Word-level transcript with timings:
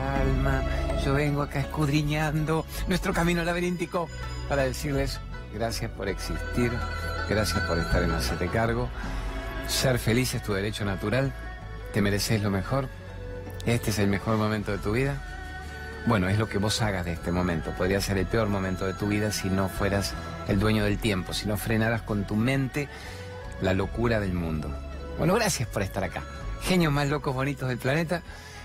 alma, 0.00 0.62
yo 1.04 1.14
vengo 1.14 1.42
acá 1.42 1.60
escudriñando 1.60 2.64
nuestro 2.86 3.12
camino 3.12 3.44
laberíntico 3.44 4.08
para 4.48 4.62
decirles 4.64 5.20
gracias 5.54 5.90
por 5.90 6.08
existir, 6.08 6.72
gracias 7.28 7.60
por 7.64 7.78
estar 7.78 8.02
en 8.02 8.12
Hacete 8.12 8.48
Cargo. 8.48 8.88
Ser 9.66 9.98
feliz 9.98 10.34
es 10.34 10.42
tu 10.42 10.52
derecho 10.52 10.84
natural, 10.84 11.32
te 11.92 12.00
mereces 12.00 12.42
lo 12.42 12.50
mejor, 12.50 12.88
este 13.66 13.90
es 13.90 13.98
el 13.98 14.08
mejor 14.08 14.36
momento 14.36 14.72
de 14.72 14.78
tu 14.78 14.92
vida. 14.92 15.22
Bueno, 16.06 16.28
es 16.28 16.38
lo 16.38 16.48
que 16.48 16.58
vos 16.58 16.80
hagas 16.80 17.04
de 17.04 17.12
este 17.12 17.32
momento. 17.32 17.72
Podría 17.72 18.00
ser 18.00 18.16
el 18.16 18.26
peor 18.26 18.48
momento 18.48 18.86
de 18.86 18.94
tu 18.94 19.08
vida 19.08 19.30
si 19.30 19.50
no 19.50 19.68
fueras 19.68 20.14
el 20.46 20.58
dueño 20.58 20.84
del 20.84 20.98
tiempo, 20.98 21.34
si 21.34 21.46
no 21.46 21.58
frenaras 21.58 22.02
con 22.02 22.24
tu 22.24 22.34
mente 22.34 22.88
la 23.60 23.74
locura 23.74 24.20
del 24.20 24.32
mundo. 24.32 24.70
Bueno, 25.18 25.34
gracias 25.34 25.68
por 25.68 25.82
estar 25.82 26.04
acá. 26.04 26.22
Genios 26.62 26.92
más 26.92 27.08
locos 27.08 27.34
bonitos 27.34 27.68
del 27.68 27.78
planeta. 27.78 28.22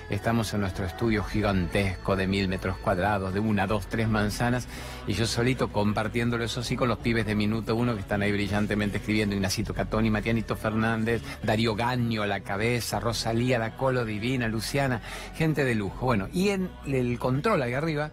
Estamos 0.09 0.53
en 0.53 0.62
nuestro 0.62 0.85
estudio 0.85 1.23
gigantesco 1.23 2.16
de 2.16 2.27
mil 2.27 2.48
metros 2.48 2.77
cuadrados, 2.77 3.34
de 3.34 3.39
una, 3.39 3.66
dos, 3.66 3.88
tres 3.88 4.07
manzanas, 4.07 4.67
y 5.07 5.13
yo 5.13 5.26
solito 5.26 5.71
compartiéndolo 5.71 6.43
eso 6.43 6.62
sí 6.62 6.76
con 6.76 6.89
los 6.89 6.99
pibes 6.99 7.26
de 7.26 7.35
Minuto 7.35 7.76
Uno 7.76 7.95
que 7.95 8.02
están 8.02 8.21
ahí 8.21 8.31
brillantemente 8.31 8.98
escribiendo, 8.98 9.35
Ignacito 9.35 9.73
Catoni, 9.73 10.09
Matianito 10.09 10.55
Fernández, 10.55 11.21
Darío 11.41 11.76
Gaño 11.76 12.26
la 12.26 12.41
cabeza, 12.41 12.99
Rosalía, 12.99 13.59
la 13.59 13.76
Colo 13.76 14.05
Divina, 14.05 14.48
Luciana, 14.48 15.02
gente 15.35 15.63
de 15.63 15.76
lujo. 15.76 16.05
Bueno, 16.05 16.27
y 16.34 16.49
en 16.49 16.70
el 16.85 17.17
control 17.17 17.62
ahí 17.62 17.73
arriba, 17.73 18.12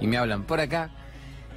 y 0.00 0.06
me 0.06 0.18
hablan 0.18 0.44
por 0.44 0.60
acá, 0.60 0.90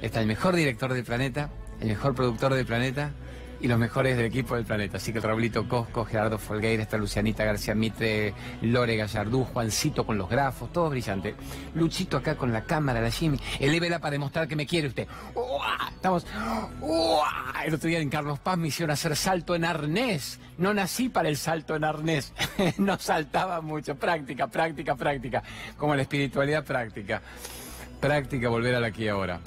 está 0.00 0.20
el 0.20 0.26
mejor 0.26 0.56
director 0.56 0.92
del 0.92 1.04
planeta, 1.04 1.50
el 1.80 1.88
mejor 1.88 2.14
productor 2.14 2.54
del 2.54 2.66
planeta, 2.66 3.12
y 3.60 3.68
los 3.68 3.78
mejores 3.78 4.16
del 4.16 4.26
equipo 4.26 4.54
del 4.54 4.64
planeta. 4.64 4.98
Así 4.98 5.12
que 5.12 5.20
Raulito 5.20 5.68
Cosco, 5.68 6.04
Gerardo 6.04 6.38
Folgueira, 6.38 6.82
está 6.82 6.96
Lucianita 6.96 7.44
García 7.44 7.74
Mitre, 7.74 8.34
Lore 8.62 8.96
Gallardú, 8.96 9.44
Juancito 9.44 10.06
con 10.06 10.18
los 10.18 10.28
grafos, 10.28 10.72
todo 10.72 10.90
brillante. 10.90 11.34
Luchito 11.74 12.16
acá 12.16 12.36
con 12.36 12.52
la 12.52 12.62
cámara, 12.62 13.00
la 13.00 13.10
Jimmy. 13.10 13.38
Elévela 13.58 13.98
para 13.98 14.12
demostrar 14.12 14.46
que 14.46 14.56
me 14.56 14.66
quiere 14.66 14.88
usted. 14.88 15.08
Estamos. 15.94 16.26
El 17.64 17.74
otro 17.74 17.88
día 17.88 17.98
en 17.98 18.10
Carlos 18.10 18.38
Paz 18.38 18.56
me 18.56 18.68
hicieron 18.68 18.92
hacer 18.92 19.16
salto 19.16 19.54
en 19.54 19.64
arnés. 19.64 20.38
No 20.58 20.72
nací 20.72 21.08
para 21.08 21.28
el 21.28 21.36
salto 21.36 21.74
en 21.74 21.84
arnés. 21.84 22.32
no 22.78 22.98
saltaba 22.98 23.60
mucho. 23.60 23.96
Práctica, 23.96 24.46
práctica, 24.46 24.94
práctica. 24.94 25.42
Como 25.76 25.94
la 25.94 26.02
espiritualidad 26.02 26.64
práctica. 26.64 27.20
Práctica, 28.00 28.48
volver 28.48 28.76
a 28.76 28.80
la 28.80 28.88
aquí 28.88 29.08
ahora 29.08 29.40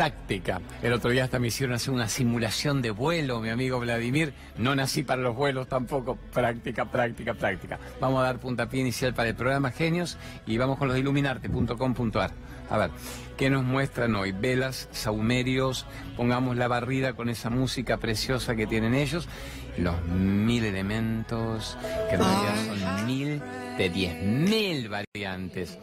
práctica. 0.00 0.62
El 0.82 0.94
otro 0.94 1.10
día 1.10 1.24
hasta 1.24 1.38
me 1.38 1.48
hicieron 1.48 1.76
hacer 1.76 1.92
una 1.92 2.08
simulación 2.08 2.80
de 2.80 2.90
vuelo, 2.90 3.38
mi 3.40 3.50
amigo 3.50 3.78
Vladimir. 3.80 4.32
No 4.56 4.74
nací 4.74 5.02
para 5.02 5.20
los 5.20 5.36
vuelos 5.36 5.68
tampoco. 5.68 6.16
Práctica, 6.32 6.86
práctica, 6.86 7.34
práctica. 7.34 7.78
Vamos 8.00 8.20
a 8.20 8.24
dar 8.24 8.38
puntapié 8.38 8.80
inicial 8.80 9.12
para 9.12 9.28
el 9.28 9.34
programa 9.34 9.72
Genios 9.72 10.16
y 10.46 10.56
vamos 10.56 10.78
con 10.78 10.88
los 10.88 10.94
de 10.94 11.00
iluminarte.com.ar. 11.00 12.30
A 12.70 12.78
ver, 12.78 12.90
¿qué 13.36 13.50
nos 13.50 13.62
muestran 13.62 14.16
hoy? 14.16 14.32
Velas, 14.32 14.88
saumerios, 14.90 15.84
pongamos 16.16 16.56
la 16.56 16.66
barrida 16.66 17.12
con 17.12 17.28
esa 17.28 17.50
música 17.50 17.98
preciosa 17.98 18.56
que 18.56 18.66
tienen 18.66 18.94
ellos, 18.94 19.28
los 19.76 20.02
mil 20.06 20.64
elementos, 20.64 21.76
que 22.08 22.14
en 22.14 22.20
realidad 22.22 22.54
son 22.64 23.06
mil 23.06 23.42
de 23.76 23.90
diez 23.90 24.22
mil 24.22 24.88
variantes 24.88 25.78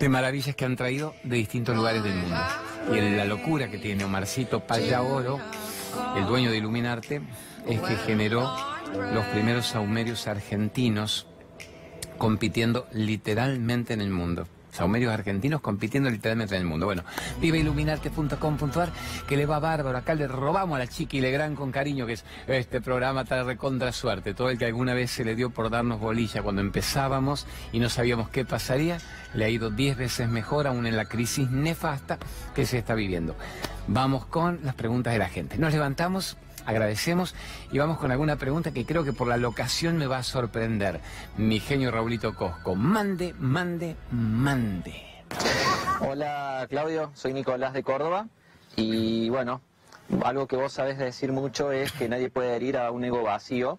de 0.00 0.08
maravillas 0.08 0.56
que 0.56 0.64
han 0.64 0.76
traído 0.76 1.14
de 1.22 1.36
distintos 1.36 1.76
lugares 1.76 2.02
del 2.02 2.14
mundo. 2.14 2.36
Y 2.92 3.16
la 3.16 3.24
locura 3.24 3.68
que 3.70 3.78
tiene 3.78 4.04
Omarcito 4.04 4.60
Payaoro, 4.60 5.40
el 6.16 6.26
dueño 6.26 6.50
de 6.50 6.58
Iluminarte, 6.58 7.20
es 7.66 7.80
que 7.80 7.96
generó 7.96 8.54
los 9.12 9.24
primeros 9.26 9.66
saumerios 9.66 10.26
argentinos 10.26 11.26
compitiendo 12.18 12.86
literalmente 12.92 13.94
en 13.94 14.00
el 14.00 14.10
mundo 14.10 14.46
saumerios 14.76 15.12
argentinos 15.12 15.60
compitiendo 15.60 16.10
literalmente 16.10 16.54
en 16.54 16.62
el 16.62 16.66
mundo. 16.66 16.86
Bueno, 16.86 17.02
viveiluminarte.com.ar, 17.40 18.90
que 19.26 19.36
le 19.36 19.46
va 19.46 19.58
bárbaro. 19.58 19.96
Acá 19.98 20.14
le 20.14 20.28
robamos 20.28 20.76
a 20.76 20.78
la 20.78 20.86
Chiqui 20.86 21.20
Legrand 21.20 21.56
con 21.56 21.72
cariño, 21.72 22.06
que 22.06 22.14
es 22.14 22.24
este 22.46 22.80
programa 22.80 23.24
trae 23.24 23.42
recontra 23.42 23.92
suerte. 23.92 24.34
Todo 24.34 24.50
el 24.50 24.58
que 24.58 24.66
alguna 24.66 24.94
vez 24.94 25.10
se 25.10 25.24
le 25.24 25.34
dio 25.34 25.50
por 25.50 25.70
darnos 25.70 26.00
bolilla 26.00 26.42
cuando 26.42 26.60
empezábamos 26.60 27.46
y 27.72 27.80
no 27.80 27.88
sabíamos 27.88 28.28
qué 28.28 28.44
pasaría, 28.44 28.98
le 29.34 29.44
ha 29.44 29.48
ido 29.48 29.70
diez 29.70 29.96
veces 29.96 30.28
mejor, 30.28 30.66
aún 30.66 30.86
en 30.86 30.96
la 30.96 31.06
crisis 31.06 31.50
nefasta 31.50 32.18
que 32.54 32.66
se 32.66 32.78
está 32.78 32.94
viviendo. 32.94 33.34
Vamos 33.88 34.26
con 34.26 34.60
las 34.64 34.74
preguntas 34.74 35.12
de 35.12 35.18
la 35.18 35.28
gente. 35.28 35.58
Nos 35.58 35.72
levantamos 35.72 36.36
agradecemos 36.66 37.34
y 37.72 37.78
vamos 37.78 37.98
con 37.98 38.10
alguna 38.10 38.36
pregunta 38.36 38.72
que 38.72 38.84
creo 38.84 39.04
que 39.04 39.12
por 39.12 39.28
la 39.28 39.36
locación 39.36 39.96
me 39.96 40.06
va 40.06 40.18
a 40.18 40.22
sorprender. 40.22 41.00
Mi 41.36 41.60
genio 41.60 41.90
Raulito 41.90 42.34
Cosco, 42.34 42.74
mande, 42.74 43.34
mande, 43.38 43.96
mande. 44.10 45.02
Hola 46.00 46.66
Claudio, 46.68 47.10
soy 47.14 47.32
Nicolás 47.32 47.72
de 47.72 47.82
Córdoba 47.82 48.26
y 48.76 49.28
bueno, 49.30 49.60
algo 50.24 50.46
que 50.46 50.56
vos 50.56 50.72
sabés 50.72 50.98
decir 50.98 51.32
mucho 51.32 51.72
es 51.72 51.92
que 51.92 52.08
nadie 52.08 52.30
puede 52.30 52.54
herir 52.54 52.76
a 52.76 52.90
un 52.90 53.04
ego 53.04 53.22
vacío. 53.22 53.78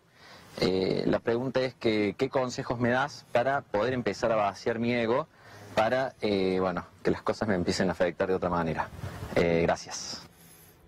Eh, 0.60 1.04
la 1.06 1.20
pregunta 1.20 1.62
es 1.62 1.76
que, 1.76 2.16
qué 2.18 2.30
consejos 2.30 2.80
me 2.80 2.90
das 2.90 3.26
para 3.32 3.62
poder 3.62 3.94
empezar 3.94 4.32
a 4.32 4.36
vaciar 4.36 4.80
mi 4.80 4.92
ego 4.94 5.28
para 5.76 6.16
eh, 6.22 6.58
bueno, 6.60 6.86
que 7.04 7.12
las 7.12 7.22
cosas 7.22 7.48
me 7.48 7.54
empiecen 7.54 7.90
a 7.90 7.92
afectar 7.92 8.28
de 8.28 8.34
otra 8.34 8.50
manera. 8.50 8.90
Eh, 9.36 9.62
gracias. 9.62 10.27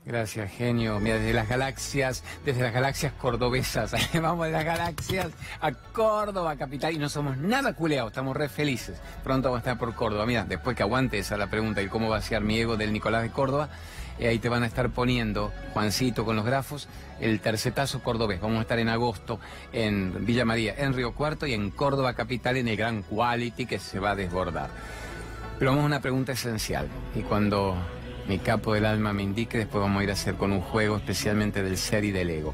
Gracias, 0.06 0.52
genio. 0.52 1.00
Mira, 1.00 1.18
desde 1.18 1.34
las 1.34 1.48
galaxias, 1.48 2.24
desde 2.46 2.62
las 2.62 2.74
galaxias 2.74 3.14
cordobesas. 3.14 3.94
Vamos 4.22 4.48
de 4.48 4.54
las 4.54 4.66
galaxias 4.66 5.28
a 5.62 5.72
Córdoba, 5.72 6.56
capital. 6.56 6.94
Y 6.94 6.98
no 6.98 7.10
somos 7.10 7.38
nada 7.38 7.74
culeados, 7.74 8.12
estamos 8.12 8.36
re 8.36 8.50
felices. 8.50 9.00
Pronto 9.24 9.50
vamos 9.50 9.58
a 9.58 9.62
estar 9.62 9.78
por 9.78 9.94
Córdoba. 9.94 10.26
Mira, 10.26 10.46
después 10.46 10.76
que 10.76 10.84
aguante 10.84 11.20
esa 11.20 11.38
la 11.38 11.48
pregunta 11.48 11.82
y 11.82 11.88
cómo 11.88 12.10
vaciar 12.10 12.42
mi 12.42 12.58
ego 12.58 12.78
del 12.78 12.94
Nicolás 12.94 13.24
de 13.24 13.30
Córdoba, 13.30 13.70
eh, 14.18 14.28
ahí 14.30 14.40
te 14.40 14.50
van 14.50 14.64
a 14.64 14.68
estar 14.68 14.90
poniendo, 14.90 15.54
Juancito 15.74 16.26
con 16.26 16.36
los 16.36 16.46
grafos, 16.46 16.88
el 17.20 17.40
tercetazo 17.40 18.02
cordobés. 18.02 18.42
Vamos 18.42 18.60
a 18.60 18.62
estar 18.62 18.80
en 18.80 18.90
agosto 18.90 19.40
en 19.74 20.26
Villa 20.26 20.46
María, 20.46 20.74
en 20.78 20.94
Río 20.94 21.14
Cuarto 21.14 21.46
y 21.46 21.54
en 21.54 21.70
Córdoba 21.72 22.14
capital 22.16 22.58
en 22.58 22.68
el 22.68 22.78
Gran 22.78 23.04
Quality 23.04 23.66
que 23.66 23.80
se 23.80 24.00
va 24.00 24.12
a 24.12 24.16
desbordar. 24.16 24.70
Pero 25.60 25.72
vamos 25.72 25.84
a 25.84 25.88
una 25.88 26.02
pregunta 26.02 26.32
esencial. 26.32 26.88
Y 27.16 27.22
cuando 27.22 27.76
mi 28.30 28.38
capo 28.38 28.76
del 28.76 28.86
alma 28.86 29.12
me 29.12 29.24
indique, 29.24 29.58
después 29.58 29.82
vamos 29.82 30.02
a 30.02 30.04
ir 30.04 30.12
a 30.12 30.14
hacer 30.14 30.36
con 30.36 30.52
un 30.52 30.62
juego 30.62 30.98
especialmente 30.98 31.64
del 31.64 31.78
ser 31.78 32.06
y 32.06 32.12
del 32.12 32.30
ego. 32.30 32.54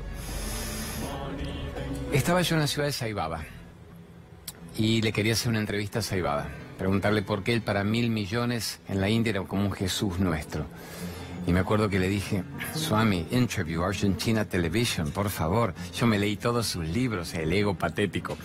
Estaba 2.13 2.41
yo 2.43 2.55
en 2.55 2.61
la 2.61 2.67
ciudad 2.67 2.87
de 2.87 2.93
Saibaba 2.93 3.43
y 4.77 5.01
le 5.01 5.11
quería 5.11 5.33
hacer 5.33 5.49
una 5.49 5.59
entrevista 5.59 5.99
a 5.99 6.01
Saibaba, 6.01 6.47
preguntarle 6.77 7.23
por 7.23 7.43
qué 7.43 7.51
él 7.51 7.61
para 7.61 7.83
mil 7.83 8.09
millones 8.09 8.79
en 8.87 9.01
la 9.01 9.09
India 9.09 9.31
era 9.31 9.41
como 9.41 9.65
un 9.65 9.73
Jesús 9.73 10.17
nuestro. 10.17 10.65
Y 11.45 11.51
me 11.51 11.59
acuerdo 11.59 11.89
que 11.89 11.99
le 11.99 12.07
dije, 12.07 12.45
Swami, 12.73 13.27
interview 13.31 13.83
Argentina 13.83 14.45
Television, 14.45 15.11
por 15.11 15.29
favor. 15.29 15.73
Yo 15.93 16.07
me 16.07 16.17
leí 16.17 16.37
todos 16.37 16.67
sus 16.67 16.87
libros, 16.87 17.33
el 17.33 17.51
ego 17.51 17.75
patético. 17.75 18.37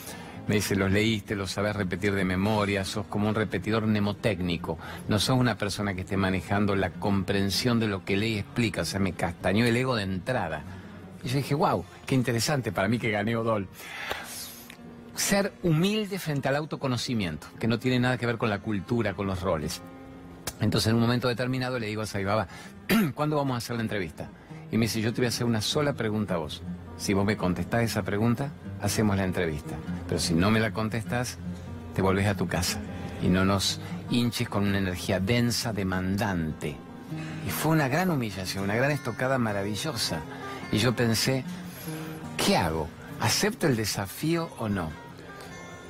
Me 0.50 0.56
dice, 0.56 0.74
los 0.74 0.90
leíste, 0.90 1.36
los 1.36 1.52
sabes 1.52 1.76
repetir 1.76 2.12
de 2.12 2.24
memoria, 2.24 2.84
sos 2.84 3.06
como 3.06 3.28
un 3.28 3.36
repetidor 3.36 3.86
mnemotécnico. 3.86 4.78
No 5.06 5.20
sos 5.20 5.38
una 5.38 5.56
persona 5.56 5.94
que 5.94 6.00
esté 6.00 6.16
manejando 6.16 6.74
la 6.74 6.90
comprensión 6.90 7.78
de 7.78 7.86
lo 7.86 8.04
que 8.04 8.16
lee 8.16 8.34
y 8.34 8.38
explica. 8.40 8.80
O 8.80 8.84
sea, 8.84 8.98
me 8.98 9.12
castañó 9.12 9.64
el 9.64 9.76
ego 9.76 9.94
de 9.94 10.02
entrada. 10.02 10.64
Y 11.22 11.28
yo 11.28 11.36
dije, 11.36 11.54
wow, 11.54 11.84
qué 12.04 12.16
interesante 12.16 12.72
para 12.72 12.88
mí 12.88 12.98
que 12.98 13.12
gané 13.12 13.36
Odol. 13.36 13.68
Ser 15.14 15.52
humilde 15.62 16.18
frente 16.18 16.48
al 16.48 16.56
autoconocimiento, 16.56 17.46
que 17.60 17.68
no 17.68 17.78
tiene 17.78 18.00
nada 18.00 18.18
que 18.18 18.26
ver 18.26 18.36
con 18.36 18.50
la 18.50 18.58
cultura, 18.58 19.14
con 19.14 19.28
los 19.28 19.42
roles. 19.42 19.80
Entonces, 20.60 20.88
en 20.88 20.96
un 20.96 21.02
momento 21.02 21.28
determinado 21.28 21.78
le 21.78 21.86
digo 21.86 22.02
a 22.02 22.06
Saibaba, 22.06 22.48
¿cuándo 23.14 23.36
vamos 23.36 23.54
a 23.54 23.58
hacer 23.58 23.76
la 23.76 23.82
entrevista? 23.82 24.28
Y 24.72 24.78
me 24.78 24.86
dice, 24.86 25.00
yo 25.00 25.12
te 25.12 25.20
voy 25.20 25.26
a 25.26 25.28
hacer 25.28 25.46
una 25.46 25.60
sola 25.60 25.92
pregunta 25.92 26.34
a 26.34 26.38
vos. 26.38 26.60
Si 27.00 27.14
vos 27.14 27.24
me 27.24 27.38
contestás 27.38 27.82
esa 27.82 28.02
pregunta, 28.02 28.52
hacemos 28.82 29.16
la 29.16 29.24
entrevista. 29.24 29.74
Pero 30.06 30.20
si 30.20 30.34
no 30.34 30.50
me 30.50 30.60
la 30.60 30.72
contestas, 30.72 31.38
te 31.94 32.02
volvés 32.02 32.26
a 32.26 32.34
tu 32.34 32.46
casa. 32.46 32.78
Y 33.22 33.28
no 33.28 33.46
nos 33.46 33.80
hinches 34.10 34.50
con 34.50 34.64
una 34.66 34.76
energía 34.76 35.18
densa, 35.18 35.72
demandante. 35.72 36.76
Y 37.46 37.50
fue 37.50 37.72
una 37.72 37.88
gran 37.88 38.10
humillación, 38.10 38.64
una 38.64 38.74
gran 38.74 38.90
estocada 38.90 39.38
maravillosa. 39.38 40.20
Y 40.72 40.76
yo 40.76 40.94
pensé, 40.94 41.42
¿qué 42.36 42.58
hago? 42.58 42.86
¿Acepto 43.18 43.66
el 43.66 43.76
desafío 43.76 44.50
o 44.58 44.68
no? 44.68 44.90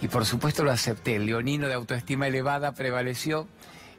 Y 0.00 0.06
por 0.06 0.24
supuesto 0.24 0.62
lo 0.62 0.70
acepté. 0.70 1.16
El 1.16 1.26
leonino 1.26 1.66
de 1.66 1.74
autoestima 1.74 2.28
elevada 2.28 2.72
prevaleció 2.76 3.48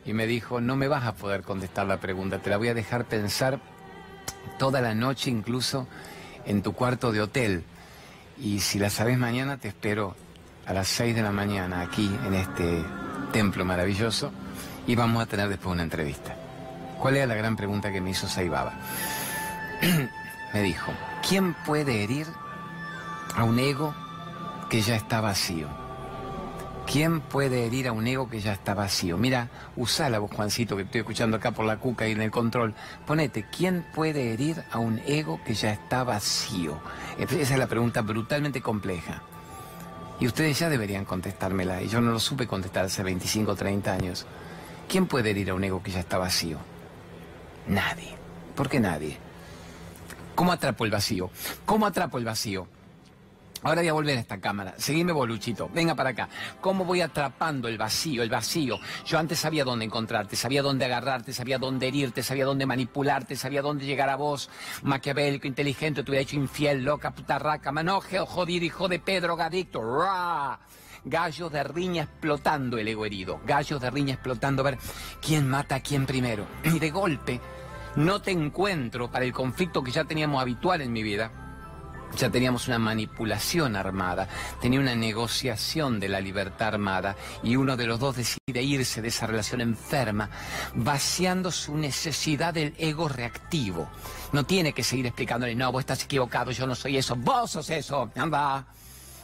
y 0.06 0.14
me 0.14 0.28
dijo, 0.28 0.62
no 0.62 0.78
me 0.78 0.88
vas 0.88 1.04
a 1.04 1.16
poder 1.16 1.42
contestar 1.42 1.88
la 1.88 2.00
pregunta, 2.00 2.40
te 2.40 2.50
la 2.50 2.56
voy 2.56 2.70
a 2.70 2.74
dejar 2.74 3.04
pensar 3.04 3.60
toda 4.58 4.80
la 4.80 4.96
noche 4.96 5.30
incluso 5.30 5.88
en 6.46 6.62
tu 6.62 6.74
cuarto 6.74 7.12
de 7.12 7.22
hotel. 7.22 7.64
Y 8.40 8.60
si 8.60 8.80
la 8.80 8.90
sabes 8.90 9.18
mañana, 9.18 9.58
te 9.58 9.68
espero 9.68 10.16
a 10.66 10.74
las 10.74 10.88
6 10.88 11.16
de 11.16 11.22
la 11.22 11.32
mañana 11.32 11.82
aquí 11.82 12.10
en 12.26 12.34
este 12.34 12.84
templo 13.32 13.66
maravilloso 13.66 14.32
y 14.88 14.96
vamos 14.96 15.24
a 15.24 15.26
tener 15.26 15.50
después 15.50 15.74
una 15.74 15.84
entrevista. 15.84 16.36
¿Cuál 17.00 17.18
era 17.18 17.26
la 17.26 17.36
gran 17.36 17.56
pregunta 17.56 17.92
que 17.92 18.02
me 18.02 18.12
hizo 18.12 18.28
Saibaba? 18.28 18.74
me 20.54 20.62
dijo, 20.62 20.92
¿quién 21.28 21.56
puede 21.66 22.04
herir 22.04 22.28
a 23.36 23.44
un 23.44 23.60
ego 23.60 23.96
que 24.70 24.82
ya 24.82 24.96
está 24.96 25.22
vacío? 25.22 25.81
¿Quién 26.92 27.22
puede 27.22 27.66
herir 27.66 27.88
a 27.88 27.94
un 27.94 28.06
ego 28.06 28.30
que 28.30 28.42
ya 28.42 28.52
está 28.52 28.74
vacío? 28.74 29.18
Mira, 29.18 29.48
usá 29.78 30.10
la 30.10 30.20
voz, 30.20 30.30
Juancito, 30.30 30.76
que 30.76 30.82
estoy 30.82 31.00
escuchando 31.00 31.38
acá 31.38 31.52
por 31.52 31.64
la 31.64 31.78
cuca 31.78 32.06
y 32.06 32.12
en 32.12 32.22
el 32.22 32.32
control. 32.32 32.74
Ponete, 33.08 33.46
¿quién 33.50 33.86
puede 33.96 34.34
herir 34.34 34.62
a 34.72 34.80
un 34.80 35.00
ego 35.08 35.40
que 35.46 35.54
ya 35.54 35.72
está 35.72 36.04
vacío? 36.04 36.82
Esa 37.18 37.40
es 37.40 37.58
la 37.58 37.68
pregunta 37.68 38.02
brutalmente 38.02 38.60
compleja. 38.60 39.22
Y 40.20 40.28
ustedes 40.28 40.60
ya 40.60 40.68
deberían 40.68 41.06
contestármela, 41.06 41.82
y 41.82 41.88
yo 41.88 42.02
no 42.02 42.12
lo 42.12 42.20
supe 42.20 42.46
contestar 42.46 42.84
hace 42.84 43.04
25 43.04 43.52
o 43.54 43.56
30 43.56 43.94
años. 43.94 44.26
¿Quién 44.90 45.08
puede 45.08 45.30
herir 45.30 45.52
a 45.52 45.54
un 45.54 45.64
ego 45.64 45.82
que 45.82 45.92
ya 45.92 46.02
está 46.02 46.18
vacío? 46.18 46.58
Nadie. 47.68 48.16
¿Por 48.54 48.68
qué 48.68 48.82
nadie? 48.82 49.18
¿Cómo 50.36 50.52
atrapo 50.52 50.84
el 50.84 50.92
vacío? 50.92 51.30
¿Cómo 51.66 51.86
atrapo 51.86 52.18
el 52.18 52.26
vacío? 52.26 52.68
Ahora 53.64 53.82
voy 53.82 53.90
a 53.90 53.94
volver 53.94 54.18
a 54.18 54.22
esta 54.22 54.40
cámara. 54.40 54.74
Seguime 54.78 55.12
boluchito. 55.12 55.70
Venga 55.72 55.94
para 55.94 56.10
acá. 56.10 56.30
¿Cómo 56.62 56.84
voy 56.84 57.02
atrapando 57.02 57.68
el 57.68 57.78
vacío, 57.78 58.24
el 58.24 58.30
vacío? 58.30 58.80
Yo 59.06 59.20
antes 59.20 59.38
sabía 59.38 59.64
dónde 59.64 59.86
encontrarte, 59.86 60.36
sabía 60.36 60.64
dónde 60.64 60.86
agarrarte, 60.86 61.32
sabía 61.32 61.60
dónde 61.60 61.88
herirte, 61.88 62.24
sabía 62.24 62.46
dónde 62.46 62.66
manipularte, 62.66 63.36
sabía 63.36 63.62
dónde 63.62 63.86
llegar 63.86 64.10
a 64.10 64.16
vos. 64.16 64.50
Maquiavélico, 64.82 65.46
inteligente, 65.46 66.04
te 66.04 66.10
hubiera 66.10 66.24
hecho 66.24 66.38
infiel, 66.38 66.84
loca, 66.84 67.12
putarraca, 67.12 67.72
manoje, 67.72 68.18
jodir, 68.20 68.64
hijo 68.64 68.88
de 68.88 68.98
Pedro, 68.98 69.36
gadicto. 69.36 69.82
¡Ra! 69.84 70.60
Gallos 71.06 71.52
de 71.52 71.64
riña 71.64 72.04
explotando 72.04 72.80
el 72.80 72.88
ego 72.88 73.06
herido. 73.06 73.42
Gallos 73.46 73.80
de 73.80 73.92
riña 73.92 74.16
explotando. 74.16 74.62
A 74.64 74.72
ver, 74.72 74.80
¿quién 75.22 75.48
mata 75.48 75.76
a 75.76 75.80
quién 75.82 76.08
primero? 76.08 76.48
Y 76.64 76.80
de 76.80 76.90
golpe, 76.90 77.40
no 77.96 78.24
te 78.24 78.32
encuentro 78.32 79.12
para 79.12 79.24
el 79.26 79.34
conflicto 79.34 79.84
que 79.84 79.92
ya 79.92 80.04
teníamos 80.04 80.42
habitual 80.42 80.82
en 80.82 80.92
mi 80.92 81.04
vida 81.04 81.41
ya 82.18 82.30
teníamos 82.30 82.68
una 82.68 82.80
manipulación 82.80 83.76
armada, 83.76 84.28
tenía 84.62 84.80
una 84.80 84.96
negociación 84.96 86.00
de 86.00 86.10
la 86.10 86.22
libertad 86.22 86.70
armada 86.70 87.16
y 87.44 87.56
uno 87.56 87.78
de 87.78 87.88
los 87.88 88.00
dos 88.00 88.16
decide 88.16 88.62
irse 88.62 89.02
de 89.02 89.08
esa 89.08 89.28
relación 89.28 89.62
enferma, 89.62 90.30
vaciando 90.76 91.52
su 91.52 91.78
necesidad 91.78 92.54
del 92.54 92.74
ego 92.78 93.08
reactivo. 93.08 93.90
No 94.32 94.46
tiene 94.46 94.74
que 94.74 94.84
seguir 94.84 95.06
explicándole, 95.08 95.56
no, 95.56 95.72
vos 95.72 95.82
estás 95.82 96.04
equivocado, 96.04 96.52
yo 96.52 96.68
no 96.68 96.76
soy 96.76 96.98
eso, 96.98 97.16
vos 97.16 97.52
sos 97.52 97.70
eso, 97.70 98.12
anda 98.16 98.66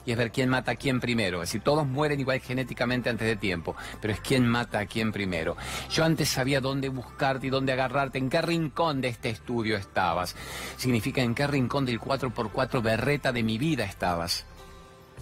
y 0.07 0.13
es 0.13 0.18
ver 0.18 0.31
quién 0.31 0.50
mata 0.50 0.71
a 0.71 0.75
quién 0.75 1.01
primero. 1.01 1.44
Es 1.44 1.50
decir, 1.50 1.62
todos 1.62 1.86
mueren 1.86 2.18
igual 2.21 2.39
genéticamente 2.39 3.09
antes 3.09 3.27
de 3.27 3.36
tiempo, 3.36 3.75
pero 4.01 4.13
es 4.13 4.21
quién 4.21 4.48
mata 4.48 4.80
a 4.80 4.86
quién 4.86 5.12
primero. 5.12 5.57
Yo 5.92 6.06
antes 6.06 6.30
sabía 6.30 6.62
dónde 6.62 6.88
buscarte 6.88 7.48
y 7.48 7.50
dónde 7.50 7.74
agarrarte, 7.74 8.18
en 8.18 8.30
qué 8.30 8.42
rincón 8.42 9.01
de 9.01 9.09
este 9.09 9.30
estudio 9.30 9.75
estabas. 9.75 10.33
Significa 10.77 11.21
en 11.21 11.36
qué 11.36 11.45
rincón 11.45 11.86
del 11.86 12.00
4x4 12.00 12.81
berreta 12.81 13.33
de 13.33 13.44
mi 13.44 13.57
vida 13.57 13.83
estabas. 13.83 14.45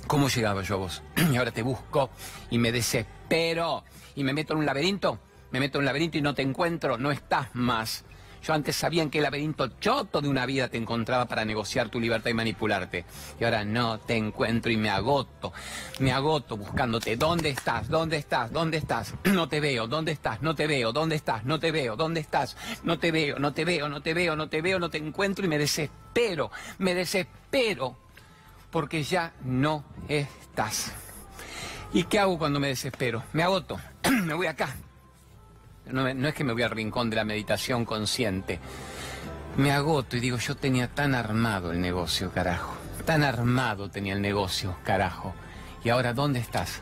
¿Cómo 0.05 0.29
llegaba 0.29 0.61
yo 0.61 0.75
a 0.75 0.77
vos? 0.77 1.01
Y 1.31 1.35
ahora 1.35 1.49
te 1.49 1.63
busco 1.63 2.11
y 2.51 2.59
me 2.59 2.71
desespero 2.71 3.83
y 4.15 4.23
me 4.23 4.33
meto 4.33 4.53
en 4.53 4.59
un 4.59 4.65
laberinto. 4.67 5.19
Me 5.49 5.59
meto 5.59 5.79
en 5.79 5.81
un 5.81 5.85
laberinto 5.85 6.19
y 6.19 6.21
no 6.21 6.35
te 6.35 6.43
encuentro, 6.43 6.99
no 6.99 7.09
estás 7.09 7.47
más. 7.55 8.05
Yo 8.45 8.53
antes 8.53 8.75
sabía 8.75 9.01
en 9.01 9.09
qué 9.09 9.21
laberinto 9.21 9.67
choto 9.79 10.21
de 10.21 10.29
una 10.29 10.45
vida 10.45 10.67
te 10.67 10.77
encontraba 10.77 11.25
para 11.25 11.43
negociar 11.45 11.89
tu 11.89 11.99
libertad 11.99 12.29
y 12.29 12.35
manipularte. 12.35 13.03
Y 13.39 13.43
ahora 13.43 13.65
no 13.65 13.99
te 13.99 14.15
encuentro 14.15 14.71
y 14.71 14.77
me 14.77 14.91
agoto. 14.91 15.51
Me 15.97 16.11
agoto 16.11 16.55
buscándote. 16.55 17.17
¿Dónde 17.17 17.49
estás? 17.49 17.89
¿Dónde 17.89 18.17
estás? 18.17 18.51
¿Dónde 18.51 18.77
estás? 18.77 19.15
No 19.35 19.49
te 19.49 19.59
veo. 19.59 19.87
¿Dónde 19.87 20.11
estás? 20.11 20.43
No 20.43 20.53
te 20.53 20.67
veo. 20.67 20.93
¿Dónde 20.93 21.15
estás? 21.15 21.43
No 21.43 21.59
te 21.59 21.71
veo. 21.71 21.95
¿Dónde 21.95 22.19
estás? 22.19 22.55
No 22.83 22.99
te 22.99 23.11
veo. 23.11 23.39
No 23.39 23.51
te 23.51 23.65
veo. 23.65 23.89
No 23.89 24.01
te 24.01 24.13
veo. 24.13 24.35
No 24.35 24.47
te 24.47 24.61
veo. 24.61 24.79
No 24.79 24.89
te 24.91 24.99
encuentro 24.99 25.43
y 25.43 25.47
me 25.47 25.57
desespero. 25.57 26.51
Me 26.77 26.93
desespero 26.93 27.97
porque 28.69 29.01
ya 29.01 29.33
no 29.43 29.83
estás. 30.07 30.91
¿Y 31.93 32.03
qué 32.03 32.19
hago 32.19 32.37
cuando 32.37 32.59
me 32.59 32.67
desespero? 32.67 33.23
Me 33.33 33.41
agoto. 33.41 33.79
me 34.23 34.35
voy 34.35 34.45
acá 34.45 34.75
no, 35.91 36.07
es 36.07 36.33
que 36.33 36.43
me 36.43 36.53
voy 36.53 36.63
al 36.63 36.71
rincón 36.71 37.09
de 37.09 37.15
la 37.15 37.25
meditación 37.25 37.85
consciente. 37.85 38.59
Me 39.57 39.71
agoto 39.71 40.17
y 40.17 40.19
digo, 40.19 40.37
yo 40.37 40.55
tenía 40.55 40.87
tan 40.87 41.15
armado 41.15 41.71
el 41.71 41.79
negocio, 41.79 42.31
carajo. 42.31 42.73
Tan 43.05 43.23
armado 43.23 43.89
tenía 43.89 44.13
el 44.13 44.21
negocio, 44.21 44.75
carajo. 44.83 45.33
Y 45.83 45.89
ahora, 45.89 46.13
¿dónde 46.13 46.39
estás? 46.39 46.81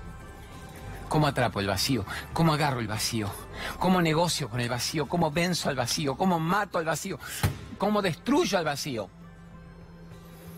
¿Cómo 1.09 1.27
atrapo 1.27 1.59
el 1.59 1.67
vacío? 1.67 2.05
¿Cómo 2.33 2.53
agarro 2.53 2.79
el 2.79 2.87
vacío? 2.87 3.29
¿Cómo 3.77 4.01
negocio 4.01 4.49
con 4.49 4.61
el 4.61 4.69
vacío? 4.69 5.07
¿Cómo 5.07 5.29
venzo 5.29 5.69
al 5.69 5.75
vacío? 5.75 6.15
¿Cómo 6.17 6.39
mato 6.39 6.79
al 6.79 6.85
vacío? 6.85 7.19
¿Cómo 7.77 8.01
destruyo 8.01 8.57
al 8.57 8.65
vacío? 8.65 9.09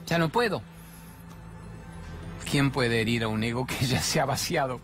Ya 0.07 0.17
no 0.17 0.29
puedo. 0.29 0.61
¿Quién 2.49 2.71
puede 2.71 3.01
herir 3.01 3.23
a 3.23 3.27
un 3.27 3.43
ego 3.43 3.65
que 3.65 3.85
ya 3.85 4.01
se 4.01 4.21
ha 4.21 4.25
vaciado? 4.25 4.79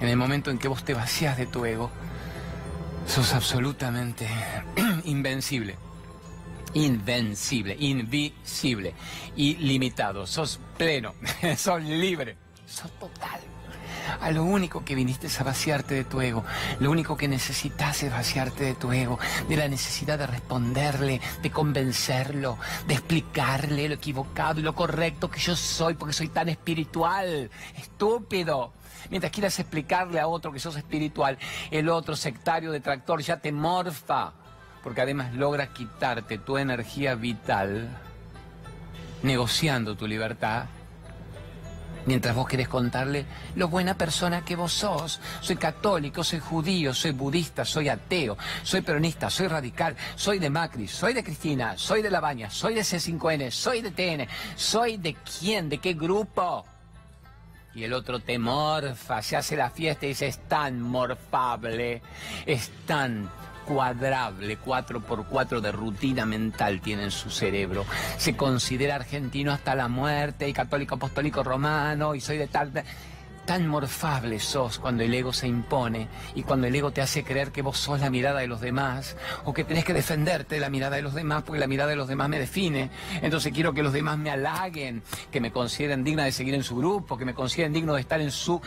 En 0.00 0.08
el 0.08 0.16
momento 0.16 0.50
en 0.50 0.58
que 0.58 0.68
vos 0.68 0.84
te 0.84 0.94
vacías 0.94 1.36
de 1.36 1.46
tu 1.46 1.64
ego, 1.64 1.90
sos 3.06 3.34
absolutamente 3.34 4.28
invencible. 5.04 5.76
Invencible, 6.74 7.76
invisible, 7.78 8.94
ilimitado. 9.36 10.26
Sos 10.26 10.60
pleno, 10.76 11.14
sos 11.56 11.82
libre, 11.82 12.36
sos 12.66 12.90
total. 12.98 13.40
A 14.20 14.30
lo 14.30 14.44
único 14.44 14.84
que 14.84 14.94
viniste 14.94 15.26
es 15.26 15.40
a 15.40 15.44
vaciarte 15.44 15.94
de 15.94 16.04
tu 16.04 16.20
ego. 16.20 16.44
Lo 16.80 16.90
único 16.90 17.16
que 17.16 17.28
necesitas 17.28 18.02
es 18.02 18.10
vaciarte 18.10 18.64
de 18.64 18.74
tu 18.74 18.92
ego, 18.92 19.18
de 19.48 19.56
la 19.56 19.68
necesidad 19.68 20.18
de 20.18 20.26
responderle, 20.26 21.20
de 21.42 21.50
convencerlo, 21.50 22.58
de 22.86 22.94
explicarle 22.94 23.88
lo 23.88 23.94
equivocado 23.94 24.60
y 24.60 24.62
lo 24.62 24.74
correcto 24.74 25.30
que 25.30 25.40
yo 25.40 25.56
soy 25.56 25.94
porque 25.94 26.14
soy 26.14 26.28
tan 26.28 26.48
espiritual. 26.48 27.50
Estúpido. 27.76 28.72
Mientras 29.10 29.32
quieras 29.32 29.58
explicarle 29.58 30.20
a 30.20 30.26
otro 30.26 30.52
que 30.52 30.60
sos 30.60 30.76
espiritual, 30.76 31.38
el 31.70 31.88
otro 31.88 32.16
sectario 32.16 32.72
detractor 32.72 33.20
ya 33.22 33.38
te 33.38 33.52
morfa, 33.52 34.32
porque 34.82 35.00
además 35.00 35.34
logra 35.34 35.72
quitarte 35.72 36.38
tu 36.38 36.58
energía 36.58 37.14
vital, 37.14 37.88
negociando 39.22 39.96
tu 39.96 40.06
libertad, 40.06 40.66
mientras 42.06 42.34
vos 42.34 42.48
querés 42.48 42.68
contarle 42.68 43.26
lo 43.54 43.68
buena 43.68 43.94
persona 43.94 44.44
que 44.44 44.56
vos 44.56 44.72
sos. 44.72 45.20
Soy 45.40 45.56
católico, 45.56 46.24
soy 46.24 46.40
judío, 46.40 46.94
soy 46.94 47.12
budista, 47.12 47.64
soy 47.64 47.88
ateo, 47.88 48.36
soy 48.62 48.80
peronista, 48.80 49.28
soy 49.28 49.48
radical, 49.48 49.94
soy 50.16 50.38
de 50.38 50.50
Macri, 50.50 50.88
soy 50.88 51.12
de 51.12 51.22
Cristina, 51.22 51.76
soy 51.76 52.02
de 52.02 52.10
La 52.10 52.20
Baña, 52.20 52.50
soy 52.50 52.74
de 52.74 52.80
C5N, 52.80 53.50
soy 53.50 53.82
de 53.82 53.90
TN, 53.90 54.28
soy 54.56 54.96
de 54.96 55.14
quién, 55.14 55.68
de 55.68 55.78
qué 55.78 55.94
grupo 55.94 56.64
y 57.74 57.84
el 57.84 57.92
otro 57.92 58.20
te 58.20 58.38
morfa, 58.38 59.22
se 59.22 59.36
hace 59.36 59.56
la 59.56 59.70
fiesta 59.70 60.06
y 60.06 60.10
dice, 60.10 60.26
es 60.26 60.38
tan 60.48 60.80
morfable, 60.80 62.02
es 62.46 62.70
tan 62.86 63.30
cuadrable, 63.66 64.58
4x4 64.58 65.60
de 65.60 65.72
rutina 65.72 66.24
mental 66.24 66.80
tiene 66.80 67.04
en 67.04 67.10
su 67.10 67.30
cerebro. 67.30 67.84
Se 68.16 68.34
considera 68.34 68.94
argentino 68.94 69.52
hasta 69.52 69.74
la 69.74 69.88
muerte 69.88 70.48
y 70.48 70.54
católico 70.54 70.94
apostólico 70.94 71.44
romano 71.44 72.14
y 72.14 72.20
soy 72.20 72.38
de 72.38 72.46
tal 72.46 72.72
tan 73.48 73.66
morfable 73.66 74.40
sos 74.40 74.78
cuando 74.78 75.04
el 75.04 75.14
ego 75.14 75.32
se 75.32 75.48
impone 75.48 76.06
y 76.34 76.42
cuando 76.42 76.66
el 76.66 76.74
ego 76.74 76.90
te 76.90 77.00
hace 77.00 77.24
creer 77.24 77.50
que 77.50 77.62
vos 77.62 77.78
sos 77.78 77.98
la 77.98 78.10
mirada 78.10 78.40
de 78.40 78.46
los 78.46 78.60
demás 78.60 79.16
o 79.46 79.54
que 79.54 79.64
tenés 79.64 79.86
que 79.86 79.94
defenderte 79.94 80.56
de 80.56 80.60
la 80.60 80.68
mirada 80.68 80.96
de 80.96 81.02
los 81.02 81.14
demás 81.14 81.44
porque 81.44 81.58
la 81.58 81.66
mirada 81.66 81.88
de 81.88 81.96
los 81.96 82.08
demás 82.08 82.28
me 82.28 82.38
define. 82.38 82.90
Entonces 83.22 83.50
quiero 83.54 83.72
que 83.72 83.82
los 83.82 83.94
demás 83.94 84.18
me 84.18 84.30
halaguen, 84.30 85.02
que 85.30 85.40
me 85.40 85.50
consideren 85.50 86.04
digna 86.04 86.26
de 86.26 86.32
seguir 86.32 86.52
en 86.52 86.62
su 86.62 86.76
grupo, 86.76 87.16
que 87.16 87.24
me 87.24 87.32
consideren 87.32 87.72
digno 87.72 87.94
de 87.94 88.02
estar 88.02 88.20
en 88.20 88.32
su 88.32 88.60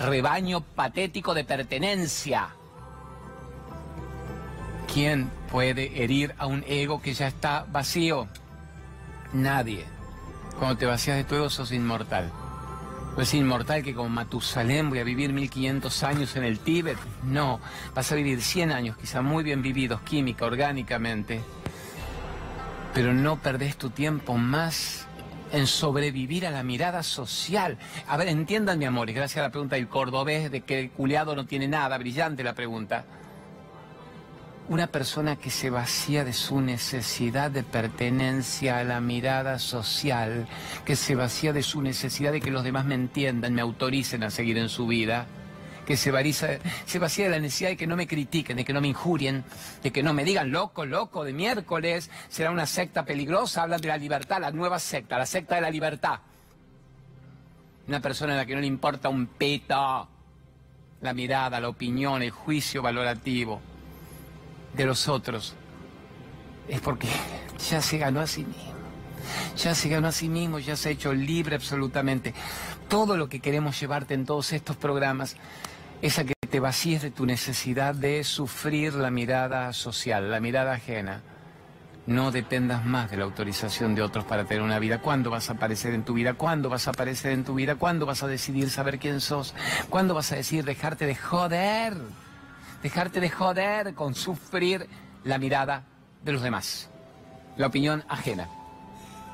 rebaño 0.00 0.62
patético 0.62 1.34
de 1.34 1.44
pertenencia. 1.44 2.48
¿Quién 4.90 5.28
puede 5.50 6.02
herir 6.02 6.34
a 6.38 6.46
un 6.46 6.64
ego 6.66 7.02
que 7.02 7.12
ya 7.12 7.26
está 7.26 7.66
vacío? 7.70 8.26
Nadie. 9.34 9.84
Cuando 10.58 10.78
te 10.78 10.86
vacías 10.86 11.18
de 11.18 11.24
tu 11.24 11.34
ego 11.34 11.50
sos 11.50 11.72
inmortal. 11.72 12.32
¿Es 13.16 13.32
inmortal 13.32 13.84
que 13.84 13.94
como 13.94 14.08
Matusalén 14.08 14.90
voy 14.90 14.98
a 14.98 15.04
vivir 15.04 15.32
1500 15.32 16.02
años 16.02 16.34
en 16.34 16.42
el 16.42 16.58
Tíbet? 16.58 16.98
No, 17.22 17.60
vas 17.94 18.10
a 18.10 18.16
vivir 18.16 18.42
100 18.42 18.72
años, 18.72 18.96
quizá 18.96 19.22
muy 19.22 19.44
bien 19.44 19.62
vividos 19.62 20.00
química, 20.00 20.44
orgánicamente, 20.44 21.40
pero 22.92 23.14
no 23.14 23.40
perdés 23.40 23.76
tu 23.76 23.90
tiempo 23.90 24.36
más 24.36 25.06
en 25.52 25.68
sobrevivir 25.68 26.44
a 26.44 26.50
la 26.50 26.64
mirada 26.64 27.04
social. 27.04 27.78
A 28.08 28.16
ver, 28.16 28.26
entiendan 28.26 28.80
mi 28.80 28.84
amor, 28.84 29.08
y 29.08 29.12
gracias 29.12 29.38
a 29.38 29.46
la 29.46 29.50
pregunta 29.50 29.76
del 29.76 29.88
cordobés 29.88 30.50
de 30.50 30.62
que 30.62 30.80
el 30.80 30.90
culiado 30.90 31.36
no 31.36 31.46
tiene 31.46 31.68
nada, 31.68 31.96
brillante 31.98 32.42
la 32.42 32.54
pregunta 32.54 33.04
una 34.68 34.86
persona 34.86 35.36
que 35.36 35.50
se 35.50 35.68
vacía 35.68 36.24
de 36.24 36.32
su 36.32 36.60
necesidad 36.60 37.50
de 37.50 37.62
pertenencia 37.62 38.78
a 38.78 38.84
la 38.84 39.00
mirada 39.00 39.58
social, 39.58 40.46
que 40.86 40.96
se 40.96 41.14
vacía 41.14 41.52
de 41.52 41.62
su 41.62 41.82
necesidad 41.82 42.32
de 42.32 42.40
que 42.40 42.50
los 42.50 42.64
demás 42.64 42.86
me 42.86 42.94
entiendan, 42.94 43.54
me 43.54 43.60
autoricen 43.60 44.22
a 44.22 44.30
seguir 44.30 44.56
en 44.56 44.70
su 44.70 44.86
vida, 44.86 45.26
que 45.86 45.98
se, 45.98 46.10
se 46.86 46.98
vacía 46.98 47.24
de 47.26 47.30
la 47.30 47.38
necesidad 47.38 47.70
de 47.70 47.76
que 47.76 47.86
no 47.86 47.94
me 47.94 48.06
critiquen, 48.06 48.56
de 48.56 48.64
que 48.64 48.72
no 48.72 48.80
me 48.80 48.88
injurien, 48.88 49.44
de 49.82 49.92
que 49.92 50.02
no 50.02 50.14
me 50.14 50.24
digan 50.24 50.50
loco, 50.50 50.86
loco, 50.86 51.24
de 51.24 51.34
miércoles, 51.34 52.10
será 52.30 52.50
una 52.50 52.64
secta 52.64 53.04
peligrosa, 53.04 53.64
hablan 53.64 53.82
de 53.82 53.88
la 53.88 53.98
libertad, 53.98 54.40
la 54.40 54.50
nueva 54.50 54.78
secta, 54.78 55.18
la 55.18 55.26
secta 55.26 55.56
de 55.56 55.60
la 55.60 55.70
libertad. 55.70 56.20
Una 57.86 58.00
persona 58.00 58.32
a 58.32 58.36
la 58.36 58.46
que 58.46 58.54
no 58.54 58.62
le 58.62 58.66
importa 58.66 59.10
un 59.10 59.26
pito. 59.26 60.08
La 61.02 61.12
mirada, 61.12 61.60
la 61.60 61.68
opinión, 61.68 62.22
el 62.22 62.30
juicio 62.30 62.80
valorativo 62.80 63.60
de 64.76 64.84
los 64.84 65.08
otros. 65.08 65.54
Es 66.68 66.80
porque 66.80 67.08
ya 67.70 67.80
se 67.80 67.98
ganó 67.98 68.20
a 68.20 68.26
sí 68.26 68.44
mismo. 68.44 68.74
Ya 69.56 69.74
se 69.74 69.88
ganó 69.88 70.08
a 70.08 70.12
sí 70.12 70.28
mismo, 70.28 70.58
ya 70.58 70.76
se 70.76 70.88
ha 70.88 70.92
hecho 70.92 71.14
libre 71.14 71.56
absolutamente. 71.56 72.34
Todo 72.88 73.16
lo 73.16 73.28
que 73.28 73.40
queremos 73.40 73.78
llevarte 73.80 74.14
en 74.14 74.26
todos 74.26 74.52
estos 74.52 74.76
programas 74.76 75.36
es 76.02 76.18
a 76.18 76.24
que 76.24 76.34
te 76.50 76.60
vacíes 76.60 77.02
de 77.02 77.10
tu 77.10 77.24
necesidad 77.24 77.94
de 77.94 78.22
sufrir 78.24 78.94
la 78.94 79.10
mirada 79.10 79.72
social, 79.72 80.30
la 80.30 80.40
mirada 80.40 80.72
ajena. 80.72 81.22
No 82.06 82.30
dependas 82.30 82.84
más 82.84 83.10
de 83.10 83.16
la 83.16 83.24
autorización 83.24 83.94
de 83.94 84.02
otros 84.02 84.24
para 84.24 84.44
tener 84.44 84.62
una 84.62 84.78
vida. 84.78 85.00
¿Cuándo 85.00 85.30
vas 85.30 85.48
a 85.48 85.54
aparecer 85.54 85.94
en 85.94 86.04
tu 86.04 86.12
vida? 86.12 86.34
¿Cuándo 86.34 86.68
vas 86.68 86.86
a 86.86 86.90
aparecer 86.90 87.32
en 87.32 87.44
tu 87.44 87.54
vida? 87.54 87.76
¿Cuándo 87.76 88.04
vas 88.04 88.22
a 88.22 88.26
decidir 88.26 88.68
saber 88.68 88.98
quién 88.98 89.22
sos? 89.22 89.54
¿Cuándo 89.88 90.12
vas 90.12 90.30
a 90.32 90.36
decidir 90.36 90.64
dejarte 90.64 91.06
de 91.06 91.14
joder? 91.14 91.96
Dejarte 92.84 93.18
de 93.18 93.30
joder 93.30 93.94
con 93.94 94.14
sufrir 94.14 94.86
la 95.24 95.38
mirada 95.38 95.84
de 96.22 96.32
los 96.32 96.42
demás. 96.42 96.90
La 97.56 97.68
opinión 97.68 98.04
ajena. 98.10 98.46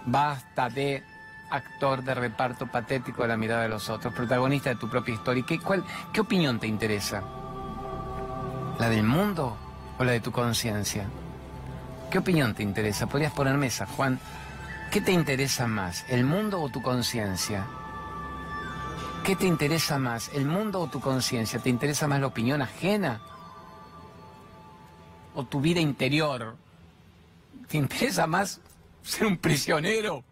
Basta 0.06 0.68
de 0.68 1.02
actor 1.50 2.04
de 2.04 2.14
reparto 2.14 2.68
patético 2.68 3.22
de 3.22 3.28
la 3.28 3.36
mirada 3.36 3.62
de 3.62 3.68
los 3.68 3.90
otros, 3.90 4.14
protagonista 4.14 4.70
de 4.70 4.76
tu 4.76 4.88
propia 4.88 5.14
historia. 5.14 5.44
¿Qué, 5.44 5.58
¿Qué 6.12 6.20
opinión 6.20 6.60
te 6.60 6.68
interesa? 6.68 7.24
¿La 8.78 8.88
del 8.88 9.02
mundo 9.02 9.56
o 9.98 10.04
la 10.04 10.12
de 10.12 10.20
tu 10.20 10.30
conciencia? 10.30 11.06
¿Qué 12.08 12.18
opinión 12.18 12.54
te 12.54 12.62
interesa? 12.62 13.08
Podrías 13.08 13.32
poner 13.32 13.56
mesa, 13.56 13.84
Juan. 13.84 14.20
¿Qué 14.92 15.00
te 15.00 15.10
interesa 15.10 15.66
más, 15.66 16.04
el 16.08 16.22
mundo 16.22 16.62
o 16.62 16.68
tu 16.68 16.82
conciencia? 16.82 17.66
¿Qué 19.24 19.34
te 19.34 19.48
interesa 19.48 19.98
más, 19.98 20.30
el 20.34 20.46
mundo 20.46 20.78
o 20.78 20.86
tu 20.86 21.00
conciencia? 21.00 21.58
¿Te 21.58 21.68
interesa 21.68 22.06
más 22.06 22.20
la 22.20 22.28
opinión 22.28 22.62
ajena? 22.62 23.20
¿O 25.34 25.44
tu 25.44 25.60
vida 25.60 25.80
interior? 25.80 26.56
¿Te 27.68 27.78
interesa 27.78 28.26
más 28.26 28.60
ser 29.02 29.26
un 29.26 29.36
prisionero 29.36 30.24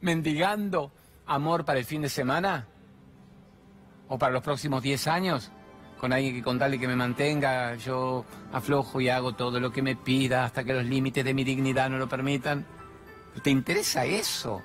mendigando 0.00 0.90
amor 1.26 1.64
para 1.64 1.78
el 1.78 1.84
fin 1.84 2.02
de 2.02 2.08
semana? 2.08 2.66
¿O 4.08 4.18
para 4.18 4.32
los 4.32 4.42
próximos 4.42 4.82
10 4.82 5.06
años? 5.06 5.52
con 6.02 6.12
alguien 6.12 6.34
que 6.34 6.42
contarle 6.42 6.80
que 6.80 6.88
me 6.88 6.96
mantenga, 6.96 7.76
yo 7.76 8.24
aflojo 8.52 9.00
y 9.00 9.08
hago 9.08 9.36
todo 9.36 9.60
lo 9.60 9.70
que 9.70 9.82
me 9.82 9.94
pida 9.94 10.44
hasta 10.44 10.64
que 10.64 10.74
los 10.74 10.84
límites 10.84 11.24
de 11.24 11.32
mi 11.32 11.44
dignidad 11.44 11.88
no 11.90 11.96
lo 11.96 12.08
permitan. 12.08 12.66
¿Te 13.40 13.50
interesa 13.50 14.04
eso? 14.04 14.62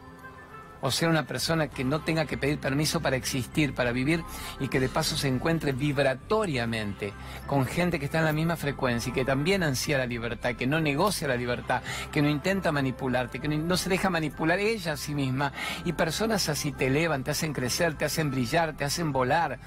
O 0.82 0.92
ser 0.92 1.10
una 1.10 1.26
persona 1.26 1.68
que 1.68 1.84
no 1.84 2.02
tenga 2.02 2.26
que 2.26 2.38
pedir 2.38 2.60
permiso 2.60 3.02
para 3.02 3.16
existir, 3.16 3.74
para 3.74 3.92
vivir 3.92 4.24
y 4.60 4.68
que 4.68 4.80
de 4.80 4.90
paso 4.90 5.18
se 5.18 5.28
encuentre 5.28 5.72
vibratoriamente 5.72 7.14
con 7.48 7.66
gente 7.66 8.00
que 8.00 8.06
está 8.06 8.20
en 8.20 8.26
la 8.26 8.34
misma 8.34 8.56
frecuencia 8.56 9.10
y 9.10 9.14
que 9.14 9.26
también 9.26 9.64
ansía 9.64 9.98
la 9.98 10.06
libertad, 10.06 10.56
que 10.56 10.68
no 10.68 10.80
negocia 10.80 11.28
la 11.28 11.36
libertad, 11.36 11.82
que 12.12 12.22
no 12.22 12.30
intenta 12.30 12.72
manipularte, 12.72 13.40
que 13.40 13.48
no 13.48 13.78
se 13.78 13.90
deja 13.90 14.10
manipular 14.10 14.60
ella 14.60 14.94
a 14.94 14.98
sí 14.98 15.16
misma. 15.16 15.52
Y 15.86 15.94
personas 15.94 16.50
así 16.50 16.72
te 16.72 16.88
elevan, 16.88 17.24
te 17.24 17.32
hacen 17.32 17.54
crecer, 17.54 17.96
te 17.96 18.06
hacen 18.06 18.32
brillar, 18.32 18.74
te 18.76 18.86
hacen 18.86 19.12
volar 19.12 19.60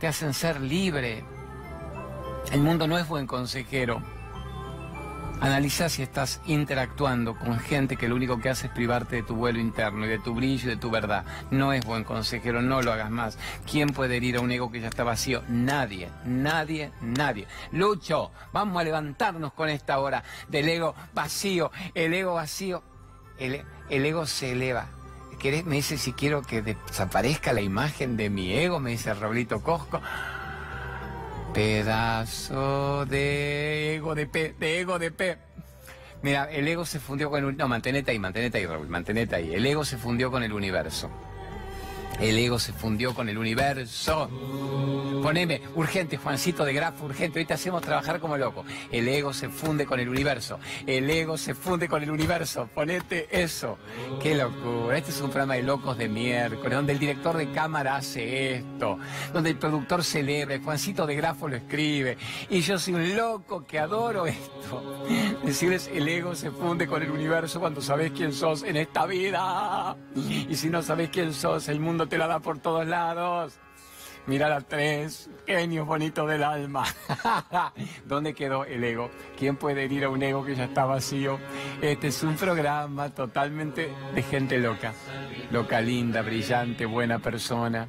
te 0.00 0.08
hacen 0.08 0.32
ser 0.32 0.60
libre. 0.60 1.22
El 2.50 2.62
mundo 2.62 2.88
no 2.88 2.98
es 2.98 3.06
buen 3.06 3.26
consejero. 3.26 4.02
Analiza 5.40 5.88
si 5.88 6.02
estás 6.02 6.40
interactuando 6.46 7.36
con 7.36 7.58
gente 7.58 7.96
que 7.96 8.08
lo 8.08 8.16
único 8.16 8.40
que 8.40 8.50
hace 8.50 8.66
es 8.66 8.72
privarte 8.72 9.16
de 9.16 9.22
tu 9.22 9.34
vuelo 9.34 9.58
interno 9.58 10.04
y 10.06 10.08
de 10.08 10.18
tu 10.18 10.34
brillo 10.34 10.66
y 10.66 10.74
de 10.74 10.76
tu 10.76 10.90
verdad. 10.90 11.24
No 11.50 11.72
es 11.72 11.84
buen 11.84 12.04
consejero, 12.04 12.62
no 12.62 12.82
lo 12.82 12.92
hagas 12.92 13.10
más. 13.10 13.38
¿Quién 13.70 13.90
puede 13.90 14.16
herir 14.16 14.36
a 14.36 14.40
un 14.40 14.50
ego 14.50 14.70
que 14.70 14.80
ya 14.80 14.88
está 14.88 15.04
vacío? 15.04 15.42
Nadie, 15.48 16.08
nadie, 16.24 16.92
nadie. 17.00 17.46
Lucho, 17.72 18.30
vamos 18.52 18.80
a 18.80 18.84
levantarnos 18.84 19.52
con 19.52 19.68
esta 19.68 19.98
hora 19.98 20.22
del 20.48 20.68
ego 20.68 20.94
vacío. 21.14 21.70
El 21.94 22.12
ego 22.14 22.34
vacío, 22.34 22.82
el, 23.38 23.64
el 23.88 24.06
ego 24.06 24.26
se 24.26 24.52
eleva 24.52 25.00
me 25.64 25.76
dice 25.76 25.96
si 25.96 26.12
quiero 26.12 26.42
que 26.42 26.60
desaparezca 26.60 27.54
la 27.54 27.62
imagen 27.62 28.16
de 28.16 28.28
mi 28.28 28.52
ego, 28.52 28.78
me 28.78 28.90
dice 28.90 29.14
Raulito 29.14 29.62
Cosco. 29.62 30.00
Pedazo 31.52 33.06
de 33.06 33.96
ego 33.96 34.14
de 34.14 34.26
P, 34.26 34.54
de 34.58 34.80
ego 34.80 34.98
de 34.98 35.10
P. 35.10 35.36
Mira, 36.22 36.50
el 36.50 36.68
ego 36.68 36.84
se 36.84 37.00
fundió 37.00 37.30
con 37.30 37.44
el... 37.44 37.56
No, 37.56 37.66
mantenete 37.66 38.10
ahí, 38.10 38.18
mantenete 38.18 38.58
ahí, 38.58 38.66
Raúl, 38.66 38.88
mantenete 38.88 39.36
ahí. 39.36 39.54
El 39.54 39.66
ego 39.66 39.84
se 39.84 39.96
fundió 39.96 40.30
con 40.30 40.42
el 40.42 40.52
universo. 40.52 41.10
El 42.20 42.36
ego 42.38 42.58
se 42.58 42.74
fundió 42.74 43.14
con 43.14 43.30
el 43.30 43.38
universo. 43.38 44.28
Poneme, 45.22 45.62
urgente, 45.74 46.16
Juancito 46.18 46.64
de 46.64 46.72
Grafo, 46.74 47.06
urgente. 47.06 47.38
Hoy 47.38 47.46
te 47.46 47.54
hacemos 47.54 47.80
trabajar 47.82 48.20
como 48.20 48.36
loco. 48.36 48.64
El 48.90 49.08
ego 49.08 49.32
se 49.32 49.48
funde 49.48 49.86
con 49.86 50.00
el 50.00 50.08
universo. 50.08 50.58
El 50.86 51.08
ego 51.08 51.38
se 51.38 51.54
funde 51.54 51.88
con 51.88 52.02
el 52.02 52.10
universo. 52.10 52.68
Ponete 52.74 53.28
eso. 53.30 53.78
Qué 54.22 54.34
locura. 54.34 54.98
Este 54.98 55.10
es 55.10 55.20
un 55.20 55.30
programa 55.30 55.54
de 55.54 55.62
locos 55.62 55.96
de 55.96 56.08
miércoles, 56.08 56.72
donde 56.72 56.92
el 56.92 56.98
director 56.98 57.36
de 57.36 57.50
cámara 57.52 57.96
hace 57.96 58.56
esto, 58.56 58.98
donde 59.32 59.50
el 59.50 59.56
productor 59.56 60.04
celebra, 60.04 60.58
Juancito 60.62 61.06
de 61.06 61.16
Grafo 61.16 61.48
lo 61.48 61.56
escribe. 61.56 62.18
Y 62.50 62.60
yo 62.60 62.78
soy 62.78 62.94
un 62.94 63.16
loco 63.16 63.64
que 63.64 63.78
adoro 63.78 64.26
esto. 64.26 65.06
Decirles, 65.44 65.90
el 65.92 66.08
ego 66.08 66.34
se 66.34 66.50
funde 66.50 66.86
con 66.86 67.02
el 67.02 67.10
universo 67.10 67.60
cuando 67.60 67.80
sabes 67.80 68.12
quién 68.12 68.32
sos 68.32 68.62
en 68.62 68.76
esta 68.76 69.06
vida. 69.06 69.96
Y 70.16 70.54
si 70.54 70.68
no 70.68 70.82
sabes 70.82 71.10
quién 71.10 71.32
sos, 71.32 71.68
el 71.68 71.80
mundo 71.80 72.09
te 72.10 72.18
la 72.18 72.26
da 72.26 72.40
por 72.40 72.58
todos 72.58 72.86
lados. 72.86 73.58
Mira 74.26 74.48
las 74.48 74.66
tres, 74.66 75.30
genios 75.46 75.86
bonitos 75.86 76.28
del 76.28 76.42
alma. 76.42 76.84
¿Dónde 78.04 78.34
quedó 78.34 78.64
el 78.64 78.84
ego? 78.84 79.10
¿Quién 79.38 79.56
puede 79.56 79.84
herir 79.84 80.04
a 80.04 80.10
un 80.10 80.22
ego 80.22 80.44
que 80.44 80.54
ya 80.54 80.64
está 80.64 80.84
vacío? 80.84 81.38
Este 81.80 82.08
es 82.08 82.22
un 82.22 82.36
programa 82.36 83.08
totalmente 83.10 83.90
de 84.14 84.22
gente 84.22 84.58
loca. 84.58 84.92
Loca, 85.50 85.80
linda, 85.80 86.20
brillante, 86.20 86.84
buena 86.84 87.20
persona. 87.20 87.88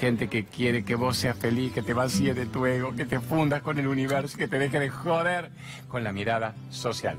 Gente 0.00 0.28
que 0.28 0.46
quiere 0.46 0.84
que 0.84 0.94
vos 0.94 1.16
seas 1.16 1.36
feliz, 1.36 1.72
que 1.72 1.82
te 1.82 1.92
vacíes 1.92 2.34
de 2.34 2.46
tu 2.46 2.64
ego, 2.64 2.94
que 2.94 3.04
te 3.04 3.20
fundas 3.20 3.60
con 3.62 3.78
el 3.78 3.88
universo, 3.88 4.38
que 4.38 4.48
te 4.48 4.58
deje 4.58 4.78
de 4.78 4.88
joder 4.88 5.50
con 5.88 6.02
la 6.04 6.12
mirada 6.12 6.54
social. 6.70 7.18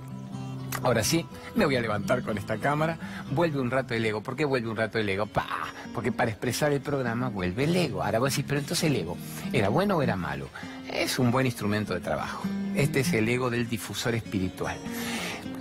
Ahora 0.84 1.04
sí, 1.04 1.26
me 1.56 1.66
voy 1.66 1.76
a 1.76 1.82
levantar 1.82 2.24
con 2.24 2.38
esta 2.38 2.58
cámara. 2.58 2.98
Vuelve 3.32 3.60
un 3.60 3.72
rato 3.72 3.94
el 3.94 4.06
ego. 4.06 4.22
¿Por 4.22 4.36
qué 4.36 4.46
vuelve 4.46 4.70
un 4.70 4.78
rato 4.78 4.98
el 4.98 5.10
ego? 5.10 5.26
¡Pah! 5.26 5.68
Porque 5.94 6.12
para 6.12 6.32
expresar 6.32 6.72
el 6.72 6.82
programa 6.82 7.30
vuelve 7.30 7.66
el 7.66 7.76
ego. 7.76 8.04
Ahora 8.04 8.20
vos 8.20 8.32
decís, 8.32 8.46
pero 8.48 8.60
entonces 8.60 8.90
el 8.90 8.96
ego, 8.96 9.18
¿era 9.52 9.70
bueno 9.70 9.98
o 9.98 10.02
era 10.02 10.16
malo? 10.16 10.48
Es 10.92 11.20
un 11.20 11.32
buen 11.32 11.46
instrumento 11.46 11.94
de 11.94 12.00
trabajo. 12.00 12.44
Este 12.76 13.02
es 13.02 13.14
el 13.14 13.28
ego 13.28 13.50
del 13.50 13.68
difusor 13.68 14.16
espiritual 14.16 14.78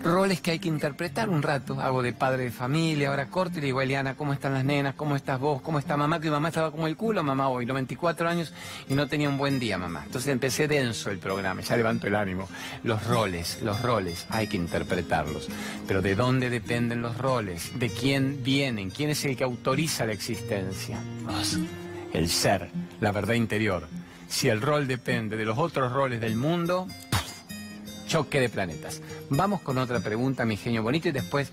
roles 0.03 0.41
que 0.41 0.53
hay 0.53 0.59
que 0.59 0.69
interpretar 0.69 1.29
un 1.29 1.43
rato. 1.43 1.81
Hago 1.81 2.03
de 2.03 2.13
padre 2.13 2.45
de 2.45 2.51
familia, 2.51 3.09
ahora 3.11 3.27
corto 3.27 3.59
y 3.59 3.61
le 3.61 3.67
digo, 3.67 3.81
Eliana, 3.81 4.15
¿cómo 4.15 4.33
están 4.33 4.55
las 4.55 4.65
nenas? 4.65 4.95
¿Cómo 4.95 5.17
estás 5.17 5.39
vos? 5.41 5.61
¿Cómo 5.63 5.79
está 5.79 5.97
mamá? 5.97 6.21
Que 6.21 6.27
mi 6.27 6.33
mamá 6.33 6.49
estaba 6.49 6.71
como 6.71 6.87
el 6.87 6.97
culo, 6.97 7.23
mamá 7.23 7.49
hoy, 7.49 7.67
94 7.67 8.29
años 8.29 8.53
y 8.89 8.95
no 8.95 9.09
tenía 9.09 9.29
un 9.29 9.39
buen 9.39 9.59
día, 9.59 9.79
mamá. 9.79 10.03
Entonces 10.05 10.33
empecé 10.33 10.69
denso 10.69 11.11
el 11.11 11.19
programa, 11.19 11.61
ya 11.63 11.77
levanto 11.77 12.07
el 12.07 12.15
ánimo. 12.15 12.49
Los 12.85 13.07
roles, 13.07 13.61
los 13.63 13.81
roles, 13.83 14.27
hay 14.31 14.47
que 14.47 14.57
interpretarlos. 14.57 15.49
Pero 15.87 16.03
¿de 16.03 16.15
dónde 16.15 16.51
dependen 16.51 17.03
los 17.03 17.19
roles? 17.19 17.79
¿De 17.79 17.91
quién 17.91 18.43
vienen? 18.43 18.91
¿Quién 18.91 19.11
es 19.11 19.25
el 19.25 19.37
que 19.37 19.45
autoriza 19.45 20.07
la 20.07 20.13
existencia? 20.13 20.99
El 22.13 22.29
ser, 22.29 22.71
la 23.01 23.13
verdad 23.13 23.35
interior. 23.35 23.87
Si 24.29 24.49
el 24.49 24.61
rol 24.61 24.87
depende 24.87 25.37
de 25.37 25.45
los 25.45 25.57
otros 25.57 25.93
roles 25.93 26.21
del 26.21 26.37
mundo, 26.37 26.87
choque 28.09 28.41
de 28.41 28.49
planetas. 28.49 29.01
Vamos 29.31 29.61
con 29.61 29.79
otra 29.79 30.01
pregunta, 30.01 30.45
mi 30.45 30.57
genio 30.57 30.83
bonito, 30.83 31.09
y 31.09 31.13
después 31.13 31.53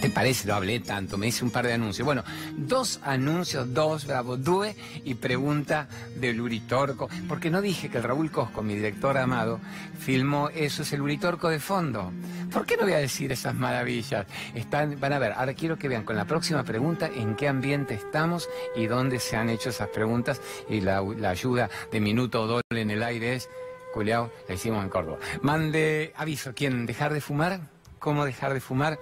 ¿Te 0.00 0.08
parece? 0.08 0.48
Lo 0.48 0.54
hablé 0.54 0.80
tanto, 0.80 1.18
me 1.18 1.26
hice 1.26 1.44
un 1.44 1.50
par 1.50 1.66
de 1.66 1.74
anuncios. 1.74 2.06
Bueno, 2.06 2.22
dos 2.56 3.00
anuncios, 3.02 3.74
dos, 3.74 4.06
bravo, 4.06 4.36
Due 4.38 4.74
y 5.04 5.14
pregunta 5.14 5.88
de 6.16 6.40
Uritorco. 6.40 7.10
Porque 7.28 7.50
no 7.50 7.60
dije 7.60 7.90
que 7.90 7.98
el 7.98 8.04
Raúl 8.04 8.30
Cosco, 8.30 8.62
mi 8.62 8.76
director 8.76 9.18
amado, 9.18 9.60
filmó 9.98 10.48
eso, 10.50 10.82
es 10.82 10.92
el 10.92 11.02
Uritorco 11.02 11.48
de 11.48 11.58
fondo. 11.58 12.12
¿Por 12.50 12.64
qué 12.64 12.76
no 12.76 12.84
voy 12.84 12.92
a 12.92 12.98
decir 12.98 13.30
esas 13.32 13.54
maravillas? 13.54 14.26
Están, 14.54 14.98
van 14.98 15.12
a 15.12 15.18
ver, 15.18 15.32
ahora 15.32 15.54
quiero 15.54 15.76
que 15.76 15.88
vean 15.88 16.04
con 16.04 16.16
la 16.16 16.24
próxima 16.24 16.62
pregunta 16.64 17.10
en 17.12 17.36
qué 17.36 17.48
ambiente 17.48 17.94
estamos 17.94 18.48
y 18.76 18.86
dónde 18.86 19.18
se 19.18 19.36
han 19.36 19.50
hecho 19.50 19.68
esas 19.68 19.88
preguntas. 19.88 20.40
Y 20.68 20.80
la, 20.80 21.02
la 21.02 21.30
ayuda 21.30 21.68
de 21.92 22.00
minuto 22.00 22.42
o 22.42 22.46
doble 22.46 22.80
en 22.80 22.90
el 22.90 23.02
aire 23.02 23.34
es 23.34 23.50
Culeado, 23.92 24.30
la 24.48 24.54
hicimos 24.54 24.82
en 24.82 24.90
Córdoba. 24.90 25.18
Mande 25.42 26.12
aviso, 26.16 26.52
¿quién 26.54 26.86
dejar 26.86 27.12
de 27.12 27.20
fumar? 27.20 27.60
¿Cómo 27.98 28.24
dejar 28.24 28.54
de 28.54 28.60
fumar? 28.60 28.98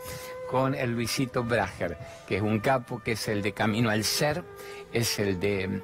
Con 0.50 0.74
el 0.74 0.92
Luisito 0.92 1.44
Brager, 1.44 1.98
que 2.26 2.36
es 2.36 2.42
un 2.42 2.58
capo, 2.58 3.02
que 3.02 3.12
es 3.12 3.28
el 3.28 3.42
de 3.42 3.52
Camino 3.52 3.90
al 3.90 4.04
Ser, 4.04 4.42
es 4.92 5.18
el 5.18 5.38
de... 5.38 5.68
Mm, 5.68 5.82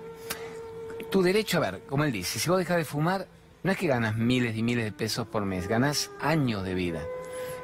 tu 1.10 1.22
derecho, 1.22 1.58
a 1.58 1.60
ver, 1.60 1.82
como 1.88 2.04
él 2.04 2.12
dice, 2.12 2.38
si 2.38 2.48
vos 2.50 2.58
dejas 2.58 2.78
de 2.78 2.84
fumar, 2.84 3.26
no 3.62 3.70
es 3.70 3.78
que 3.78 3.86
ganas 3.86 4.16
miles 4.16 4.56
y 4.56 4.62
miles 4.62 4.84
de 4.84 4.92
pesos 4.92 5.26
por 5.26 5.44
mes, 5.44 5.68
ganas 5.68 6.10
años 6.20 6.64
de 6.64 6.74
vida. 6.74 7.00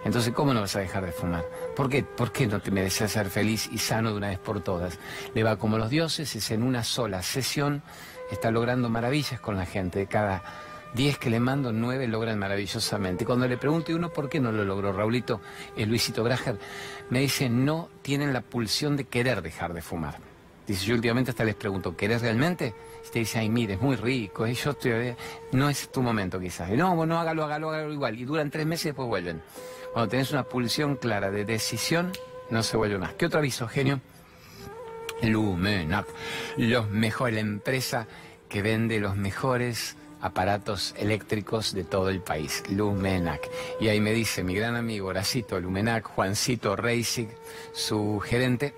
Entonces, 0.05 0.33
¿cómo 0.33 0.55
no 0.55 0.61
vas 0.61 0.77
a 0.77 0.81
dejar 0.81 1.05
de 1.05 1.13
fumar? 1.13 1.45
¿Por 1.77 1.89
qué? 1.89 2.03
¿Por 2.03 2.33
qué 2.33 2.47
no 2.47 2.61
te 2.61 2.71
mereces 2.71 3.13
ser 3.13 3.29
feliz 3.29 3.69
y 3.71 3.79
sano 3.79 4.11
de 4.11 4.17
una 4.17 4.29
vez 4.29 4.39
por 4.39 4.63
todas? 4.63 4.99
Le 5.35 5.43
va 5.43 5.59
como 5.59 5.77
los 5.77 5.91
dioses, 5.91 6.35
es 6.35 6.51
en 6.51 6.63
una 6.63 6.85
sola 6.85 7.23
sesión, 7.23 7.83
está 8.31 8.51
logrando 8.51 8.89
maravillas 8.89 9.41
con 9.41 9.57
la 9.57 9.67
gente. 9.67 10.07
Cada 10.07 10.43
diez 10.95 11.19
que 11.19 11.31
le 11.31 11.41
mando, 11.41 11.73
nueve 11.73 12.07
logran 12.07 12.39
maravillosamente. 12.39 13.25
Y 13.25 13.27
cuando 13.27 13.47
le 13.47 13.57
pregunto 13.57 13.93
a 13.93 13.97
uno 13.97 14.11
por 14.11 14.29
qué 14.29 14.41
no 14.41 14.53
lo 14.53 14.65
logró, 14.65 14.93
Raulito, 14.93 15.41
el 15.77 15.89
Luisito 15.89 16.25
Grajer, 16.25 16.59
me 17.11 17.21
dice, 17.21 17.49
no 17.49 17.89
tienen 18.03 18.33
la 18.33 18.41
pulsión 18.41 18.97
de 18.97 19.05
querer 19.05 19.43
dejar 19.43 19.73
de 19.73 19.83
fumar. 19.83 20.19
Dice, 20.67 20.85
yo 20.85 20.95
últimamente 20.95 21.33
hasta 21.33 21.45
les 21.45 21.57
pregunto, 21.57 21.97
¿querés 21.97 22.23
realmente? 22.23 22.75
Y 23.07 23.11
te 23.11 23.19
dice, 23.21 23.39
ay, 23.39 23.49
mire, 23.49 23.75
es 23.75 23.81
muy 23.81 23.97
rico, 23.97 24.47
¿eh? 24.47 24.55
yo 24.55 24.71
estoy, 24.71 25.15
no 25.53 25.69
es 25.69 25.91
tu 25.91 26.03
momento 26.03 26.39
quizás. 26.39 26.71
Y 26.71 26.77
no, 26.77 26.95
bueno, 26.95 27.19
hágalo, 27.19 27.45
hágalo, 27.45 27.71
hágalo 27.71 27.93
igual. 27.93 28.19
Y 28.19 28.25
duran 28.25 28.51
tres 28.51 28.67
meses 28.67 28.87
y 28.87 28.89
después 28.91 29.09
vuelven. 29.09 29.43
Cuando 29.93 30.09
tenés 30.09 30.31
una 30.31 30.45
pulsión 30.45 30.97
clara 30.97 31.31
de 31.31 31.45
decisión, 31.45 32.13
no 32.51 32.63
se 32.63 32.77
vuelve 32.77 32.99
más. 32.99 33.15
¿Qué 33.15 33.27
otro 33.27 33.41
aviso, 33.41 33.67
genio? 33.67 34.01
Lumenac, 35.23 36.07
los 36.57 36.89
mejores, 36.89 37.35
la 37.35 37.41
empresa 37.41 38.07
que 38.49 38.63
vende 38.63 39.01
los 39.01 39.17
mejores 39.17 39.97
aparatos 40.21 40.95
eléctricos 40.99 41.75
de 41.75 41.85
todo 41.85 42.09
el 42.09 42.21
país, 42.21 42.63
Lumenac. 42.71 43.49
Y 43.81 43.89
ahí 43.89 44.01
me 44.01 44.13
dice 44.13 44.45
mi 44.45 44.55
gran 44.55 44.77
amigo 44.77 45.09
Horacito 45.09 45.61
Lumenac, 45.61 46.05
Juancito 46.05 46.77
Reisig, 46.77 47.29
su 47.73 48.21
gerente, 48.21 48.75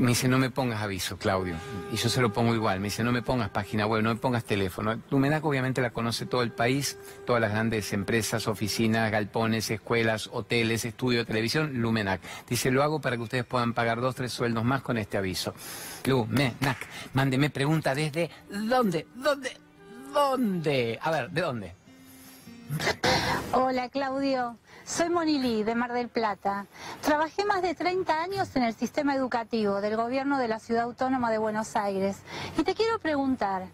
me 0.00 0.08
dice, 0.08 0.28
no 0.28 0.38
me 0.38 0.50
pongas 0.50 0.82
aviso, 0.82 1.18
Claudio. 1.18 1.56
Y 1.92 1.96
yo 1.96 2.08
se 2.08 2.22
lo 2.22 2.32
pongo 2.32 2.54
igual. 2.54 2.80
Me 2.80 2.86
dice, 2.86 3.04
no 3.04 3.12
me 3.12 3.22
pongas 3.22 3.50
página 3.50 3.86
web, 3.86 4.02
no 4.02 4.08
me 4.10 4.18
pongas 4.18 4.44
teléfono. 4.44 4.98
Lumenac 5.10 5.44
obviamente 5.44 5.82
la 5.82 5.90
conoce 5.90 6.26
todo 6.26 6.42
el 6.42 6.52
país, 6.52 6.96
todas 7.26 7.40
las 7.40 7.50
grandes 7.50 7.92
empresas, 7.92 8.48
oficinas, 8.48 9.10
galpones, 9.10 9.70
escuelas, 9.70 10.30
hoteles, 10.32 10.84
estudio 10.84 11.20
de 11.20 11.24
televisión, 11.26 11.82
Lumenac. 11.82 12.20
Dice, 12.48 12.70
lo 12.70 12.82
hago 12.82 13.00
para 13.00 13.16
que 13.16 13.22
ustedes 13.22 13.44
puedan 13.44 13.74
pagar 13.74 14.00
dos, 14.00 14.14
tres 14.14 14.32
sueldos 14.32 14.64
más 14.64 14.82
con 14.82 14.96
este 14.96 15.18
aviso. 15.18 15.54
Lumenac, 16.06 16.78
mándeme 17.12 17.50
pregunta 17.50 17.94
desde 17.94 18.30
dónde, 18.48 19.06
dónde, 19.14 19.50
dónde. 20.12 20.98
A 21.02 21.10
ver, 21.10 21.30
¿de 21.30 21.40
dónde? 21.40 21.74
Hola 23.52 23.88
Claudio, 23.88 24.56
soy 24.84 25.08
Monilí 25.08 25.64
de 25.64 25.74
Mar 25.74 25.92
del 25.92 26.08
Plata. 26.08 26.66
Trabajé 27.02 27.44
más 27.44 27.62
de 27.62 27.74
30 27.74 28.22
años 28.22 28.54
en 28.54 28.62
el 28.62 28.74
sistema 28.74 29.14
educativo 29.14 29.80
del 29.80 29.96
gobierno 29.96 30.38
de 30.38 30.48
la 30.48 30.60
Ciudad 30.60 30.84
Autónoma 30.84 31.30
de 31.30 31.38
Buenos 31.38 31.74
Aires. 31.74 32.18
Y 32.56 32.62
te 32.62 32.74
quiero 32.74 32.98
preguntar, 33.00 33.66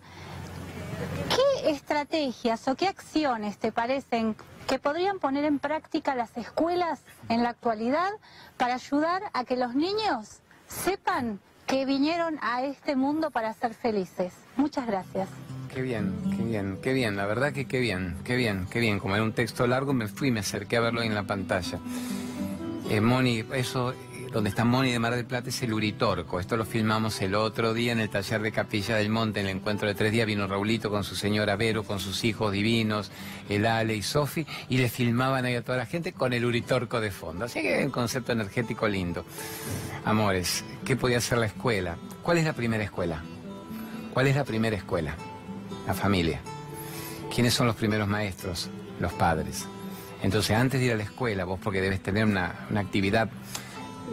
¿qué 1.28 1.70
estrategias 1.70 2.66
o 2.68 2.74
qué 2.74 2.88
acciones 2.88 3.58
te 3.58 3.70
parecen 3.70 4.34
que 4.66 4.78
podrían 4.78 5.18
poner 5.18 5.44
en 5.44 5.58
práctica 5.58 6.14
las 6.14 6.36
escuelas 6.36 7.02
en 7.28 7.42
la 7.42 7.50
actualidad 7.50 8.10
para 8.56 8.74
ayudar 8.74 9.22
a 9.34 9.44
que 9.44 9.56
los 9.56 9.74
niños 9.74 10.40
sepan 10.68 11.38
que 11.66 11.84
vinieron 11.84 12.38
a 12.40 12.62
este 12.62 12.96
mundo 12.96 13.30
para 13.30 13.52
ser 13.52 13.74
felices? 13.74 14.32
Muchas 14.56 14.86
gracias. 14.86 15.28
Qué 15.76 15.82
bien, 15.82 16.14
qué 16.34 16.42
bien, 16.42 16.78
qué 16.82 16.92
bien, 16.94 17.16
la 17.18 17.26
verdad 17.26 17.52
que 17.52 17.66
qué 17.66 17.80
bien, 17.80 18.16
qué 18.24 18.34
bien, 18.34 18.66
qué 18.70 18.80
bien. 18.80 18.98
Como 18.98 19.14
era 19.14 19.22
un 19.22 19.34
texto 19.34 19.66
largo, 19.66 19.92
me 19.92 20.08
fui, 20.08 20.30
me 20.30 20.40
acerqué 20.40 20.78
a 20.78 20.80
verlo 20.80 21.02
en 21.02 21.14
la 21.14 21.24
pantalla. 21.24 21.78
Eh, 22.88 23.02
Moni, 23.02 23.44
eso, 23.52 23.92
donde 24.32 24.48
está 24.48 24.64
Moni 24.64 24.90
de 24.90 24.98
Mar 24.98 25.14
del 25.14 25.26
Plata 25.26 25.50
es 25.50 25.62
el 25.62 25.74
Uritorco. 25.74 26.40
Esto 26.40 26.56
lo 26.56 26.64
filmamos 26.64 27.20
el 27.20 27.34
otro 27.34 27.74
día 27.74 27.92
en 27.92 28.00
el 28.00 28.08
taller 28.08 28.40
de 28.40 28.52
Capilla 28.52 28.96
del 28.96 29.10
Monte, 29.10 29.40
en 29.40 29.48
el 29.48 29.56
encuentro 29.56 29.86
de 29.86 29.94
tres 29.94 30.12
días. 30.12 30.26
Vino 30.26 30.46
Raulito 30.46 30.88
con 30.88 31.04
su 31.04 31.14
señora 31.14 31.56
Vero, 31.56 31.84
con 31.84 32.00
sus 32.00 32.24
hijos 32.24 32.52
divinos, 32.52 33.10
el 33.50 33.66
Ale 33.66 33.96
y 33.96 34.02
Sofi, 34.02 34.46
y 34.70 34.78
le 34.78 34.88
filmaban 34.88 35.44
ahí 35.44 35.56
a 35.56 35.62
toda 35.62 35.76
la 35.76 35.84
gente 35.84 36.14
con 36.14 36.32
el 36.32 36.46
Uritorco 36.46 37.02
de 37.02 37.10
fondo. 37.10 37.44
Así 37.44 37.60
que 37.60 37.84
un 37.84 37.90
concepto 37.90 38.32
energético 38.32 38.88
lindo. 38.88 39.26
Amores, 40.06 40.64
¿qué 40.86 40.96
podía 40.96 41.18
hacer 41.18 41.36
la 41.36 41.46
escuela? 41.46 41.98
¿Cuál 42.22 42.38
es 42.38 42.46
la 42.46 42.54
primera 42.54 42.82
escuela? 42.82 43.22
¿Cuál 44.14 44.28
es 44.28 44.36
la 44.36 44.44
primera 44.44 44.74
escuela? 44.74 45.14
La 45.86 45.94
familia. 45.94 46.40
¿Quiénes 47.34 47.54
son 47.54 47.66
los 47.66 47.76
primeros 47.76 48.08
maestros? 48.08 48.70
Los 49.00 49.12
padres. 49.12 49.66
Entonces, 50.22 50.56
antes 50.56 50.80
de 50.80 50.86
ir 50.86 50.92
a 50.92 50.96
la 50.96 51.02
escuela, 51.02 51.44
vos 51.44 51.60
porque 51.62 51.80
debes 51.80 52.02
tener 52.02 52.24
una, 52.24 52.66
actividad 52.74 53.28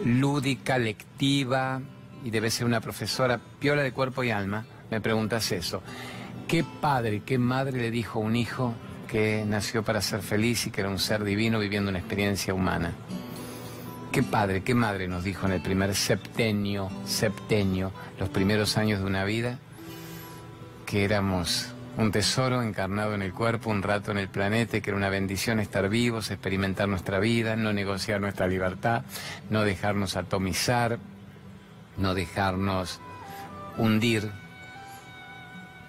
lúdica, 0.04 0.78
lectiva, 0.78 1.80
y 2.24 2.30
debes 2.30 2.54
ser 2.54 2.66
una 2.66 2.80
profesora 2.80 3.40
piola 3.58 3.82
de 3.82 3.92
cuerpo 3.92 4.24
y 4.24 4.30
alma, 4.30 4.64
me 4.90 5.00
preguntas 5.00 5.50
eso. 5.52 5.82
¿Qué 6.48 6.64
padre, 6.64 7.22
qué 7.24 7.38
madre 7.38 7.80
le 7.80 7.90
dijo 7.90 8.18
a 8.18 8.22
un 8.22 8.36
hijo 8.36 8.74
que 9.08 9.44
nació 9.46 9.82
para 9.82 10.00
ser 10.00 10.20
feliz 10.20 10.66
y 10.66 10.70
que 10.70 10.80
era 10.80 10.90
un 10.90 10.98
ser 10.98 11.24
divino 11.24 11.58
viviendo 11.58 11.90
una 11.90 11.98
experiencia 11.98 12.54
humana? 12.54 12.92
¿Qué 14.10 14.22
padre, 14.22 14.62
qué 14.62 14.74
madre 14.74 15.08
nos 15.08 15.24
dijo 15.24 15.46
en 15.46 15.52
el 15.52 15.60
primer 15.60 15.94
septenio, 15.94 16.88
septenio, 17.04 17.92
los 18.18 18.28
primeros 18.28 18.76
años 18.78 19.00
de 19.00 19.06
una 19.06 19.24
vida? 19.24 19.58
Que 20.84 21.04
éramos 21.04 21.68
un 21.96 22.10
tesoro 22.10 22.62
encarnado 22.62 23.14
en 23.14 23.22
el 23.22 23.32
cuerpo, 23.32 23.70
un 23.70 23.82
rato 23.82 24.10
en 24.10 24.18
el 24.18 24.28
planeta, 24.28 24.80
que 24.80 24.90
era 24.90 24.96
una 24.96 25.08
bendición 25.08 25.60
estar 25.60 25.88
vivos, 25.88 26.30
experimentar 26.30 26.88
nuestra 26.88 27.20
vida, 27.20 27.56
no 27.56 27.72
negociar 27.72 28.20
nuestra 28.20 28.46
libertad, 28.46 29.02
no 29.50 29.62
dejarnos 29.62 30.16
atomizar, 30.16 30.98
no 31.96 32.14
dejarnos 32.14 33.00
hundir, 33.78 34.30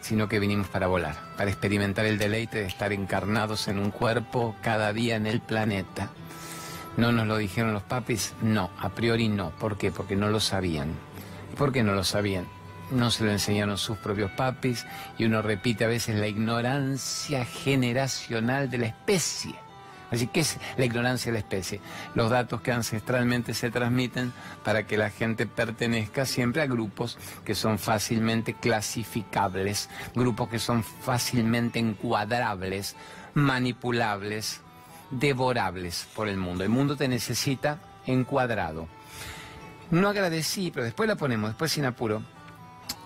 sino 0.02 0.28
que 0.28 0.40
vinimos 0.40 0.68
para 0.68 0.88
volar, 0.88 1.16
para 1.38 1.50
experimentar 1.50 2.06
el 2.06 2.20
deleite 2.20 2.60
de 2.60 2.68
estar 2.68 2.94
encarnados 2.94 3.68
en 3.68 3.80
un 3.80 3.90
cuerpo 3.90 4.56
cada 4.62 4.94
día 4.94 5.16
en 5.16 5.26
el 5.26 5.42
planeta. 5.42 6.12
¿No 6.98 7.12
nos 7.12 7.28
lo 7.28 7.38
dijeron 7.38 7.74
los 7.74 7.84
papis? 7.84 8.34
No, 8.42 8.70
a 8.80 8.90
priori 8.90 9.28
no. 9.28 9.50
¿Por 9.50 9.78
qué? 9.78 9.92
Porque 9.92 10.16
no 10.16 10.30
lo 10.30 10.40
sabían. 10.40 10.94
¿Por 11.58 11.74
qué 11.74 11.84
no 11.84 11.94
lo 11.94 12.04
sabían? 12.04 12.46
No 12.92 13.12
se 13.12 13.24
lo 13.24 13.32
enseñaron 13.32 13.78
sus 13.78 13.98
propios 13.98 14.32
papis 14.32 14.86
y 15.18 15.26
uno 15.26 15.42
repite 15.42 15.86
a 15.86 15.90
veces 15.90 16.16
la 16.20 16.28
ignorancia 16.28 17.46
generacional 17.46 18.70
de 18.70 18.78
la 18.78 18.86
especie. 18.88 19.56
Así 20.12 20.28
que 20.28 20.42
es 20.42 20.58
la 20.78 20.86
ignorancia 20.86 21.32
de 21.32 21.40
la 21.40 21.40
especie. 21.40 21.82
Los 22.14 22.30
datos 22.30 22.62
que 22.62 22.72
ancestralmente 22.72 23.54
se 23.54 23.72
transmiten 23.72 24.34
para 24.64 24.86
que 24.86 24.98
la 24.98 25.10
gente 25.10 25.48
pertenezca 25.48 26.26
siempre 26.26 26.62
a 26.62 26.68
grupos 26.68 27.18
que 27.44 27.56
son 27.56 27.80
fácilmente 27.80 28.54
clasificables, 28.54 29.90
grupos 30.14 30.50
que 30.50 30.60
son 30.60 30.84
fácilmente 30.84 31.80
encuadrables, 31.80 32.96
manipulables, 33.34 34.62
devorables 35.10 36.08
por 36.16 36.28
el 36.28 36.38
mundo. 36.38 36.64
El 36.64 36.70
mundo 36.70 36.96
te 36.96 37.08
necesita 37.08 37.80
encuadrado. 38.06 38.88
No 39.92 40.10
agradecí, 40.10 40.72
pero 40.72 40.86
después 40.86 41.10
la 41.10 41.16
ponemos, 41.16 41.50
después 41.52 41.72
sin 41.72 41.86
apuro. 41.86 42.22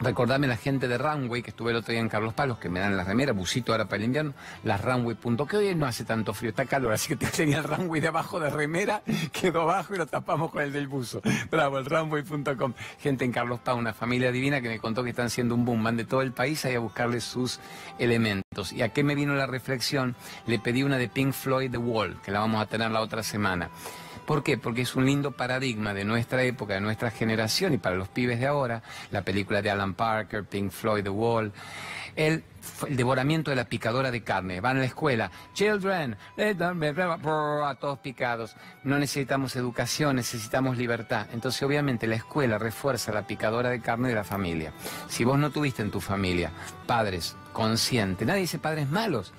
Recordame 0.02 0.48
la 0.48 0.56
gente 0.56 0.88
de 0.88 0.98
Runway, 0.98 1.42
que 1.42 1.50
estuve 1.50 1.72
el 1.72 1.78
otro 1.78 1.92
día 1.92 2.00
en 2.00 2.08
Carlos 2.08 2.34
Palos, 2.34 2.58
que 2.58 2.70
me 2.70 2.80
dan 2.80 2.96
las 2.96 3.06
remeras, 3.06 3.36
busito 3.36 3.74
ahora 3.74 3.86
para 3.86 3.98
el 3.98 4.06
invierno, 4.06 4.34
las 4.64 4.82
Runway.que 4.82 5.58
hoy 5.58 5.76
no 5.76 5.86
hace 5.86 6.06
tanto 6.06 6.34
frío, 6.34 6.52
está 6.52 6.66
calor, 6.66 6.94
así 6.94 7.10
que 7.10 7.18
te 7.18 7.28
tenía 7.28 7.58
el 7.58 7.66
Runway 7.66 8.00
debajo 8.00 8.40
de 8.40 8.50
remera, 8.50 9.02
quedó 9.34 9.64
abajo 9.64 9.96
y 9.96 9.98
lo 9.98 10.08
tapamos 10.08 10.52
con 10.52 10.62
el 10.62 10.72
del 10.72 10.88
buzo. 10.88 11.22
Bravo, 11.52 11.80
el 11.80 11.86
Runway.com. 11.86 12.74
Gente 13.00 13.26
en 13.26 13.34
Carlos 13.34 13.60
Paz, 13.60 13.76
una 13.76 13.94
familia 13.94 14.32
divina 14.32 14.62
que 14.62 14.70
me 14.70 14.80
contó 14.80 15.04
que 15.04 15.10
están 15.10 15.26
haciendo 15.26 15.54
un 15.54 15.66
boom, 15.66 15.84
van 15.84 15.98
de 15.98 16.06
todo 16.06 16.22
el 16.22 16.32
país 16.32 16.64
ahí 16.64 16.76
a 16.76 16.80
buscarle 16.80 17.20
sus 17.20 17.60
elementos. 17.98 18.72
¿Y 18.72 18.84
a 18.84 18.90
qué 18.90 19.04
me 19.04 19.16
vino 19.16 19.36
la 19.36 19.48
reflexión? 19.48 20.16
Le 20.48 20.60
pedí 20.60 20.84
una 20.84 20.98
de 20.98 21.10
Pink 21.10 21.34
Floyd, 21.34 21.72
The 21.72 21.78
Wall, 21.78 22.22
que 22.22 22.32
la 22.32 22.40
vamos 22.40 22.62
a 22.62 22.68
tener 22.68 22.90
la 22.90 23.02
otra 23.02 23.22
semana. 23.22 23.70
¿Por 24.30 24.44
qué? 24.44 24.60
Porque 24.60 24.84
es 24.84 24.96
un 24.96 25.08
lindo 25.08 25.32
paradigma 25.32 25.96
de 25.96 26.06
nuestra 26.06 26.44
época, 26.44 26.76
de 26.76 26.82
nuestra 26.82 27.10
generación 27.10 27.74
y 27.74 27.80
para 27.80 27.96
los 27.96 28.10
pibes 28.10 28.40
de 28.40 28.46
ahora, 28.46 28.84
la 29.10 29.24
película 29.24 29.64
de 29.64 29.72
Alan 29.72 29.96
Parker, 29.96 30.44
Pink 30.44 30.70
Floyd, 30.70 31.02
The 31.02 31.10
Wall, 31.10 31.52
el, 32.16 32.44
devoramiento 32.90 33.50
de 33.50 33.56
la 33.56 33.64
picadora 33.64 34.12
de 34.12 34.22
carne. 34.22 34.62
Van 34.62 34.78
a 34.78 34.82
la 34.82 34.86
escuela, 34.86 35.32
children, 35.56 36.16
a 36.38 37.76
todos 37.80 37.98
picados. 37.98 38.56
No 38.84 39.00
necesitamos 39.00 39.56
educación, 39.56 40.18
necesitamos 40.18 40.78
libertad. 40.78 41.26
Entonces, 41.34 41.64
obviamente, 41.64 42.06
la 42.06 42.18
escuela 42.18 42.60
refuerza 42.60 43.12
la 43.12 43.26
picadora 43.26 43.72
de 43.72 43.82
carne 43.82 44.10
de 44.10 44.16
la 44.16 44.24
familia. 44.24 44.74
Si 45.08 45.24
vos 45.24 45.40
no 45.40 45.50
tuviste 45.50 45.82
en 45.82 45.90
tu 45.90 46.02
familia 46.02 46.52
padres 46.86 47.36
conscientes, 47.52 48.28
nadie 48.28 48.42
dice 48.42 48.60
padres 48.60 48.92
malos, 48.92 49.34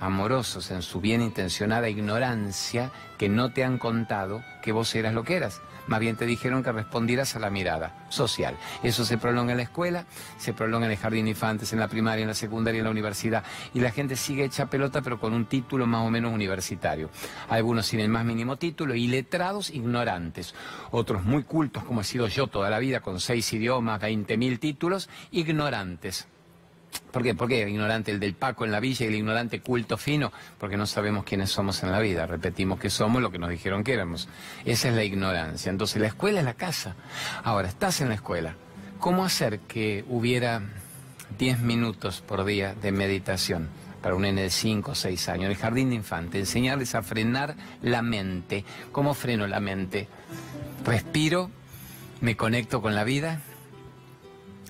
amorosos 0.00 0.70
en 0.70 0.82
su 0.82 1.00
bien 1.00 1.22
intencionada 1.22 1.88
ignorancia 1.88 2.90
que 3.18 3.28
no 3.28 3.52
te 3.52 3.64
han 3.64 3.78
contado 3.78 4.42
que 4.62 4.72
vos 4.72 4.94
eras 4.94 5.14
lo 5.14 5.24
que 5.24 5.36
eras. 5.36 5.60
Más 5.86 6.00
bien 6.00 6.16
te 6.16 6.26
dijeron 6.26 6.64
que 6.64 6.72
respondieras 6.72 7.36
a 7.36 7.38
la 7.38 7.48
mirada 7.48 8.06
social. 8.08 8.56
Eso 8.82 9.04
se 9.04 9.18
prolonga 9.18 9.52
en 9.52 9.58
la 9.58 9.62
escuela, 9.62 10.04
se 10.36 10.52
prolonga 10.52 10.86
en 10.86 10.92
el 10.92 10.98
jardín 10.98 11.28
infantes, 11.28 11.72
en 11.72 11.78
la 11.78 11.86
primaria, 11.86 12.22
en 12.22 12.28
la 12.28 12.34
secundaria, 12.34 12.78
en 12.78 12.84
la 12.84 12.90
universidad. 12.90 13.44
Y 13.72 13.80
la 13.80 13.92
gente 13.92 14.16
sigue 14.16 14.44
hecha 14.44 14.66
pelota, 14.66 15.00
pero 15.00 15.20
con 15.20 15.32
un 15.32 15.46
título 15.46 15.86
más 15.86 16.04
o 16.04 16.10
menos 16.10 16.32
universitario. 16.32 17.08
Algunos 17.48 17.86
sin 17.86 18.00
el 18.00 18.08
más 18.08 18.24
mínimo 18.24 18.56
título 18.56 18.96
y 18.96 19.06
letrados 19.06 19.70
ignorantes. 19.70 20.54
Otros 20.90 21.22
muy 21.22 21.44
cultos, 21.44 21.84
como 21.84 22.00
he 22.00 22.04
sido 22.04 22.26
yo 22.26 22.48
toda 22.48 22.68
la 22.68 22.80
vida, 22.80 23.00
con 23.00 23.20
seis 23.20 23.52
idiomas, 23.52 24.00
20.000 24.00 24.58
títulos, 24.58 25.08
ignorantes 25.30 26.26
¿Por 27.10 27.22
qué? 27.22 27.34
¿Por 27.34 27.48
qué 27.48 27.68
ignorante 27.68 28.10
el 28.10 28.20
del 28.20 28.34
Paco 28.34 28.64
en 28.64 28.72
la 28.72 28.80
villa 28.80 29.04
y 29.04 29.08
el 29.08 29.14
ignorante 29.14 29.60
culto 29.60 29.96
fino? 29.96 30.32
Porque 30.58 30.76
no 30.76 30.86
sabemos 30.86 31.24
quiénes 31.24 31.50
somos 31.50 31.82
en 31.82 31.90
la 31.90 31.98
vida. 31.98 32.26
Repetimos 32.26 32.78
que 32.78 32.90
somos 32.90 33.22
lo 33.22 33.30
que 33.30 33.38
nos 33.38 33.48
dijeron 33.50 33.84
que 33.84 33.94
éramos. 33.94 34.28
Esa 34.64 34.88
es 34.88 34.94
la 34.94 35.04
ignorancia. 35.04 35.70
Entonces 35.70 36.00
la 36.00 36.08
escuela 36.08 36.40
es 36.40 36.44
la 36.44 36.54
casa. 36.54 36.94
Ahora, 37.42 37.68
estás 37.68 38.00
en 38.00 38.08
la 38.08 38.16
escuela. 38.16 38.54
¿Cómo 38.98 39.24
hacer 39.24 39.60
que 39.60 40.04
hubiera 40.08 40.62
10 41.38 41.60
minutos 41.60 42.20
por 42.20 42.44
día 42.44 42.74
de 42.74 42.92
meditación? 42.92 43.68
para 44.02 44.14
un 44.14 44.22
nene 44.22 44.42
de 44.42 44.50
5 44.50 44.92
o 44.92 44.94
6 44.94 45.28
años, 45.30 45.50
el 45.50 45.56
jardín 45.56 45.88
de 45.88 45.96
infante, 45.96 46.38
enseñarles 46.38 46.94
a 46.94 47.02
frenar 47.02 47.56
la 47.82 48.02
mente. 48.02 48.64
¿Cómo 48.92 49.14
freno 49.14 49.48
la 49.48 49.58
mente? 49.58 50.06
Respiro, 50.84 51.50
me 52.20 52.36
conecto 52.36 52.80
con 52.80 52.94
la 52.94 53.02
vida, 53.02 53.40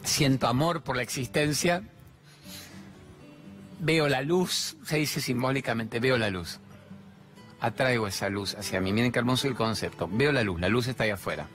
siento 0.05 0.47
amor 0.47 0.83
por 0.83 0.97
la 0.97 1.03
existencia, 1.03 1.83
veo 3.81 4.09
la 4.09 4.23
luz, 4.23 4.77
se 4.85 4.97
dice 4.97 5.21
simbólicamente, 5.21 6.01
veo 6.01 6.19
la 6.19 6.31
luz. 6.31 6.61
Atraigo 7.61 8.07
esa 8.07 8.29
luz 8.29 8.55
hacia 8.55 8.81
mí. 8.81 8.93
Miren 8.93 9.13
qué 9.13 9.19
hermoso 9.19 9.49
el 9.49 9.55
concepto. 9.55 10.09
Veo 10.11 10.33
la 10.33 10.43
luz, 10.43 10.61
la 10.61 10.69
luz 10.69 10.89
está 10.89 11.05
ahí 11.05 11.11
afuera. 11.11 11.47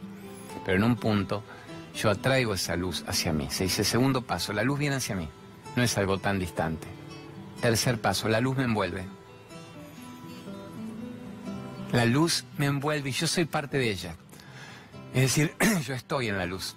Pero 0.65 0.77
en 0.77 0.84
un 0.84 0.95
punto 0.95 1.43
yo 1.95 2.10
atraigo 2.10 2.53
esa 2.53 2.75
luz 2.75 3.03
hacia 3.07 3.34
mí. 3.34 3.47
Se 3.49 3.65
dice 3.65 3.84
segundo 3.84 4.21
paso, 4.21 4.53
la 4.53 4.63
luz 4.63 4.79
viene 4.79 4.95
hacia 4.95 5.15
mí. 5.15 5.27
No 5.75 5.84
es 5.84 5.97
algo 5.97 6.17
tan 6.17 6.39
distante. 6.39 6.88
Tercer 7.62 7.99
paso, 8.01 8.27
la 8.27 8.41
luz 8.41 8.57
me 8.57 8.63
envuelve. 8.63 9.05
La 11.91 12.05
luz 12.05 12.45
me 12.57 12.67
envuelve 12.67 13.10
y 13.10 13.13
yo 13.13 13.27
soy 13.27 13.45
parte 13.45 13.77
de 13.77 13.91
ella. 13.91 14.15
Es 15.13 15.21
decir, 15.21 15.53
yo 15.86 15.93
estoy 15.93 16.29
en 16.29 16.38
la 16.38 16.45
luz. 16.45 16.75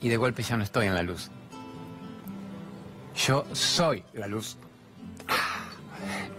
Y 0.00 0.08
de 0.08 0.16
golpe 0.16 0.42
ya 0.42 0.56
no 0.56 0.64
estoy 0.64 0.86
en 0.86 0.94
la 0.94 1.02
luz. 1.02 1.30
Yo 3.16 3.44
soy 3.52 4.02
la 4.14 4.26
luz. 4.26 4.56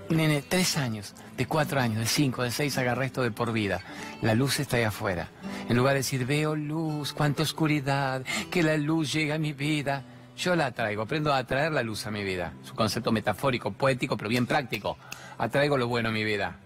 Nene, 0.10 0.42
tres 0.42 0.78
años, 0.78 1.14
de 1.38 1.46
cuatro 1.46 1.80
años, 1.80 2.00
de 2.00 2.06
cinco, 2.06 2.44
de 2.44 2.52
seis, 2.52 2.78
agarra 2.78 3.06
esto 3.06 3.22
de 3.24 3.32
por 3.32 3.52
vida. 3.52 3.82
La 4.22 4.36
luz 4.36 4.60
está 4.60 4.78
ahí 4.78 4.84
afuera. 4.84 5.30
En 5.70 5.78
lugar 5.78 5.94
de 5.94 6.00
decir, 6.00 6.26
veo 6.26 6.56
luz, 6.56 7.14
cuánta 7.14 7.44
oscuridad, 7.44 8.24
que 8.52 8.64
la 8.64 8.78
luz 8.78 9.14
llega 9.14 9.36
a 9.36 9.40
mi 9.40 9.54
vida. 9.54 10.04
Yo 10.38 10.56
la 10.56 10.68
atraigo, 10.68 11.04
aprendo 11.04 11.32
a 11.32 11.38
atraer 11.38 11.72
la 11.72 11.84
luz 11.84 12.06
a 12.06 12.12
mi 12.12 12.24
vida. 12.24 12.54
Es 12.64 12.72
un 12.72 12.76
concepto 12.76 13.12
metafórico, 13.12 13.72
poético, 13.72 14.18
pero 14.18 14.30
bien 14.30 14.46
práctico. 14.46 14.98
Atraigo 15.38 15.78
lo 15.78 15.88
bueno 15.88 16.10
a 16.10 16.12
mi 16.12 16.24
vida. 16.24 16.58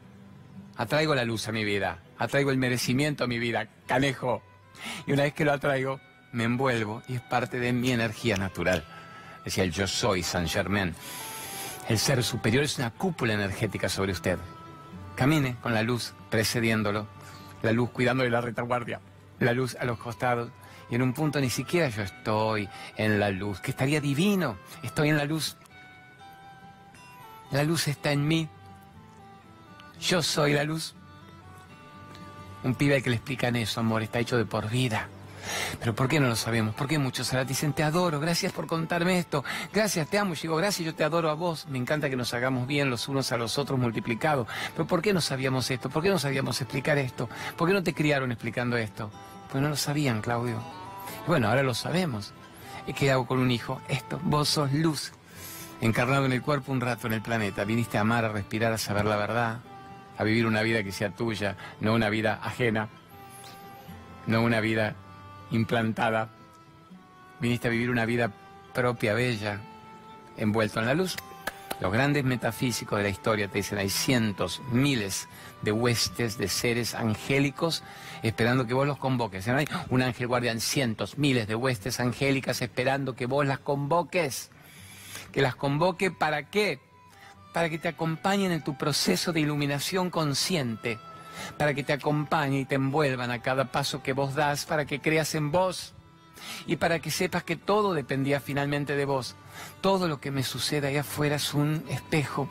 Atraigo 0.77 1.15
la 1.15 1.25
luz 1.25 1.47
a 1.47 1.51
mi 1.51 1.63
vida. 1.63 1.99
Atraigo 2.17 2.51
el 2.51 2.57
merecimiento 2.57 3.25
a 3.25 3.27
mi 3.27 3.39
vida. 3.39 3.67
Canejo. 3.85 4.41
Y 5.05 5.13
una 5.13 5.23
vez 5.23 5.33
que 5.33 5.45
lo 5.45 5.53
atraigo, 5.53 5.99
me 6.31 6.45
envuelvo 6.45 7.03
y 7.07 7.15
es 7.15 7.21
parte 7.21 7.59
de 7.59 7.73
mi 7.73 7.91
energía 7.91 8.37
natural 8.37 8.83
decía 9.47 9.63
el 9.63 9.71
yo 9.71 9.87
soy 9.87 10.23
San 10.23 10.45
Germain. 10.45 10.93
El 11.87 11.97
ser 11.97 12.21
superior 12.21 12.65
es 12.65 12.77
una 12.79 12.91
cúpula 12.91 13.33
energética 13.33 13.87
sobre 13.87 14.11
usted. 14.11 14.37
Camine 15.15 15.55
con 15.61 15.73
la 15.73 15.83
luz 15.83 16.13
precediéndolo, 16.29 17.07
la 17.61 17.71
luz 17.71 17.89
cuidando 17.91 18.25
de 18.25 18.29
la 18.29 18.41
retaguardia, 18.41 18.99
la 19.39 19.53
luz 19.53 19.77
a 19.79 19.85
los 19.85 19.99
costados. 19.99 20.51
Y 20.89 20.95
en 20.95 21.01
un 21.01 21.13
punto 21.13 21.39
ni 21.39 21.49
siquiera 21.49 21.87
yo 21.87 22.03
estoy 22.03 22.67
en 22.97 23.21
la 23.21 23.29
luz, 23.29 23.61
que 23.61 23.71
estaría 23.71 24.01
divino, 24.01 24.57
estoy 24.83 25.09
en 25.09 25.17
la 25.17 25.23
luz. 25.23 25.55
La 27.51 27.63
luz 27.63 27.87
está 27.87 28.11
en 28.11 28.27
mí. 28.27 28.49
Yo 30.01 30.21
soy 30.21 30.51
la 30.53 30.65
luz. 30.65 30.93
Un 32.65 32.75
pibe 32.75 33.01
que 33.01 33.09
le 33.09 33.15
explican 33.15 33.55
eso, 33.55 33.79
amor, 33.79 34.03
está 34.03 34.19
hecho 34.19 34.35
de 34.37 34.45
por 34.45 34.69
vida. 34.69 35.07
Pero 35.79 35.95
¿por 35.95 36.07
qué 36.07 36.19
no 36.19 36.27
lo 36.27 36.35
sabemos? 36.35 36.75
¿Por 36.75 36.87
qué 36.87 36.97
muchos 36.97 37.31
ahora 37.33 37.45
dicen, 37.45 37.73
te 37.73 37.83
adoro, 37.83 38.19
gracias 38.19 38.51
por 38.51 38.67
contarme 38.67 39.19
esto, 39.19 39.43
gracias, 39.73 40.07
te 40.07 40.17
amo, 40.17 40.33
yo 40.33 40.41
digo, 40.43 40.55
gracias, 40.57 40.85
yo 40.85 40.95
te 40.95 41.03
adoro 41.03 41.29
a 41.29 41.33
vos, 41.33 41.67
me 41.67 41.77
encanta 41.77 42.09
que 42.09 42.15
nos 42.15 42.33
hagamos 42.33 42.67
bien 42.67 42.89
los 42.89 43.07
unos 43.07 43.31
a 43.31 43.37
los 43.37 43.57
otros 43.57 43.79
multiplicados, 43.79 44.47
pero 44.73 44.85
¿por 44.87 45.01
qué 45.01 45.13
no 45.13 45.21
sabíamos 45.21 45.69
esto? 45.71 45.89
¿Por 45.89 46.03
qué 46.03 46.09
no 46.09 46.19
sabíamos 46.19 46.61
explicar 46.61 46.97
esto? 46.97 47.29
¿Por 47.55 47.67
qué 47.67 47.73
no 47.73 47.83
te 47.83 47.93
criaron 47.93 48.31
explicando 48.31 48.77
esto? 48.77 49.11
Pues 49.51 49.61
no 49.61 49.69
lo 49.69 49.75
sabían, 49.75 50.21
Claudio. 50.21 50.61
bueno, 51.25 51.47
ahora 51.49 51.63
lo 51.63 51.73
sabemos. 51.73 52.33
¿Y 52.85 52.93
qué 52.93 53.11
hago 53.11 53.27
con 53.27 53.39
un 53.39 53.51
hijo? 53.51 53.81
Esto, 53.89 54.19
vos 54.23 54.47
sos 54.47 54.71
luz, 54.71 55.11
encarnado 55.81 56.25
en 56.25 56.31
el 56.31 56.41
cuerpo 56.41 56.71
un 56.71 56.81
rato 56.81 57.07
en 57.07 57.13
el 57.13 57.21
planeta, 57.21 57.65
viniste 57.65 57.97
a 57.97 58.01
amar, 58.01 58.23
a 58.23 58.29
respirar, 58.29 58.71
a 58.71 58.77
saber 58.77 59.05
la 59.05 59.17
verdad, 59.17 59.59
a 60.17 60.23
vivir 60.23 60.45
una 60.47 60.61
vida 60.61 60.83
que 60.83 60.91
sea 60.91 61.11
tuya, 61.11 61.57
no 61.81 61.93
una 61.93 62.09
vida 62.09 62.39
ajena, 62.41 62.89
no 64.25 64.41
una 64.41 64.61
vida 64.61 64.95
implantada, 65.51 66.29
viniste 67.39 67.67
a 67.67 67.71
vivir 67.71 67.89
una 67.89 68.05
vida 68.05 68.31
propia, 68.73 69.13
bella, 69.13 69.59
envuelto 70.37 70.79
en 70.79 70.85
la 70.85 70.93
luz. 70.93 71.15
Los 71.79 71.91
grandes 71.91 72.23
metafísicos 72.23 72.97
de 72.97 73.03
la 73.03 73.09
historia 73.09 73.47
te 73.47 73.59
dicen 73.59 73.77
hay 73.77 73.89
cientos, 73.89 74.61
miles 74.71 75.27
de 75.61 75.71
huestes 75.71 76.37
de 76.37 76.47
seres 76.47 76.95
angélicos 76.95 77.83
esperando 78.23 78.65
que 78.65 78.73
vos 78.73 78.87
los 78.87 78.97
convoques. 78.97 79.47
hay 79.47 79.67
un 79.89 80.01
ángel 80.01 80.27
guardián, 80.27 80.59
cientos, 80.59 81.19
miles 81.19 81.47
de 81.47 81.55
huestes 81.55 81.99
angélicas 81.99 82.61
esperando 82.61 83.15
que 83.15 83.27
vos 83.27 83.45
las 83.45 83.59
convoques. 83.59 84.49
Que 85.31 85.41
las 85.41 85.55
convoque 85.55 86.09
para 86.09 86.49
qué? 86.49 86.79
Para 87.53 87.69
que 87.69 87.77
te 87.77 87.89
acompañen 87.89 88.51
en 88.51 88.63
tu 88.63 88.75
proceso 88.75 89.31
de 89.31 89.41
iluminación 89.41 90.09
consciente 90.09 90.97
para 91.57 91.73
que 91.73 91.83
te 91.83 91.93
acompañen 91.93 92.61
y 92.61 92.65
te 92.65 92.75
envuelvan 92.75 93.31
a 93.31 93.41
cada 93.41 93.71
paso 93.71 94.03
que 94.03 94.13
vos 94.13 94.35
das, 94.35 94.65
para 94.65 94.85
que 94.85 94.99
creas 94.99 95.35
en 95.35 95.51
vos 95.51 95.93
y 96.65 96.75
para 96.75 96.99
que 96.99 97.11
sepas 97.11 97.43
que 97.43 97.55
todo 97.55 97.93
dependía 97.93 98.39
finalmente 98.39 98.95
de 98.95 99.05
vos. 99.05 99.35
Todo 99.81 100.07
lo 100.07 100.19
que 100.19 100.31
me 100.31 100.43
sucede 100.43 100.87
ahí 100.87 100.97
afuera 100.97 101.35
es 101.35 101.53
un 101.53 101.83
espejo 101.89 102.49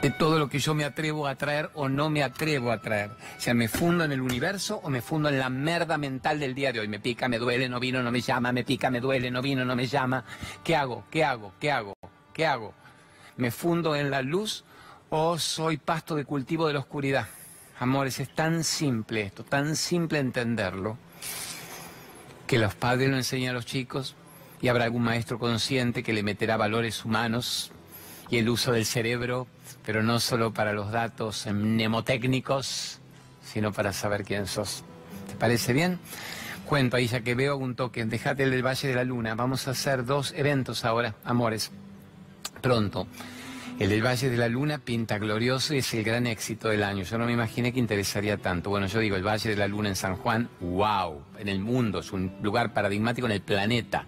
de 0.00 0.10
todo 0.10 0.38
lo 0.38 0.48
que 0.48 0.60
yo 0.60 0.74
me 0.74 0.84
atrevo 0.84 1.26
a 1.26 1.34
traer 1.34 1.70
o 1.74 1.88
no 1.88 2.08
me 2.08 2.22
atrevo 2.22 2.70
a 2.70 2.80
traer. 2.80 3.10
O 3.36 3.40
sea, 3.40 3.54
me 3.54 3.68
fundo 3.68 4.04
en 4.04 4.12
el 4.12 4.20
universo 4.20 4.80
o 4.82 4.90
me 4.90 5.02
fundo 5.02 5.28
en 5.28 5.38
la 5.38 5.50
merda 5.50 5.98
mental 5.98 6.38
del 6.38 6.54
día 6.54 6.72
de 6.72 6.80
hoy. 6.80 6.88
Me 6.88 7.00
pica, 7.00 7.28
me 7.28 7.38
duele, 7.38 7.68
no 7.68 7.80
vino, 7.80 8.02
no 8.02 8.10
me 8.10 8.20
llama, 8.20 8.52
me 8.52 8.64
pica, 8.64 8.90
me 8.90 9.00
duele, 9.00 9.30
no 9.30 9.42
vino, 9.42 9.64
no 9.64 9.74
me 9.74 9.86
llama. 9.86 10.24
¿Qué 10.62 10.76
hago? 10.76 11.04
¿Qué 11.10 11.24
hago? 11.24 11.52
¿Qué 11.58 11.72
hago? 11.72 11.94
¿Qué 12.32 12.46
hago? 12.46 12.74
¿Me 13.36 13.50
fundo 13.50 13.96
en 13.96 14.10
la 14.10 14.22
luz 14.22 14.64
Oh, 15.10 15.38
soy 15.38 15.78
pasto 15.78 16.16
de 16.16 16.26
cultivo 16.26 16.66
de 16.66 16.74
la 16.74 16.80
oscuridad. 16.80 17.26
Amores, 17.80 18.20
es 18.20 18.28
tan 18.34 18.62
simple 18.62 19.22
esto, 19.22 19.42
tan 19.42 19.74
simple 19.74 20.18
entenderlo, 20.18 20.98
que 22.46 22.58
los 22.58 22.74
padres 22.74 23.08
lo 23.08 23.16
enseñan 23.16 23.52
a 23.52 23.54
los 23.54 23.64
chicos 23.64 24.16
y 24.60 24.68
habrá 24.68 24.84
algún 24.84 25.04
maestro 25.04 25.38
consciente 25.38 26.02
que 26.02 26.12
le 26.12 26.22
meterá 26.22 26.58
valores 26.58 27.06
humanos 27.06 27.70
y 28.28 28.36
el 28.36 28.50
uso 28.50 28.72
del 28.72 28.84
cerebro, 28.84 29.46
pero 29.86 30.02
no 30.02 30.20
solo 30.20 30.52
para 30.52 30.74
los 30.74 30.92
datos 30.92 31.46
mnemotécnicos, 31.46 32.98
sino 33.42 33.72
para 33.72 33.94
saber 33.94 34.24
quién 34.24 34.46
sos. 34.46 34.84
¿Te 35.26 35.36
parece 35.36 35.72
bien? 35.72 36.00
Cuento 36.66 36.98
ahí 36.98 37.06
ya 37.06 37.22
que 37.22 37.34
veo 37.34 37.56
un 37.56 37.76
toque, 37.76 38.04
déjate 38.04 38.42
el 38.42 38.50
del 38.50 38.66
Valle 38.66 38.88
de 38.88 38.94
la 38.94 39.04
Luna. 39.04 39.34
Vamos 39.34 39.68
a 39.68 39.70
hacer 39.70 40.04
dos 40.04 40.34
eventos 40.36 40.84
ahora, 40.84 41.14
amores, 41.24 41.70
pronto. 42.60 43.06
El 43.78 43.90
del 43.90 44.04
Valle 44.04 44.28
de 44.28 44.36
la 44.36 44.48
Luna 44.48 44.78
pinta 44.78 45.18
glorioso 45.18 45.72
y 45.72 45.78
es 45.78 45.94
el 45.94 46.02
gran 46.02 46.26
éxito 46.26 46.68
del 46.68 46.82
año. 46.82 47.04
Yo 47.04 47.16
no 47.16 47.26
me 47.26 47.32
imaginé 47.32 47.72
que 47.72 47.78
interesaría 47.78 48.36
tanto. 48.36 48.70
Bueno, 48.70 48.88
yo 48.88 48.98
digo, 48.98 49.14
el 49.14 49.24
Valle 49.24 49.50
de 49.50 49.56
la 49.56 49.68
Luna 49.68 49.88
en 49.88 49.94
San 49.94 50.16
Juan, 50.16 50.48
wow, 50.58 51.22
en 51.38 51.48
el 51.48 51.60
mundo, 51.60 52.00
es 52.00 52.12
un 52.12 52.32
lugar 52.42 52.74
paradigmático 52.74 53.28
en 53.28 53.34
el 53.34 53.40
planeta 53.40 54.04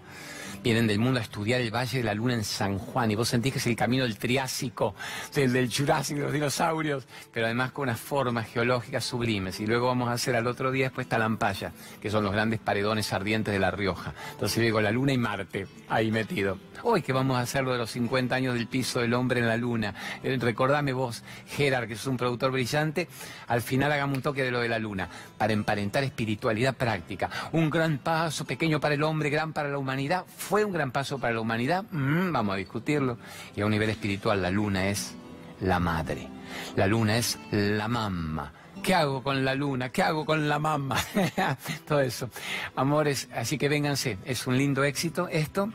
vienen 0.63 0.87
del 0.87 0.99
mundo 0.99 1.19
a 1.19 1.23
estudiar 1.23 1.61
el 1.61 1.73
Valle 1.73 1.99
de 1.99 2.03
la 2.03 2.13
Luna 2.13 2.35
en 2.35 2.43
San 2.43 2.77
Juan 2.77 3.11
y 3.11 3.15
vos 3.15 3.29
sentís 3.29 3.53
que 3.53 3.59
es 3.59 3.67
el 3.67 3.75
camino 3.75 4.03
del 4.03 4.17
Triásico, 4.17 4.95
del, 5.33 5.53
del 5.53 5.73
Jurásico, 5.73 6.19
de 6.19 6.25
los 6.25 6.33
dinosaurios, 6.33 7.07
pero 7.33 7.45
además 7.45 7.71
con 7.71 7.83
unas 7.83 7.99
formas 7.99 8.47
geológicas 8.47 9.03
sublimes. 9.03 9.59
Y 9.59 9.67
luego 9.67 9.87
vamos 9.87 10.09
a 10.09 10.13
hacer 10.13 10.35
al 10.35 10.47
otro 10.47 10.71
día 10.71 10.85
después 10.85 11.07
Talampaya, 11.07 11.71
que 12.01 12.09
son 12.09 12.23
los 12.23 12.33
grandes 12.33 12.59
paredones 12.59 13.11
ardientes 13.13 13.53
de 13.53 13.59
La 13.59 13.71
Rioja. 13.71 14.13
Entonces 14.31 14.61
digo, 14.61 14.81
la 14.81 14.91
Luna 14.91 15.13
y 15.13 15.17
Marte 15.17 15.67
ahí 15.89 16.11
metido. 16.11 16.57
Hoy 16.83 17.03
que 17.03 17.13
vamos 17.13 17.37
a 17.37 17.41
hacer 17.41 17.63
lo 17.63 17.73
de 17.73 17.77
los 17.77 17.91
50 17.91 18.33
años 18.33 18.55
del 18.55 18.67
piso 18.67 19.01
del 19.01 19.13
hombre 19.13 19.39
en 19.39 19.47
la 19.47 19.57
Luna. 19.57 19.93
Eh, 20.23 20.37
recordame 20.39 20.93
vos, 20.93 21.23
Gerard, 21.47 21.87
que 21.87 21.93
es 21.93 22.07
un 22.07 22.17
productor 22.17 22.51
brillante, 22.51 23.07
al 23.47 23.61
final 23.61 23.91
hagamos 23.91 24.17
un 24.17 24.23
toque 24.23 24.43
de 24.43 24.51
lo 24.51 24.61
de 24.61 24.69
la 24.69 24.79
Luna, 24.79 25.07
para 25.37 25.53
emparentar 25.53 26.03
espiritualidad 26.03 26.75
práctica. 26.75 27.29
Un 27.51 27.69
gran 27.69 27.99
paso, 27.99 28.45
pequeño 28.45 28.79
para 28.79 28.95
el 28.95 29.03
hombre, 29.03 29.29
gran 29.29 29.53
para 29.53 29.69
la 29.69 29.77
humanidad 29.77 30.25
¿Fue 30.51 30.65
un 30.65 30.73
gran 30.73 30.91
paso 30.91 31.17
para 31.17 31.33
la 31.33 31.39
humanidad? 31.39 31.85
Mm, 31.91 32.33
vamos 32.33 32.55
a 32.55 32.57
discutirlo. 32.57 33.17
Y 33.55 33.61
a 33.61 33.65
un 33.65 33.71
nivel 33.71 33.89
espiritual, 33.89 34.41
la 34.41 34.51
luna 34.51 34.89
es 34.89 35.13
la 35.61 35.79
madre. 35.79 36.27
La 36.75 36.87
luna 36.87 37.15
es 37.15 37.39
la 37.51 37.87
mamá. 37.87 38.51
¿Qué 38.83 38.93
hago 38.93 39.23
con 39.23 39.45
la 39.45 39.55
luna? 39.55 39.93
¿Qué 39.93 40.03
hago 40.03 40.25
con 40.25 40.49
la 40.49 40.59
mamá? 40.59 40.97
Todo 41.87 42.01
eso. 42.01 42.29
Amores, 42.75 43.29
así 43.33 43.57
que 43.57 43.69
vénganse. 43.69 44.17
Es 44.25 44.45
un 44.45 44.57
lindo 44.57 44.83
éxito 44.83 45.29
esto. 45.29 45.71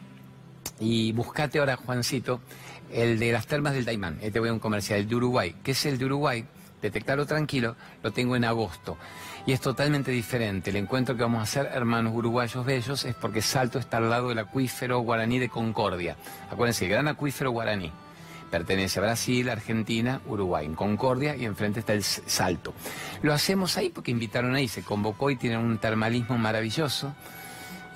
Y 0.78 1.12
buscate 1.12 1.58
ahora, 1.58 1.76
Juancito, 1.76 2.42
el 2.92 3.18
de 3.18 3.32
las 3.32 3.46
termas 3.46 3.72
del 3.72 3.86
Daimán. 3.86 4.18
Este 4.20 4.40
voy 4.40 4.50
a 4.50 4.52
un 4.52 4.58
comercial, 4.58 5.00
el 5.00 5.08
de 5.08 5.16
Uruguay. 5.16 5.56
¿Qué 5.64 5.70
es 5.70 5.86
el 5.86 5.96
de 5.96 6.04
Uruguay? 6.04 6.46
detectarlo 6.82 7.26
tranquilo, 7.26 7.76
lo 8.02 8.12
tengo 8.12 8.36
en 8.36 8.44
agosto. 8.44 8.96
Y 9.46 9.52
es 9.52 9.61
totalmente 9.61 10.11
diferente. 10.11 10.70
El 10.70 10.76
encuentro 10.76 11.16
que 11.16 11.22
vamos 11.22 11.38
a 11.38 11.44
hacer, 11.44 11.70
hermanos 11.72 12.12
uruguayos 12.12 12.66
bellos, 12.66 13.04
es 13.04 13.14
porque 13.14 13.40
Salto 13.40 13.78
está 13.78 13.98
al 13.98 14.11
lado 14.11 14.30
del 14.30 14.40
acuífero 14.40 14.98
guaraní 14.98 15.38
de 15.38 15.48
Concordia. 15.48 16.16
Acuérdense, 16.50 16.87
el 16.87 16.90
gran 16.90 17.06
acuífero 17.06 17.52
guaraní. 17.52 17.92
Pertenece 18.50 18.98
a 18.98 19.02
Brasil, 19.02 19.48
Argentina, 19.48 20.20
Uruguay, 20.26 20.66
en 20.66 20.74
Concordia 20.74 21.37
y 21.37 21.44
enfrente 21.44 21.78
está 21.78 21.92
el 21.92 22.02
Salto. 22.02 22.74
Lo 23.22 23.32
hacemos 23.32 23.76
ahí 23.76 23.90
porque 23.90 24.11
invitaron 24.11 24.56
ahí, 24.56 24.66
se 24.66 24.82
convocó 24.82 25.30
y 25.30 25.37
tienen 25.37 25.61
un 25.61 25.78
termalismo 25.78 26.37
maravilloso. 26.38 27.14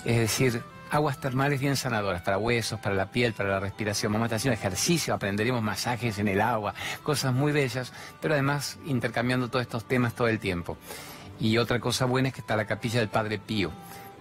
Es 0.05 0.19
decir, 0.19 0.63
aguas 0.91 1.21
termales 1.21 1.61
bien 1.61 1.77
sanadoras 1.77 2.23
para 2.23 2.39
huesos, 2.39 2.79
para 2.79 2.95
la 2.95 3.11
piel, 3.11 3.33
para 3.33 3.49
la 3.49 3.61
respiración. 3.61 4.13
Vamos 4.13 4.27
a 4.27 4.27
estar 4.27 4.37
haciendo 4.37 4.59
ejercicio, 4.59 5.15
aprenderemos 5.15 5.63
masajes 5.63 6.19
en 6.21 6.29
el 6.29 6.41
agua, 6.41 6.75
cosas 7.03 7.35
muy 7.35 7.51
bellas, 7.51 7.93
pero 8.21 8.35
además 8.35 8.79
intercambiando 8.87 9.49
todos 9.49 9.63
estos 9.63 9.85
temas 9.85 10.15
todo 10.15 10.29
el 10.29 10.39
tiempo. 10.39 10.77
Y 11.41 11.59
otra 11.59 11.81
cosa 11.81 12.05
buena 12.05 12.29
es 12.29 12.35
que 12.35 12.41
está 12.41 12.57
la 12.57 12.67
capilla 12.67 13.01
del 13.01 13.09
Padre 13.09 13.39
Pío, 13.39 13.71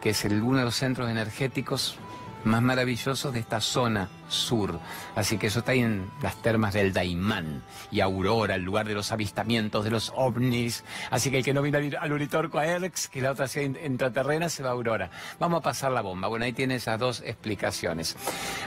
que 0.01 0.11
es 0.11 0.23
uno 0.23 0.59
de 0.59 0.63
los 0.63 0.75
centros 0.75 1.09
energéticos 1.09 1.97
más 2.43 2.61
maravillosos 2.61 3.33
de 3.33 3.39
esta 3.39 3.59
zona 3.59 4.09
sur. 4.29 4.79
Así 5.15 5.37
que 5.37 5.47
eso 5.47 5.59
está 5.59 5.73
ahí 5.73 5.81
en 5.81 6.09
las 6.21 6.41
termas 6.41 6.73
del 6.73 6.93
Daimán 6.93 7.61
y 7.91 7.99
Aurora, 7.99 8.55
el 8.55 8.63
lugar 8.63 8.87
de 8.87 8.93
los 8.93 9.11
avistamientos 9.11 9.83
de 9.83 9.91
los 9.91 10.13
ovnis. 10.15 10.83
Así 11.11 11.31
que 11.31 11.39
el 11.39 11.43
que 11.43 11.53
no 11.53 11.61
vino 11.61 11.77
al 11.77 12.11
Uritorco 12.11 12.59
a 12.59 12.65
Erx, 12.65 13.07
que 13.09 13.21
la 13.21 13.31
otra 13.31 13.47
sea 13.47 13.63
intraterrena, 13.63 14.49
se 14.49 14.63
va 14.63 14.69
a 14.69 14.73
Aurora. 14.73 15.09
Vamos 15.39 15.59
a 15.59 15.63
pasar 15.63 15.91
la 15.91 16.01
bomba. 16.01 16.27
Bueno, 16.27 16.45
ahí 16.45 16.53
tiene 16.53 16.75
esas 16.75 16.99
dos 16.99 17.21
explicaciones. 17.25 18.15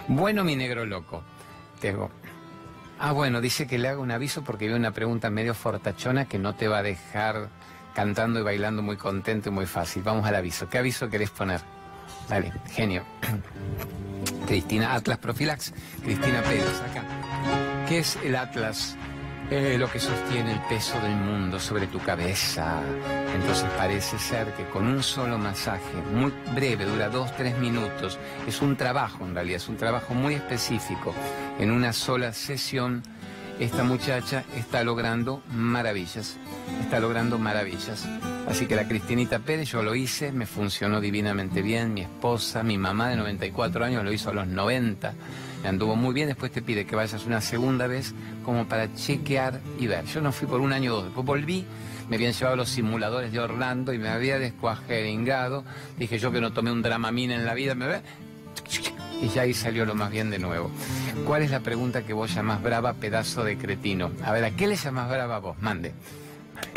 Bueno, 0.09 0.45
mi 0.45 0.57
negro 0.57 0.85
loco. 0.85 1.23
Tengo. 1.81 2.11
Ah, 2.99 3.13
bueno, 3.13 3.41
dice 3.41 3.67
que 3.67 3.79
le 3.79 3.89
haga 3.89 4.01
un 4.01 4.13
aviso 4.13 4.45
porque 4.45 4.69
veo 4.69 4.77
una 4.77 4.93
pregunta 4.93 5.29
medio 5.31 5.55
fortachona 5.55 6.27
que 6.27 6.39
no 6.39 6.55
te 6.55 6.69
va 6.69 6.79
a 6.79 6.83
dejar 6.83 7.49
cantando 7.95 8.41
y 8.41 8.43
bailando 8.43 8.83
muy 8.83 8.97
contento 8.97 9.49
y 9.49 9.53
muy 9.53 9.67
fácil. 9.67 10.03
Vamos 10.03 10.27
al 10.27 10.35
aviso. 10.35 10.69
¿Qué 10.69 10.79
aviso 10.79 11.09
querés 11.09 11.31
poner? 11.31 11.61
Dale, 12.29 12.53
genio. 12.71 13.05
Cristina 14.47 14.95
Atlas 14.95 15.19
Profilax, 15.19 15.73
Cristina 16.03 16.43
Pérez, 16.43 16.81
acá. 16.91 17.05
¿Qué 17.89 17.99
es 18.01 18.19
el 18.25 18.37
Atlas? 18.37 18.97
Eh, 19.51 19.77
lo 19.77 19.91
que 19.91 20.01
sostiene 20.01 20.53
el 20.53 20.61
peso 20.61 20.99
del 21.01 21.15
mundo 21.15 21.61
sobre 21.61 21.87
tu 21.87 21.99
cabeza. 21.99 22.81
Entonces 23.35 23.69
parece 23.77 24.19
ser 24.19 24.47
que 24.55 24.65
con 24.67 24.87
un 24.87 25.03
solo 25.03 25.37
masaje, 25.37 25.95
muy 26.15 26.33
breve, 26.55 26.87
dura 26.87 27.11
dos, 27.11 27.37
tres 27.37 27.59
minutos, 27.59 28.19
es 28.47 28.63
un 28.63 28.77
trabajo 28.77 29.27
en 29.27 29.35
realidad, 29.35 29.57
es 29.57 29.69
un 29.69 29.77
trabajo 29.77 30.15
muy 30.15 30.35
específico. 30.35 31.15
En 31.59 31.71
una 31.71 31.93
sola 31.93 32.33
sesión, 32.33 33.03
esta 33.59 33.85
muchacha 33.85 34.45
está 34.57 34.83
logrando 34.85 35.43
maravillas, 35.53 36.37
está 36.81 37.01
logrando 37.01 37.39
maravillas. 37.39 38.07
Así 38.49 38.67
que 38.67 38.77
la 38.77 38.89
Cristinita 38.89 39.39
Pérez, 39.39 39.71
yo 39.71 39.83
lo 39.83 39.95
hice, 39.95 40.33
me 40.33 40.47
funcionó 40.47 41.01
divinamente 41.01 41.63
bien, 41.63 41.95
mi 41.95 42.03
esposa, 42.03 42.63
mi 42.63 42.79
mamá 42.79 43.09
de 43.09 43.17
94 43.17 43.85
años 43.85 44.05
lo 44.05 44.13
hizo 44.13 44.31
a 44.31 44.35
los 44.35 44.47
90, 44.47 45.15
me 45.63 45.69
anduvo 45.69 45.95
muy 45.95 46.13
bien, 46.13 46.29
después 46.29 46.51
te 46.51 46.63
pide 46.63 46.85
que 46.85 46.97
vayas 46.97 47.25
una 47.25 47.41
segunda 47.41 47.87
vez 47.87 48.15
como 48.45 48.67
para 48.67 48.93
chequear 48.95 49.61
y 49.79 49.87
ver. 49.87 50.05
Yo 50.07 50.21
no 50.21 50.33
fui 50.33 50.49
por 50.49 50.61
un 50.61 50.73
año 50.73 50.93
o 50.93 50.97
dos, 50.97 51.05
después 51.05 51.27
volví, 51.27 51.65
me 52.09 52.17
habían 52.17 52.33
llevado 52.33 52.57
los 52.57 52.69
simuladores 52.69 53.33
de 53.33 53.39
Orlando 53.39 53.93
y 53.93 53.99
me 53.99 54.09
había 54.09 54.39
descuajeringado, 54.39 55.65
dije 55.99 56.19
yo 56.19 56.33
que 56.33 56.41
no 56.41 56.53
tomé 56.53 56.73
un 56.73 56.83
dramamina 56.83 57.37
en 57.37 57.47
la 57.47 57.55
vida, 57.55 57.75
me 57.75 57.87
ve 57.87 58.03
y 59.23 59.29
ya 59.29 59.43
ahí 59.43 59.55
salió 59.55 59.87
lo 59.87 59.95
más 59.95 60.11
bien 60.11 60.31
de 60.31 60.39
nuevo. 60.39 60.71
¿Cuál 61.27 61.43
es 61.43 61.51
la 61.51 61.61
pregunta 61.61 62.03
que 62.03 62.13
vos 62.13 62.35
llamás 62.35 62.61
brava, 62.63 62.95
pedazo 62.95 63.45
de 63.45 63.57
cretino? 63.57 64.11
A 64.25 64.33
ver, 64.33 64.45
¿a 64.45 64.51
qué 64.51 64.67
le 64.67 64.77
llamás 64.77 65.09
brava 65.09 65.39
vos? 65.39 65.57
Mande. 65.61 65.93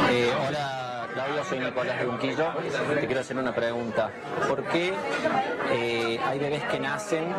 Eh, 0.09 0.31
hola 0.47 1.07
Claudio, 1.13 1.43
soy 1.45 1.59
Nicolás 1.59 1.99
de 1.99 2.07
Unquillo. 2.07 2.53
Te 2.99 3.05
quiero 3.05 3.21
hacer 3.21 3.37
una 3.37 3.55
pregunta. 3.55 4.11
¿Por 4.49 4.63
qué 4.65 4.93
eh, 5.71 6.19
hay 6.25 6.39
bebés 6.39 6.63
que 6.65 6.79
nacen 6.79 7.33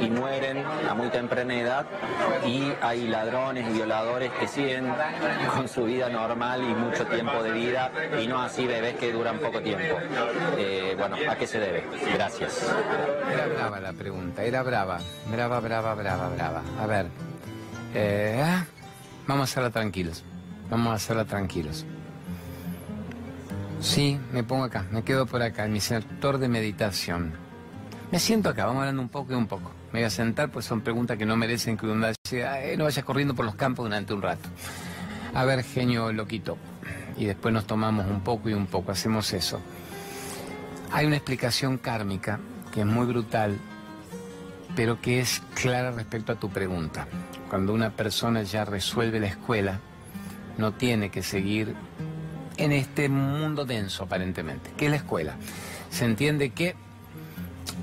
y 0.00 0.08
mueren 0.08 0.64
a 0.88 0.94
muy 0.94 1.08
temprana 1.08 1.54
edad 1.54 1.86
y 2.46 2.72
hay 2.80 3.06
ladrones 3.06 3.68
y 3.68 3.72
violadores 3.74 4.32
que 4.32 4.48
siguen 4.48 4.90
con 5.54 5.68
su 5.68 5.84
vida 5.84 6.08
normal 6.08 6.62
y 6.62 6.74
mucho 6.74 7.04
tiempo 7.06 7.42
de 7.42 7.52
vida 7.52 7.92
y 8.18 8.26
no 8.26 8.40
así 8.40 8.66
bebés 8.66 8.96
que 8.96 9.12
duran 9.12 9.38
poco 9.38 9.60
tiempo? 9.60 9.96
Eh, 10.56 10.94
bueno, 10.98 11.16
¿a 11.28 11.36
qué 11.36 11.46
se 11.46 11.60
debe? 11.60 11.84
Gracias. 12.14 12.66
Era 13.30 13.46
brava 13.46 13.80
la 13.80 13.92
pregunta, 13.92 14.42
era 14.42 14.62
brava. 14.62 14.98
Brava, 15.30 15.60
brava, 15.60 15.94
brava, 15.94 16.28
brava. 16.30 16.62
A 16.80 16.86
ver, 16.86 17.06
vamos 19.26 19.42
a 19.42 19.44
hacerla 19.44 19.70
tranquilos. 19.70 20.24
Vamos 20.70 20.92
a 20.92 20.94
hacerla 20.94 21.24
tranquilos. 21.24 21.86
Sí, 23.80 24.18
me 24.32 24.42
pongo 24.42 24.64
acá, 24.64 24.84
me 24.90 25.02
quedo 25.02 25.26
por 25.26 25.40
acá, 25.40 25.64
en 25.64 25.72
mi 25.72 25.80
sector 25.80 26.38
de 26.38 26.48
meditación. 26.48 27.32
Me 28.10 28.18
siento 28.18 28.48
acá, 28.48 28.66
vamos 28.66 28.80
hablando 28.80 29.02
un 29.02 29.08
poco 29.08 29.32
y 29.32 29.36
un 29.36 29.46
poco. 29.46 29.70
Me 29.92 30.00
voy 30.00 30.06
a 30.06 30.10
sentar, 30.10 30.50
pues 30.50 30.64
son 30.64 30.80
preguntas 30.80 31.16
que 31.16 31.26
no 31.26 31.36
merecen 31.36 31.76
que 31.76 31.86
uno 31.86 32.00
vaya, 32.00 32.76
no 32.76 32.84
vayas 32.84 33.04
corriendo 33.04 33.34
por 33.34 33.44
los 33.44 33.54
campos 33.54 33.84
durante 33.84 34.12
un 34.12 34.22
rato. 34.22 34.48
A 35.34 35.44
ver, 35.44 35.62
genio 35.62 36.12
loquito. 36.12 36.58
Y 37.16 37.26
después 37.26 37.54
nos 37.54 37.66
tomamos 37.66 38.06
un 38.06 38.20
poco 38.20 38.48
y 38.48 38.54
un 38.54 38.66
poco, 38.66 38.92
hacemos 38.92 39.32
eso. 39.32 39.60
Hay 40.90 41.06
una 41.06 41.16
explicación 41.16 41.78
kármica 41.78 42.40
que 42.72 42.80
es 42.80 42.86
muy 42.86 43.06
brutal, 43.06 43.58
pero 44.74 45.00
que 45.00 45.20
es 45.20 45.42
clara 45.54 45.90
respecto 45.92 46.32
a 46.32 46.36
tu 46.36 46.48
pregunta. 46.48 47.06
Cuando 47.48 47.72
una 47.72 47.90
persona 47.90 48.42
ya 48.42 48.64
resuelve 48.64 49.20
la 49.20 49.26
escuela, 49.26 49.80
no 50.58 50.72
tiene 50.72 51.10
que 51.10 51.22
seguir 51.22 51.74
en 52.58 52.72
este 52.72 53.08
mundo 53.08 53.64
denso 53.64 54.04
aparentemente, 54.04 54.70
que 54.76 54.86
es 54.86 54.90
la 54.90 54.96
escuela. 54.98 55.36
Se 55.90 56.04
entiende 56.04 56.50
que 56.50 56.74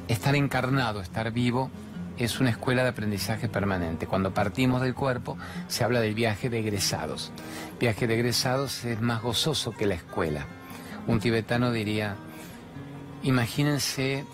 estar 0.08 0.36
encarnado, 0.36 1.02
estar 1.02 1.32
vivo, 1.32 1.72
es 2.18 2.40
una 2.40 2.50
escuela 2.50 2.84
de 2.84 2.90
aprendizaje 2.90 3.50
permanente. 3.50 4.08
Cuando 4.08 4.34
partimos 4.34 4.82
del 4.82 4.94
cuerpo 4.94 5.38
se 5.68 5.84
habla 5.84 6.00
del 6.00 6.14
viaje 6.14 6.50
de 6.50 6.60
egresados. 6.60 7.32
Viaje 7.80 8.08
de 8.08 8.16
egresados 8.16 8.86
es 8.86 9.02
más 9.02 9.22
gozoso 9.22 9.72
que 9.72 9.86
la 9.86 9.96
escuela. 9.96 10.46
Un 11.08 11.20
tibetano 11.20 11.72
diría, 11.72 12.16
imagínense 13.24 14.26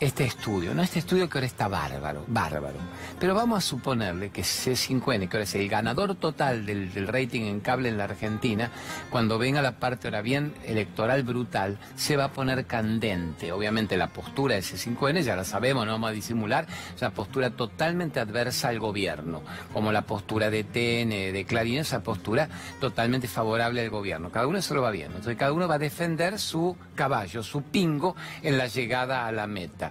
este 0.00 0.24
estudio, 0.24 0.74
¿no? 0.74 0.82
Este 0.82 0.98
estudio 0.98 1.28
que 1.28 1.38
ahora 1.38 1.46
está 1.46 1.68
bárbaro, 1.68 2.24
bárbaro. 2.26 2.78
Pero 3.18 3.34
vamos 3.34 3.58
a 3.58 3.60
suponerle 3.60 4.30
que 4.30 4.42
C5N, 4.42 5.28
que 5.28 5.36
ahora 5.36 5.44
es 5.44 5.54
el 5.54 5.68
ganador 5.68 6.14
total 6.16 6.66
del, 6.66 7.06
rating 7.06 7.42
en 7.42 7.60
cable 7.60 7.88
en 7.88 7.98
la 7.98 8.04
Argentina, 8.04 8.70
cuando 9.10 9.38
venga 9.38 9.62
la 9.62 9.78
parte 9.78 10.08
ahora 10.08 10.20
bien 10.20 10.54
electoral 10.64 11.22
brutal, 11.22 11.78
se 11.96 12.16
va 12.16 12.24
a 12.24 12.32
poner 12.32 12.66
candente. 12.66 13.52
Obviamente 13.52 13.96
la 13.96 14.08
postura 14.08 14.56
de 14.56 14.62
C5N, 14.62 15.22
ya 15.22 15.36
la 15.36 15.44
sabemos, 15.44 15.86
no 15.86 15.92
vamos 15.92 16.10
a 16.10 16.12
disimular, 16.12 16.66
es 16.94 17.00
una 17.00 17.10
postura 17.10 17.50
totalmente 17.50 18.20
adversa 18.20 18.68
al 18.68 18.78
gobierno, 18.78 19.42
como 19.72 19.92
la 19.92 20.02
postura 20.02 20.50
de 20.50 20.64
TN, 20.64 21.32
de 21.32 21.44
Clarín, 21.46 21.78
esa 21.78 22.02
postura 22.02 22.48
totalmente 22.80 23.28
favorable 23.28 23.80
al 23.80 23.90
gobierno. 23.90 24.30
Cada 24.30 24.46
uno 24.46 24.60
se 24.60 24.74
lo 24.74 24.82
va 24.82 24.90
bien. 24.90 25.06
Entonces 25.06 25.36
cada 25.36 25.52
uno 25.52 25.68
va 25.68 25.76
a 25.76 25.78
defender 25.78 26.38
su 26.38 26.76
caballo, 26.94 27.42
su 27.42 27.62
pingo 27.62 28.14
en 28.42 28.58
la 28.58 28.66
llegada 28.66 29.26
a 29.26 29.32
la 29.32 29.46
meta. 29.46 29.85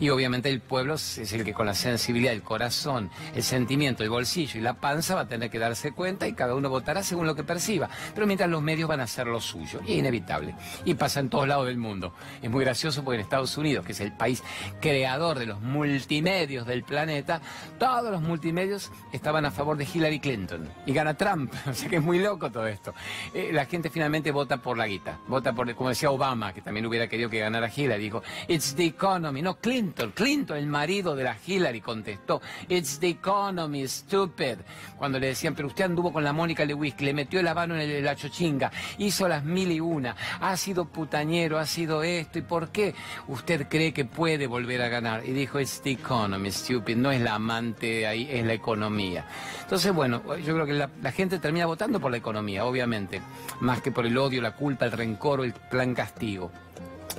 Y 0.00 0.10
obviamente 0.10 0.48
el 0.48 0.60
pueblo 0.60 0.94
es 0.94 1.32
el 1.32 1.44
que 1.44 1.52
con 1.52 1.66
la 1.66 1.74
sensibilidad, 1.74 2.32
el 2.32 2.42
corazón, 2.42 3.10
el 3.34 3.42
sentimiento, 3.42 4.02
el 4.02 4.10
bolsillo 4.10 4.58
y 4.58 4.62
la 4.62 4.74
panza 4.74 5.14
va 5.14 5.22
a 5.22 5.28
tener 5.28 5.50
que 5.50 5.58
darse 5.58 5.92
cuenta 5.92 6.26
y 6.26 6.32
cada 6.32 6.54
uno 6.54 6.68
votará 6.68 7.02
según 7.02 7.26
lo 7.26 7.34
que 7.34 7.44
perciba. 7.44 7.88
Pero 8.14 8.26
mientras 8.26 8.50
los 8.50 8.62
medios 8.62 8.88
van 8.88 9.00
a 9.00 9.04
hacer 9.04 9.26
lo 9.26 9.40
suyo. 9.40 9.80
Es 9.80 9.90
inevitable. 9.90 10.54
Y 10.84 10.94
pasa 10.94 11.20
en 11.20 11.28
todos 11.28 11.46
lados 11.48 11.66
del 11.66 11.78
mundo. 11.78 12.14
Es 12.42 12.50
muy 12.50 12.64
gracioso 12.64 13.04
porque 13.04 13.16
en 13.16 13.22
Estados 13.22 13.56
Unidos, 13.56 13.84
que 13.84 13.92
es 13.92 14.00
el 14.00 14.12
país 14.12 14.42
creador 14.80 15.38
de 15.38 15.46
los 15.46 15.60
multimedios 15.60 16.66
del 16.66 16.82
planeta, 16.82 17.40
todos 17.78 18.10
los 18.10 18.22
multimedios 18.22 18.90
estaban 19.12 19.44
a 19.44 19.50
favor 19.50 19.76
de 19.76 19.86
Hillary 19.92 20.20
Clinton. 20.20 20.68
Y 20.86 20.92
gana 20.92 21.14
Trump. 21.14 21.52
O 21.70 21.74
sea 21.74 21.88
que 21.88 21.96
es 21.96 22.02
muy 22.02 22.18
loco 22.18 22.50
todo 22.50 22.66
esto. 22.66 22.92
Eh, 23.32 23.50
la 23.52 23.64
gente 23.64 23.90
finalmente 23.90 24.32
vota 24.32 24.56
por 24.56 24.76
la 24.76 24.86
guita. 24.86 25.18
Vota 25.28 25.52
por, 25.52 25.72
como 25.74 25.88
decía 25.88 26.10
Obama, 26.10 26.52
que 26.52 26.60
también 26.60 26.84
hubiera 26.84 27.08
querido 27.08 27.30
que 27.30 27.38
ganara 27.38 27.70
Hillary. 27.74 28.02
Dijo, 28.02 28.22
it's 28.48 28.74
the 28.74 28.84
economy 28.84 29.39
no, 29.42 29.56
Clinton, 29.58 30.12
Clinton, 30.12 30.56
el 30.56 30.66
marido 30.66 31.14
de 31.16 31.24
la 31.24 31.36
Hillary, 31.44 31.80
contestó, 31.80 32.40
It's 32.68 32.98
the 32.98 33.08
economy, 33.08 33.86
stupid. 33.88 34.58
Cuando 34.96 35.18
le 35.18 35.28
decían, 35.28 35.54
pero 35.54 35.68
usted 35.68 35.84
anduvo 35.84 36.12
con 36.12 36.24
la 36.24 36.32
Mónica 36.32 36.64
Lewinsky, 36.64 37.04
le 37.04 37.14
metió 37.14 37.42
la 37.42 37.54
mano 37.54 37.76
en 37.76 38.04
la 38.04 38.16
chochinga, 38.16 38.70
hizo 38.98 39.28
las 39.28 39.44
mil 39.44 39.70
y 39.70 39.80
una, 39.80 40.16
ha 40.40 40.56
sido 40.56 40.84
putañero, 40.86 41.58
ha 41.58 41.66
sido 41.66 42.02
esto, 42.02 42.38
¿y 42.38 42.42
por 42.42 42.68
qué 42.70 42.94
usted 43.28 43.68
cree 43.68 43.92
que 43.92 44.04
puede 44.04 44.46
volver 44.46 44.82
a 44.82 44.88
ganar? 44.88 45.24
Y 45.24 45.32
dijo, 45.32 45.60
It's 45.60 45.80
the 45.82 45.90
economy, 45.90 46.50
stupid, 46.50 46.96
no 46.96 47.10
es 47.10 47.20
la 47.20 47.34
amante 47.34 48.06
ahí, 48.06 48.28
es 48.30 48.44
la 48.44 48.52
economía. 48.52 49.24
Entonces, 49.62 49.92
bueno, 49.92 50.22
yo 50.36 50.54
creo 50.54 50.66
que 50.66 50.72
la 50.72 51.12
gente 51.12 51.38
termina 51.38 51.66
votando 51.66 52.00
por 52.00 52.10
la 52.10 52.16
economía, 52.16 52.64
obviamente, 52.64 53.22
más 53.60 53.80
que 53.80 53.92
por 53.92 54.06
el 54.06 54.16
odio, 54.18 54.42
la 54.42 54.54
culpa, 54.54 54.84
el 54.84 54.92
rencor 54.92 55.40
o 55.40 55.44
el 55.44 55.52
plan 55.52 55.94
castigo. 55.94 56.50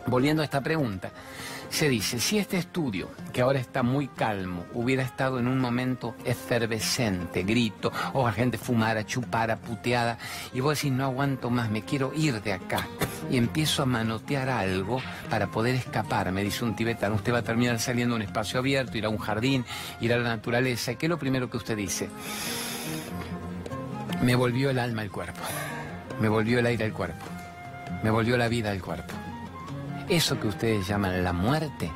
volviendo 0.08 0.42
a 0.42 0.46
esta 0.46 0.62
pregunta, 0.62 1.12
se 1.72 1.88
dice, 1.88 2.20
si 2.20 2.38
este 2.38 2.58
estudio, 2.58 3.10
que 3.32 3.42
ahora 3.42 3.58
está 3.58 3.82
muy 3.82 4.10
calmo, 4.10 4.66
hubiera 4.74 5.04
estado 5.04 5.40
en 5.40 5.48
un 5.48 5.58
momento 5.58 6.16
efervescente, 6.26 7.44
grito, 7.44 7.94
o 8.14 8.26
la 8.26 8.34
gente 8.34 8.58
fumara, 8.58 9.06
chupara, 9.06 9.56
puteada, 9.56 10.18
y 10.54 10.60
vos 10.60 10.78
decís, 10.78 10.92
no 10.92 11.06
aguanto 11.06 11.50
más, 11.50 11.72
me 11.72 11.84
quiero 11.84 12.12
ir 12.14 12.42
de 12.42 12.52
acá, 12.52 12.88
y 13.32 13.38
empiezo 13.38 13.84
a 13.84 13.86
manotear 13.86 14.50
algo 14.50 15.02
para 15.30 15.48
poder 15.48 15.76
escapar, 15.76 16.30
me 16.34 16.44
dice 16.44 16.66
un 16.66 16.76
tibetano, 16.76 17.16
usted 17.16 17.34
va 17.34 17.40
a 17.40 17.44
terminar 17.44 17.80
saliendo 17.80 18.16
a 18.16 18.18
un 18.18 18.24
espacio 18.24 18.60
abierto, 18.60 18.98
ir 18.98 19.06
a 19.06 19.10
un 19.10 19.18
jardín, 19.18 19.64
ir 20.02 20.14
a 20.14 20.18
la 20.18 20.28
naturaleza, 20.28 20.96
¿qué 20.96 21.06
es 21.06 21.10
lo 21.10 21.18
primero 21.18 21.50
que 21.50 21.56
usted 21.56 21.78
dice? 21.78 22.10
Me 24.22 24.36
volvió 24.36 24.70
el 24.70 24.78
alma 24.78 25.04
al 25.04 25.10
cuerpo, 25.10 25.42
me 26.20 26.28
volvió 26.28 26.60
el 26.60 26.66
aire 26.66 26.84
al 26.84 26.94
cuerpo, 26.94 27.26
me 28.04 28.10
volvió 28.10 28.38
la 28.38 28.50
vida 28.50 28.72
al 28.72 28.82
cuerpo. 28.82 29.31
Eso 30.12 30.38
que 30.42 30.50
ustedes 30.50 30.90
llaman 30.90 31.24
la 31.24 31.32
muerte 31.32 31.90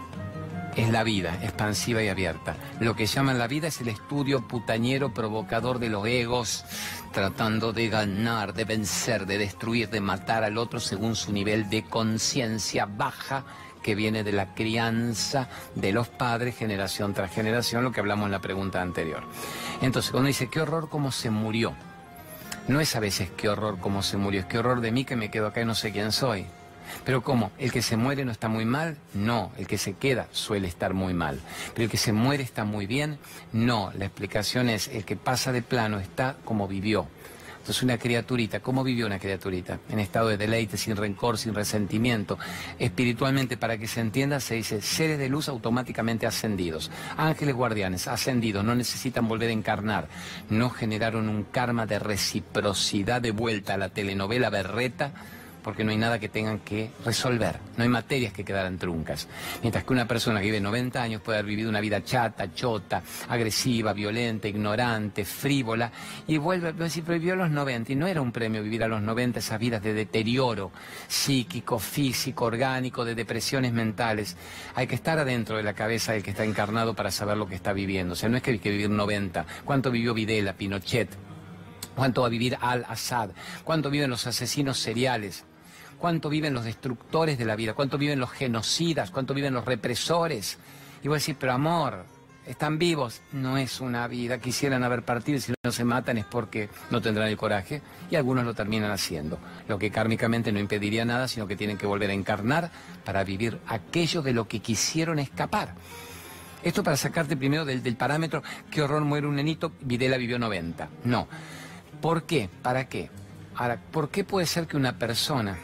es 0.78 0.90
la 0.90 1.04
vida, 1.04 1.38
expansiva 1.44 2.02
y 2.02 2.08
abierta. 2.08 2.56
Lo 2.80 2.96
que 2.96 3.08
llaman 3.08 3.38
la 3.38 3.50
vida 3.50 3.68
es 3.68 3.82
el 3.82 3.90
estudio 3.90 4.48
putañero 4.48 5.14
provocador 5.14 5.80
de 5.80 5.90
los 5.90 6.08
egos, 6.08 6.64
tratando 7.12 7.74
de 7.74 7.90
ganar, 7.90 8.54
de 8.54 8.64
vencer, 8.64 9.26
de 9.26 9.38
destruir, 9.38 9.90
de 9.90 10.00
matar 10.00 10.46
al 10.46 10.58
otro 10.58 10.80
según 10.80 11.18
su 11.18 11.34
nivel 11.34 11.70
de 11.70 11.84
conciencia 11.84 12.86
baja 12.86 13.44
que 13.84 13.96
viene 13.96 14.24
de 14.24 14.32
la 14.32 14.54
crianza 14.54 15.50
de 15.76 15.92
los 15.92 16.08
padres 16.08 16.56
generación 16.56 17.14
tras 17.14 17.34
generación, 17.34 17.84
lo 17.84 17.92
que 17.92 18.00
hablamos 18.00 18.28
en 18.28 18.32
la 18.32 18.40
pregunta 18.40 18.82
anterior. 18.82 19.26
Entonces, 19.82 20.12
cuando 20.12 20.28
dice, 20.28 20.48
qué 20.48 20.62
horror 20.62 20.88
cómo 20.88 21.12
se 21.12 21.32
murió, 21.32 21.74
no 22.70 22.80
es 22.80 22.96
a 22.96 23.02
veces 23.02 23.30
qué 23.36 23.50
horror 23.50 23.78
cómo 23.82 24.02
se 24.02 24.16
murió, 24.16 24.40
es 24.40 24.46
qué 24.46 24.58
horror 24.58 24.80
de 24.80 24.94
mí 24.94 25.04
que 25.04 25.18
me 25.18 25.30
quedo 25.30 25.48
acá 25.48 25.60
y 25.60 25.66
no 25.66 25.76
sé 25.76 25.92
quién 25.92 26.14
soy. 26.14 26.48
Pero 27.04 27.24
¿cómo? 27.24 27.52
¿El 27.60 27.72
que 27.72 27.82
se 27.82 27.98
muere 27.98 28.26
no 28.26 28.32
está 28.32 28.48
muy 28.48 28.66
mal? 28.66 28.98
No, 29.14 29.52
el 29.58 29.68
que 29.68 29.78
se 29.78 29.94
queda 29.94 30.28
suele 30.32 30.68
estar 30.68 30.94
muy 30.94 31.14
mal. 31.14 31.40
Pero 31.74 31.86
el 31.86 31.90
que 31.90 31.98
se 31.98 32.14
muere 32.14 32.44
está 32.44 32.66
muy 32.66 32.88
bien? 32.88 33.18
No, 33.54 33.92
la 33.98 34.06
explicación 34.06 34.70
es 34.70 34.88
el 34.88 35.06
que 35.06 35.16
pasa 35.16 35.52
de 35.52 35.62
plano 35.62 36.00
está 36.00 36.38
como 36.46 36.68
vivió. 36.68 37.08
Entonces 37.66 37.82
una 37.82 37.98
criaturita, 37.98 38.60
¿cómo 38.60 38.84
vivió 38.84 39.08
una 39.08 39.18
criaturita? 39.18 39.80
En 39.90 39.98
estado 39.98 40.28
de 40.28 40.38
deleite, 40.38 40.78
sin 40.78 40.96
rencor, 40.96 41.40
sin 41.40 41.56
resentimiento. 41.56 42.38
Espiritualmente, 42.78 43.58
para 43.58 43.80
que 43.80 43.88
se 43.88 44.02
entienda, 44.02 44.40
se 44.40 44.54
dice 44.54 44.84
seres 44.84 45.18
de 45.18 45.30
luz 45.30 45.50
automáticamente 45.50 46.28
ascendidos. 46.28 46.92
Ángeles 47.18 47.56
guardianes, 47.56 48.08
ascendidos, 48.08 48.64
no 48.64 48.76
necesitan 48.76 49.28
volver 49.28 49.50
a 49.50 49.54
encarnar. 49.54 50.10
No 50.48 50.70
generaron 50.70 51.28
un 51.28 51.44
karma 51.44 51.88
de 51.88 51.98
reciprocidad 51.98 53.20
de 53.20 53.32
vuelta 53.32 53.74
a 53.74 53.78
la 53.78 53.90
telenovela 53.90 54.52
berreta 54.52 55.14
porque 55.66 55.84
no 55.84 55.90
hay 55.90 55.98
nada 55.98 56.20
que 56.20 56.30
tengan 56.30 56.60
que 56.60 56.92
resolver, 57.04 57.60
no 57.76 57.82
hay 57.82 57.90
materias 57.90 58.32
que 58.32 58.46
quedaran 58.46 58.78
truncas. 58.78 59.28
Mientras 59.64 59.84
que 59.84 59.94
una 59.94 60.08
persona 60.08 60.40
que 60.40 60.46
vive 60.46 60.62
90 60.62 61.02
años 61.02 61.22
puede 61.24 61.40
haber 61.40 61.50
vivido 61.50 61.72
una 61.72 61.82
vida 61.82 62.04
chata, 62.04 62.54
chota, 62.54 63.02
agresiva, 63.30 63.92
violenta, 63.92 64.48
ignorante, 64.48 65.26
frívola, 65.26 65.92
y 66.28 66.38
vuelve 66.38 66.68
a 66.68 66.72
decir, 66.72 67.04
pero 67.04 67.18
vivió 67.18 67.36
los 67.36 67.50
90, 67.50 67.94
y 67.94 67.96
no 67.96 68.06
era 68.06 68.22
un 68.22 68.32
premio 68.32 68.62
vivir 68.62 68.84
a 68.84 68.88
los 68.88 69.02
90 69.02 69.40
esas 69.40 69.60
vidas 69.60 69.82
de 69.82 69.96
deterioro 69.96 70.72
psíquico, 71.08 71.80
físico, 71.80 72.46
orgánico, 72.46 73.04
de 73.04 73.16
depresiones 73.16 73.74
mentales. 73.74 74.38
Hay 74.76 74.86
que 74.86 74.94
estar 74.94 75.18
adentro 75.18 75.58
de 75.58 75.64
la 75.64 75.74
cabeza 75.74 76.14
del 76.14 76.22
que 76.22 76.30
está 76.30 76.44
encarnado 76.44 76.94
para 76.94 77.10
saber 77.10 77.38
lo 77.38 77.48
que 77.48 77.56
está 77.56 77.74
viviendo. 77.74 78.14
O 78.14 78.16
sea, 78.16 78.30
no 78.30 78.38
es 78.38 78.44
que 78.44 78.52
hay 78.52 78.60
que 78.60 78.70
vivir 78.70 78.92
90. 78.92 79.48
¿Cuánto 79.66 79.90
vivió 79.90 80.14
Videla, 80.14 80.54
Pinochet? 80.54 81.10
¿Cuánto 81.96 82.22
va 82.22 82.28
a 82.28 82.30
vivir 82.30 82.56
Al-Assad? 82.62 83.32
¿Cuánto 83.64 83.90
viven 83.90 84.12
los 84.12 84.28
asesinos 84.28 84.78
seriales? 84.78 85.44
Cuánto 86.00 86.30
viven 86.30 86.54
los 86.54 86.66
destructores 86.66 87.38
de 87.38 87.46
la 87.46 87.56
vida, 87.56 87.74
cuánto 87.74 87.98
viven 87.98 88.20
los 88.20 88.32
genocidas, 88.32 89.12
cuánto 89.12 89.34
viven 89.34 89.54
los 89.54 89.66
represores. 89.66 90.58
Y 91.04 91.08
voy 91.08 91.16
a 91.16 91.20
decir, 91.20 91.38
pero 91.40 91.54
amor, 91.54 92.06
están 92.46 92.78
vivos. 92.78 93.22
No 93.32 93.58
es 93.58 93.82
una 93.82 94.08
vida, 94.08 94.40
quisieran 94.40 94.84
haber 94.84 95.04
partido 95.04 95.40
si 95.40 95.54
no 95.64 95.72
se 95.72 95.84
matan 95.84 96.18
es 96.18 96.26
porque 96.26 96.70
no 96.92 97.02
tendrán 97.02 97.28
el 97.28 97.38
coraje 97.38 97.82
y 98.10 98.16
algunos 98.16 98.46
lo 98.46 98.54
terminan 98.54 98.92
haciendo. 98.92 99.40
Lo 99.68 99.80
que 99.80 99.92
kármicamente 99.92 100.52
no 100.52 100.60
impediría 100.60 101.06
nada, 101.06 101.28
sino 101.28 101.48
que 101.48 101.56
tienen 101.56 101.78
que 101.78 101.88
volver 101.88 102.10
a 102.10 102.14
encarnar 102.14 102.72
para 103.04 103.24
vivir 103.24 103.60
aquello 103.68 104.22
de 104.22 104.34
lo 104.34 104.48
que 104.48 104.60
quisieron 104.60 105.20
escapar. 105.20 105.74
Esto 106.64 106.84
para 106.84 106.98
sacarte 106.98 107.38
primero 107.38 107.66
del, 107.66 107.84
del 107.84 107.96
parámetro, 107.96 108.42
qué 108.72 108.82
horror 108.82 109.04
muere 109.04 109.28
un 109.28 109.36
nenito, 109.36 109.72
Videla 109.82 110.18
vivió 110.18 110.40
90. 110.40 110.90
No. 111.04 111.28
¿Por 112.02 112.24
qué? 112.24 112.50
¿Para 112.62 112.90
qué? 112.90 113.10
Ahora, 113.56 113.80
¿por 113.92 114.10
qué 114.10 114.24
puede 114.24 114.48
ser 114.48 114.68
que 114.68 114.76
una 114.76 114.98
persona 114.98 115.58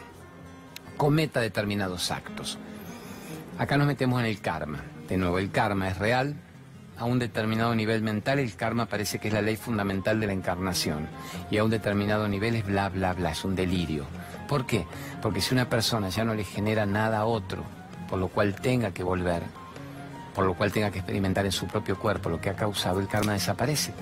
cometa 1.02 1.40
determinados 1.40 2.12
actos. 2.12 2.58
Acá 3.58 3.76
nos 3.76 3.88
metemos 3.88 4.20
en 4.20 4.26
el 4.26 4.40
karma. 4.40 4.84
De 5.08 5.16
nuevo, 5.16 5.40
el 5.40 5.50
karma 5.50 5.88
es 5.88 5.98
real. 5.98 6.36
A 6.96 7.06
un 7.06 7.18
determinado 7.18 7.74
nivel 7.74 8.02
mental, 8.02 8.38
el 8.38 8.54
karma 8.54 8.86
parece 8.86 9.18
que 9.18 9.26
es 9.26 9.34
la 9.34 9.42
ley 9.42 9.56
fundamental 9.56 10.20
de 10.20 10.28
la 10.28 10.32
encarnación. 10.32 11.08
Y 11.50 11.58
a 11.58 11.64
un 11.64 11.70
determinado 11.70 12.28
nivel 12.28 12.54
es 12.54 12.64
bla, 12.64 12.88
bla, 12.88 13.14
bla, 13.14 13.32
es 13.32 13.44
un 13.44 13.56
delirio. 13.56 14.04
¿Por 14.46 14.64
qué? 14.64 14.86
Porque 15.20 15.40
si 15.40 15.52
una 15.52 15.68
persona 15.68 16.08
ya 16.08 16.24
no 16.24 16.34
le 16.34 16.44
genera 16.44 16.86
nada 16.86 17.18
a 17.18 17.24
otro, 17.24 17.64
por 18.08 18.20
lo 18.20 18.28
cual 18.28 18.54
tenga 18.54 18.92
que 18.92 19.02
volver, 19.02 19.42
por 20.36 20.44
lo 20.44 20.54
cual 20.54 20.70
tenga 20.70 20.92
que 20.92 21.00
experimentar 21.00 21.44
en 21.44 21.50
su 21.50 21.66
propio 21.66 21.98
cuerpo 21.98 22.30
lo 22.30 22.40
que 22.40 22.50
ha 22.50 22.54
causado, 22.54 23.00
el 23.00 23.08
karma 23.08 23.32
desaparece. 23.32 23.92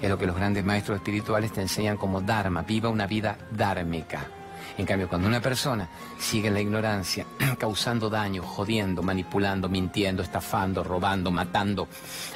Es 0.00 0.10
lo 0.10 0.18
que 0.18 0.26
los 0.26 0.34
grandes 0.34 0.64
maestros 0.64 0.96
espirituales 0.96 1.52
te 1.52 1.60
enseñan 1.60 1.96
como 1.96 2.20
dharma, 2.20 2.62
viva 2.62 2.88
una 2.88 3.06
vida 3.06 3.38
dármica. 3.52 4.41
En 4.78 4.86
cambio, 4.86 5.08
cuando 5.08 5.28
una 5.28 5.40
persona 5.40 5.88
sigue 6.18 6.48
en 6.48 6.54
la 6.54 6.60
ignorancia, 6.60 7.26
causando 7.58 8.08
daño, 8.08 8.42
jodiendo, 8.42 9.02
manipulando, 9.02 9.68
mintiendo, 9.68 10.22
estafando, 10.22 10.82
robando, 10.82 11.30
matando, 11.30 11.88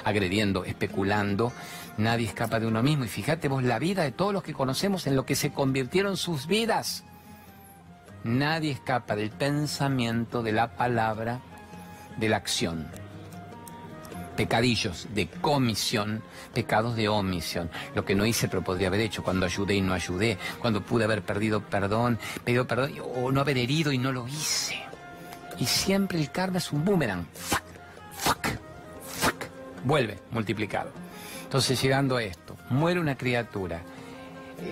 agrediendo, 0.05 0.65
especulando, 0.65 1.53
nadie 1.99 2.27
escapa 2.27 2.61
de 2.61 2.67
uno 2.67 2.83
mismo. 2.83 3.05
Y 3.05 3.09
fíjate 3.09 3.49
vos 3.49 3.63
la 3.63 3.79
vida 3.79 4.03
de 4.03 4.13
todos 4.13 4.33
los 4.33 4.43
que 4.43 4.53
conocemos 4.53 5.07
en 5.07 5.17
lo 5.17 5.25
que 5.25 5.37
se 5.37 5.53
convirtieron 5.53 6.17
sus 6.17 6.47
vidas. 6.47 7.05
Nadie 8.25 8.73
escapa 8.73 9.17
del 9.17 9.31
pensamiento, 9.31 10.43
de 10.43 10.53
la 10.53 10.77
palabra, 10.77 11.41
de 12.17 12.29
la 12.29 12.39
acción 12.39 13.06
pecadillos 14.37 15.09
de 15.15 15.29
comisión, 15.29 16.23
pecados 16.55 16.95
de 16.95 17.09
omisión. 17.09 17.71
Lo 17.95 18.05
que 18.05 18.15
no 18.15 18.27
hice 18.27 18.49
pero 18.49 18.63
podría 18.63 18.89
haber 18.89 19.01
hecho, 19.01 19.23
cuando 19.23 19.47
ayudé 19.47 19.75
y 19.75 19.81
no 19.81 19.95
ayudé, 19.95 20.39
cuando 20.61 20.83
pude 20.83 21.05
haber 21.05 21.23
perdido 21.23 21.61
perdón, 21.61 22.19
pedido 22.45 22.67
perdón 22.67 22.93
o 23.17 23.33
no 23.33 23.41
haber 23.41 23.59
herido 23.59 23.93
y 23.93 23.99
no 23.99 24.13
lo 24.13 24.29
hice. 24.29 24.81
Y 25.59 25.67
siempre 25.67 26.21
el 26.21 26.31
karma 26.31 26.59
es 26.59 26.71
un 26.71 26.85
boomerang. 26.85 27.27
Fuck, 27.33 27.65
fuck, 28.13 28.47
fuck. 29.07 29.45
Vuelve 29.85 30.19
multiplicado. 30.31 30.91
Entonces 31.45 31.81
llegando 31.81 32.17
a 32.17 32.23
esto, 32.23 32.57
muere 32.71 33.01
una 33.01 33.17
criatura. 33.17 33.81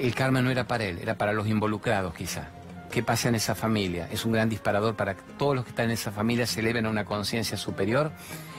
El 0.00 0.14
karma 0.14 0.42
no 0.42 0.50
era 0.50 0.66
para 0.66 0.84
él, 0.84 0.98
era 0.98 1.16
para 1.16 1.32
los 1.32 1.46
involucrados 1.46 2.14
quizá. 2.14 2.48
¿Qué 2.90 3.02
pasa 3.02 3.28
en 3.28 3.34
esa 3.34 3.54
familia? 3.54 4.08
Es 4.12 4.24
un 4.24 4.32
gran 4.32 4.48
disparador 4.48 4.94
para 4.94 5.14
que 5.16 5.22
todos 5.36 5.56
los 5.56 5.64
que 5.64 5.70
están 5.70 5.86
en 5.86 5.92
esa 5.92 6.12
familia 6.12 6.46
se 6.46 6.60
eleven 6.60 6.86
a 6.86 6.90
una 6.90 7.04
conciencia 7.04 7.56
superior 7.56 8.12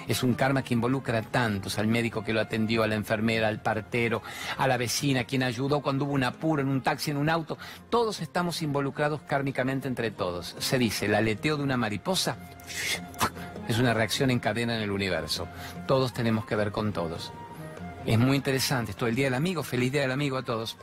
es 0.07 0.23
un 0.23 0.33
karma 0.33 0.63
que 0.63 0.73
involucra 0.73 1.19
a 1.19 1.21
tantos, 1.21 1.79
al 1.79 1.87
médico 1.87 2.23
que 2.23 2.33
lo 2.33 2.41
atendió, 2.41 2.83
a 2.83 2.87
la 2.87 2.95
enfermera, 2.95 3.47
al 3.47 3.61
partero, 3.61 4.21
a 4.57 4.67
la 4.67 4.77
vecina, 4.77 5.23
quien 5.23 5.43
ayudó 5.43 5.81
cuando 5.81 6.05
hubo 6.05 6.13
un 6.13 6.23
apuro 6.23 6.61
en 6.61 6.67
un 6.67 6.81
taxi, 6.81 7.11
en 7.11 7.17
un 7.17 7.29
auto. 7.29 7.57
Todos 7.89 8.21
estamos 8.21 8.61
involucrados 8.61 9.21
kármicamente 9.21 9.87
entre 9.87 10.11
todos. 10.11 10.55
Se 10.59 10.77
dice, 10.77 11.05
el 11.05 11.15
aleteo 11.15 11.57
de 11.57 11.63
una 11.63 11.77
mariposa 11.77 12.37
es 13.67 13.79
una 13.79 13.93
reacción 13.93 14.31
en 14.31 14.39
cadena 14.39 14.75
en 14.75 14.81
el 14.81 14.91
universo. 14.91 15.47
Todos 15.87 16.13
tenemos 16.13 16.45
que 16.45 16.55
ver 16.55 16.71
con 16.71 16.93
todos. 16.93 17.31
Es 18.05 18.19
muy 18.19 18.37
interesante. 18.37 18.91
Esto 18.91 19.07
el 19.07 19.15
Día 19.15 19.25
del 19.25 19.33
Amigo. 19.33 19.63
Feliz 19.63 19.91
Día 19.91 20.01
del 20.01 20.11
Amigo 20.11 20.37
a 20.37 20.43
todos. 20.43 20.77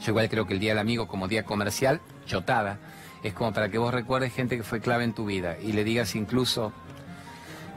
Yo 0.00 0.10
igual 0.10 0.28
creo 0.28 0.46
que 0.46 0.54
el 0.54 0.60
Día 0.60 0.72
del 0.72 0.78
Amigo 0.78 1.08
como 1.08 1.28
día 1.28 1.44
comercial, 1.44 2.00
chotada, 2.26 2.78
es 3.22 3.32
como 3.32 3.52
para 3.52 3.70
que 3.70 3.78
vos 3.78 3.94
recuerdes 3.94 4.34
gente 4.34 4.56
que 4.56 4.62
fue 4.62 4.80
clave 4.80 5.04
en 5.04 5.14
tu 5.14 5.24
vida 5.24 5.56
y 5.58 5.72
le 5.72 5.84
digas 5.84 6.14
incluso 6.14 6.72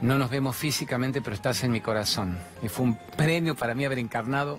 no 0.02 0.18
nos 0.18 0.30
vemos 0.30 0.56
físicamente, 0.56 1.20
pero 1.20 1.34
estás 1.34 1.62
en 1.62 1.72
mi 1.72 1.80
corazón. 1.80 2.38
Y 2.62 2.68
fue 2.68 2.86
un 2.86 2.98
premio 3.16 3.54
para 3.54 3.74
mí 3.74 3.84
haber 3.84 3.98
encarnado 3.98 4.58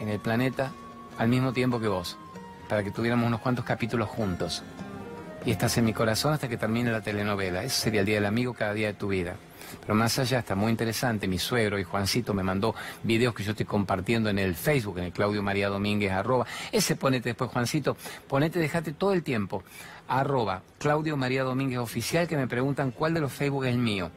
en 0.00 0.08
el 0.08 0.20
planeta 0.20 0.72
al 1.18 1.28
mismo 1.28 1.52
tiempo 1.52 1.80
que 1.80 1.88
vos, 1.88 2.16
para 2.68 2.84
que 2.84 2.92
tuviéramos 2.92 3.26
unos 3.26 3.40
cuantos 3.40 3.64
capítulos 3.64 4.08
juntos. 4.08 4.62
Y 5.44 5.50
estás 5.50 5.76
en 5.78 5.84
mi 5.84 5.92
corazón 5.92 6.32
hasta 6.32 6.48
que 6.48 6.56
termine 6.56 6.92
la 6.92 7.00
telenovela. 7.00 7.64
Ese 7.64 7.80
sería 7.80 8.00
el 8.00 8.06
Día 8.06 8.16
del 8.16 8.26
Amigo 8.26 8.54
cada 8.54 8.72
día 8.72 8.88
de 8.88 8.94
tu 8.94 9.08
vida. 9.08 9.36
Pero 9.80 9.94
más 9.94 10.18
allá, 10.18 10.38
está 10.38 10.54
muy 10.54 10.70
interesante. 10.70 11.26
Mi 11.26 11.38
suegro 11.38 11.78
y 11.78 11.84
Juancito 11.84 12.32
me 12.32 12.42
mandó 12.42 12.74
videos 13.02 13.34
que 13.34 13.42
yo 13.42 13.50
estoy 13.50 13.66
compartiendo 13.66 14.30
en 14.30 14.38
el 14.38 14.54
Facebook, 14.54 14.98
en 14.98 15.04
el 15.04 15.12
Claudio 15.12 15.42
María 15.42 15.68
Domínguez, 15.68 16.12
arroba. 16.12 16.46
Ese 16.72 16.96
ponete 16.96 17.30
después, 17.30 17.50
Juancito. 17.50 17.96
Ponete, 18.28 18.58
déjate 18.58 18.92
todo 18.92 19.12
el 19.12 19.22
tiempo. 19.22 19.62
Arroba 20.06 20.62
Claudio 20.78 21.16
María 21.16 21.42
Domínguez 21.42 21.78
Oficial, 21.80 22.28
que 22.28 22.36
me 22.36 22.46
preguntan 22.46 22.92
cuál 22.92 23.14
de 23.14 23.20
los 23.20 23.32
Facebook 23.32 23.64
es 23.64 23.72
el 23.72 23.78
mío 23.78 24.10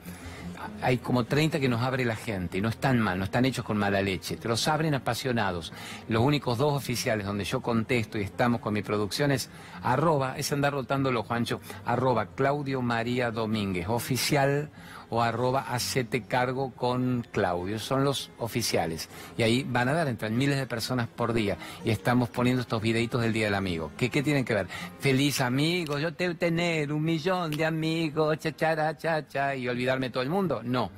hay 0.81 0.97
como 0.97 1.25
30 1.25 1.59
que 1.59 1.69
nos 1.69 1.81
abre 1.81 2.05
la 2.05 2.15
gente, 2.15 2.61
no 2.61 2.69
están 2.69 2.99
mal, 2.99 3.17
no 3.17 3.25
están 3.25 3.45
hechos 3.45 3.65
con 3.65 3.77
mala 3.77 4.01
leche, 4.01 4.37
te 4.37 4.47
los 4.47 4.67
abren 4.67 4.93
apasionados. 4.93 5.73
Los 6.07 6.23
únicos 6.23 6.57
dos 6.57 6.73
oficiales 6.73 7.25
donde 7.25 7.43
yo 7.43 7.61
contesto 7.61 8.17
y 8.17 8.21
estamos 8.21 8.61
con 8.61 8.73
mi 8.73 8.81
producción 8.81 9.31
es 9.31 9.49
arroba, 9.83 10.37
es 10.37 10.51
andar 10.51 10.73
rotándolo, 10.73 11.23
Juancho, 11.23 11.61
arroba 11.85 12.27
Claudio 12.27 12.81
María 12.81 13.31
Domínguez, 13.31 13.87
oficial 13.87 14.69
o 15.11 15.21
arroba 15.21 15.65
hacete 15.67 16.21
cargo 16.21 16.71
con 16.71 17.27
Claudio. 17.31 17.79
Son 17.79 18.05
los 18.05 18.31
oficiales. 18.39 19.09
Y 19.37 19.43
ahí 19.43 19.65
van 19.67 19.89
a 19.89 19.93
dar, 19.93 20.07
entran 20.07 20.37
miles 20.37 20.57
de 20.57 20.65
personas 20.65 21.09
por 21.09 21.33
día. 21.33 21.57
Y 21.83 21.91
estamos 21.91 22.29
poniendo 22.29 22.61
estos 22.61 22.81
videitos 22.81 23.21
del 23.21 23.33
Día 23.33 23.45
del 23.45 23.55
Amigo. 23.55 23.91
¿Qué, 23.97 24.09
tienen 24.09 24.45
que 24.45 24.53
ver? 24.53 24.67
Feliz 24.99 25.41
amigo, 25.41 25.99
yo 25.99 26.13
tengo 26.13 26.35
tener 26.35 26.93
un 26.93 27.03
millón 27.03 27.51
de 27.51 27.65
amigos, 27.65 28.39
cha, 28.39 28.55
cha, 28.55 28.97
cha, 28.97 29.27
cha, 29.27 29.53
y 29.53 29.67
olvidarme 29.67 30.09
todo 30.09 30.23
el 30.23 30.29
mundo. 30.29 30.61
No. 30.63 30.89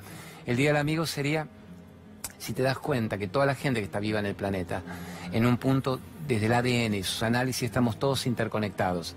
El 0.45 0.57
Día 0.57 0.69
del 0.69 0.77
Amigo 0.77 1.07
sería, 1.07 1.47
si 2.37 2.53
te 2.53 2.61
das 2.61 2.77
cuenta 2.77 3.17
que 3.17 3.27
toda 3.27 3.47
la 3.47 3.55
gente 3.55 3.79
que 3.79 3.85
está 3.85 3.99
viva 3.99 4.19
en 4.19 4.27
el 4.27 4.35
planeta, 4.35 4.83
en 5.31 5.43
un 5.47 5.57
punto 5.57 5.99
desde 6.27 6.45
el 6.45 6.53
ADN 6.53 6.93
y 6.93 7.03
sus 7.03 7.23
análisis 7.23 7.63
estamos 7.63 7.97
todos 7.97 8.27
interconectados. 8.27 9.15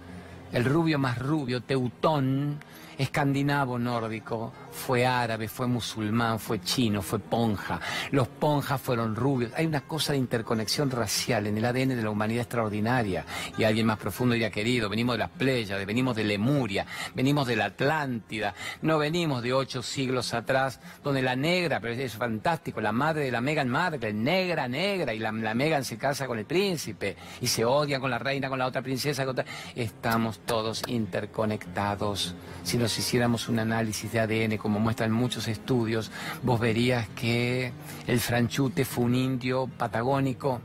El 0.52 0.64
rubio 0.64 0.98
más 0.98 1.18
rubio, 1.18 1.60
teutón, 1.60 2.60
escandinavo 2.98 3.78
nórdico, 3.78 4.52
fue 4.76 5.06
árabe, 5.06 5.48
fue 5.48 5.66
musulmán, 5.66 6.38
fue 6.38 6.60
chino, 6.60 7.02
fue 7.02 7.18
ponja. 7.18 7.80
Los 8.10 8.28
ponjas 8.28 8.80
fueron 8.80 9.16
rubios. 9.16 9.52
Hay 9.56 9.66
una 9.66 9.80
cosa 9.80 10.12
de 10.12 10.18
interconexión 10.18 10.90
racial 10.90 11.46
en 11.46 11.56
el 11.56 11.64
ADN 11.64 11.88
de 11.88 12.02
la 12.02 12.10
humanidad 12.10 12.42
extraordinaria. 12.42 13.24
Y 13.58 13.64
alguien 13.64 13.86
más 13.86 13.98
profundo 13.98 14.34
diría, 14.34 14.50
querido, 14.50 14.88
venimos 14.88 15.14
de 15.14 15.18
las 15.18 15.30
Pléyades, 15.30 15.86
venimos 15.86 16.14
de 16.14 16.24
Lemuria, 16.24 16.86
venimos 17.14 17.46
de 17.46 17.56
la 17.56 17.66
Atlántida, 17.66 18.54
no 18.82 18.98
venimos 18.98 19.42
de 19.42 19.52
ocho 19.52 19.82
siglos 19.82 20.34
atrás, 20.34 20.80
donde 21.02 21.22
la 21.22 21.36
negra, 21.36 21.80
pero 21.80 21.94
es 21.94 22.14
fantástico, 22.14 22.80
la 22.80 22.92
madre 22.92 23.24
de 23.24 23.32
la 23.32 23.40
Meghan 23.40 23.68
Markle, 23.68 24.12
negra, 24.12 24.68
negra, 24.68 25.12
y 25.14 25.18
la, 25.18 25.32
la 25.32 25.54
Meghan 25.54 25.84
se 25.84 25.98
casa 25.98 26.26
con 26.26 26.38
el 26.38 26.44
príncipe, 26.44 27.16
y 27.40 27.46
se 27.46 27.64
odia 27.64 27.98
con 27.98 28.10
la 28.10 28.18
reina, 28.18 28.48
con 28.48 28.58
la 28.58 28.66
otra 28.66 28.82
princesa. 28.82 29.26
Estamos 29.74 30.40
todos 30.40 30.82
interconectados. 30.86 32.34
Si 32.62 32.78
nos 32.78 32.96
hiciéramos 32.98 33.48
un 33.48 33.58
análisis 33.58 34.10
de 34.12 34.20
ADN, 34.20 34.58
como 34.66 34.80
muestran 34.80 35.12
muchos 35.12 35.46
estudios, 35.46 36.10
vos 36.42 36.58
verías 36.58 37.06
que 37.10 37.70
el 38.08 38.18
franchute 38.18 38.84
fue 38.84 39.04
un 39.04 39.14
indio 39.14 39.68
patagónico 39.68 40.60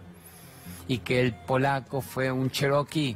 y 0.88 0.98
que 0.98 1.22
el 1.22 1.36
polaco 1.36 2.02
fue 2.02 2.32
un 2.32 2.50
cherokee. 2.50 3.16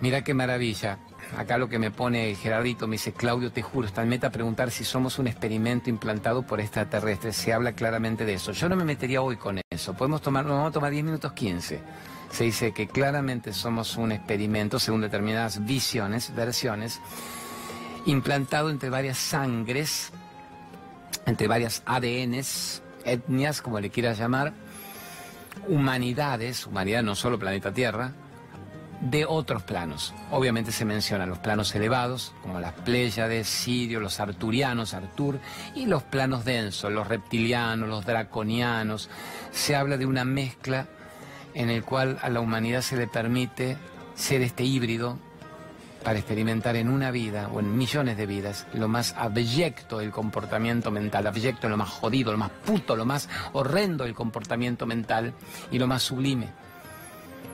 Mira 0.00 0.24
qué 0.24 0.34
maravilla. 0.34 0.98
Acá 1.38 1.56
lo 1.56 1.68
que 1.68 1.78
me 1.78 1.92
pone 1.92 2.34
Gerardito, 2.34 2.88
me 2.88 2.94
dice, 2.94 3.12
Claudio, 3.12 3.52
te 3.52 3.62
juro, 3.62 3.86
está 3.86 4.02
en 4.02 4.08
meta 4.08 4.30
preguntar 4.30 4.72
si 4.72 4.82
somos 4.82 5.20
un 5.20 5.28
experimento 5.28 5.88
implantado 5.88 6.42
por 6.42 6.60
extraterrestres. 6.60 7.36
Se 7.36 7.52
habla 7.52 7.74
claramente 7.74 8.24
de 8.24 8.34
eso. 8.34 8.50
Yo 8.50 8.68
no 8.68 8.74
me 8.74 8.84
metería 8.84 9.22
hoy 9.22 9.36
con 9.36 9.60
eso. 9.70 9.94
Podemos 9.94 10.20
tomar, 10.20 10.44
nos 10.44 10.54
vamos 10.54 10.70
a 10.70 10.72
tomar 10.72 10.90
10 10.90 11.04
minutos 11.04 11.32
15 11.32 11.80
se 12.30 12.44
dice 12.44 12.72
que 12.72 12.86
claramente 12.86 13.52
somos 13.52 13.96
un 13.96 14.12
experimento 14.12 14.78
según 14.78 15.00
determinadas 15.00 15.64
visiones, 15.64 16.34
versiones, 16.34 17.00
implantado 18.06 18.70
entre 18.70 18.90
varias 18.90 19.18
sangres, 19.18 20.10
entre 21.26 21.48
varias 21.48 21.82
ADNs, 21.86 22.82
etnias, 23.04 23.62
como 23.62 23.80
le 23.80 23.90
quieras 23.90 24.18
llamar, 24.18 24.52
humanidades, 25.68 26.66
humanidad 26.66 27.02
no 27.02 27.14
solo 27.14 27.38
planeta 27.38 27.72
Tierra, 27.72 28.12
de 29.00 29.24
otros 29.24 29.62
planos. 29.62 30.12
Obviamente 30.30 30.72
se 30.72 30.84
mencionan 30.84 31.28
los 31.28 31.38
planos 31.38 31.74
elevados, 31.74 32.34
como 32.42 32.60
las 32.60 32.74
Pléyades, 32.74 33.48
Sirio, 33.48 33.98
los 34.00 34.20
arturianos, 34.20 34.92
Artur, 34.92 35.40
y 35.74 35.86
los 35.86 36.02
planos 36.02 36.44
densos, 36.44 36.92
los 36.92 37.08
reptilianos, 37.08 37.88
los 37.88 38.04
draconianos. 38.04 39.08
Se 39.52 39.74
habla 39.74 39.96
de 39.96 40.06
una 40.06 40.24
mezcla 40.24 40.86
en 41.54 41.70
el 41.70 41.82
cual 41.82 42.18
a 42.22 42.28
la 42.28 42.40
humanidad 42.40 42.82
se 42.82 42.96
le 42.96 43.06
permite 43.06 43.78
ser 44.14 44.42
este 44.42 44.64
híbrido 44.64 45.18
para 46.02 46.18
experimentar 46.18 46.76
en 46.76 46.88
una 46.88 47.10
vida 47.10 47.48
o 47.48 47.60
en 47.60 47.76
millones 47.76 48.16
de 48.16 48.26
vidas 48.26 48.66
lo 48.72 48.88
más 48.88 49.14
abyecto 49.16 49.98
del 49.98 50.10
comportamiento 50.10 50.90
mental, 50.90 51.26
abyecto, 51.26 51.68
lo 51.68 51.76
más 51.76 51.90
jodido, 51.90 52.32
lo 52.32 52.38
más 52.38 52.50
puto, 52.50 52.96
lo 52.96 53.04
más 53.04 53.28
horrendo 53.52 54.04
del 54.04 54.14
comportamiento 54.14 54.86
mental 54.86 55.34
y 55.70 55.78
lo 55.78 55.86
más 55.86 56.02
sublime. 56.02 56.48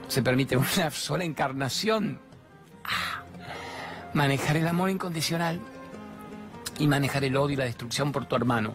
Se 0.09 0.23
permite 0.23 0.57
una 0.57 0.91
sola 0.91 1.25
encarnación 1.25 2.21
ah, 2.85 3.25
manejar 4.15 4.57
el 4.57 4.69
amor 4.69 4.91
incondicional 4.91 5.61
y 6.79 6.87
manejar 6.87 7.25
el 7.25 7.37
odio 7.37 7.55
y 7.55 7.57
la 7.57 7.65
destrucción 7.65 8.13
por 8.13 8.27
tu 8.27 8.37
hermano. 8.37 8.75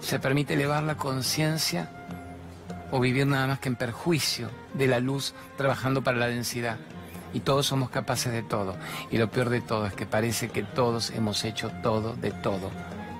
Se 0.00 0.18
permite 0.18 0.54
elevar 0.54 0.82
la 0.82 0.96
conciencia 0.96 1.90
o 2.90 3.00
vivir 3.00 3.26
nada 3.26 3.46
más 3.46 3.58
que 3.60 3.68
en 3.68 3.76
perjuicio 3.76 4.50
de 4.74 4.86
la 4.86 5.00
luz 5.00 5.34
trabajando 5.56 6.02
para 6.02 6.16
la 6.16 6.26
densidad. 6.26 6.78
Y 7.32 7.40
todos 7.40 7.66
somos 7.66 7.90
capaces 7.90 8.32
de 8.32 8.42
todo. 8.42 8.76
Y 9.10 9.18
lo 9.18 9.30
peor 9.30 9.48
de 9.48 9.60
todo 9.60 9.86
es 9.86 9.92
que 9.92 10.06
parece 10.06 10.48
que 10.48 10.62
todos 10.62 11.10
hemos 11.10 11.44
hecho 11.44 11.70
todo 11.82 12.14
de 12.14 12.30
todo. 12.30 12.70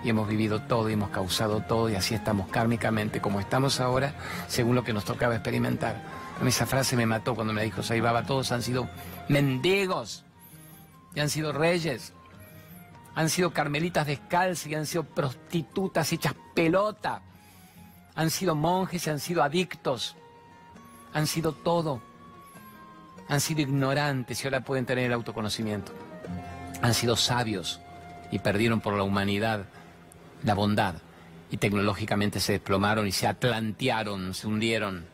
Y 0.04 0.10
hemos 0.10 0.28
vivido 0.28 0.62
todo 0.62 0.88
y 0.88 0.92
hemos 0.92 1.10
causado 1.10 1.60
todo 1.60 1.88
y 1.90 1.96
así 1.96 2.14
estamos 2.14 2.48
kármicamente 2.48 3.20
como 3.20 3.40
estamos 3.40 3.80
ahora, 3.80 4.14
según 4.46 4.76
lo 4.76 4.84
que 4.84 4.92
nos 4.92 5.04
tocaba 5.04 5.34
experimentar. 5.34 6.00
A 6.40 6.44
mí 6.44 6.50
esa 6.50 6.66
frase 6.66 6.96
me 6.96 7.04
mató 7.04 7.34
cuando 7.34 7.52
me 7.52 7.64
dijo 7.64 7.82
Saibaba, 7.82 8.24
todos 8.24 8.52
han 8.52 8.62
sido 8.62 8.88
mendigos 9.28 10.24
y 11.14 11.20
han 11.20 11.28
sido 11.28 11.52
reyes. 11.52 12.12
Han 13.16 13.28
sido 13.28 13.52
carmelitas 13.52 14.06
descalzas 14.06 14.68
y 14.68 14.74
han 14.76 14.86
sido 14.86 15.02
prostitutas 15.02 16.12
hechas 16.12 16.34
pelota 16.54 17.22
han 18.18 18.30
sido 18.30 18.56
monjes 18.56 19.06
y 19.06 19.10
han 19.10 19.20
sido 19.20 19.44
adictos, 19.44 20.16
han 21.14 21.28
sido 21.28 21.52
todo, 21.52 22.02
han 23.28 23.40
sido 23.40 23.60
ignorantes 23.60 24.42
y 24.42 24.46
ahora 24.46 24.60
pueden 24.60 24.86
tener 24.86 25.06
el 25.06 25.12
autoconocimiento, 25.12 25.92
han 26.82 26.94
sido 26.94 27.16
sabios 27.16 27.80
y 28.30 28.38
perdieron 28.38 28.80
por 28.80 28.94
la 28.94 29.02
humanidad 29.02 29.66
la 30.44 30.54
bondad 30.54 30.96
y 31.50 31.56
tecnológicamente 31.56 32.40
se 32.40 32.52
desplomaron 32.52 33.06
y 33.06 33.12
se 33.12 33.26
atlantearon, 33.26 34.34
se 34.34 34.46
hundieron. 34.46 35.06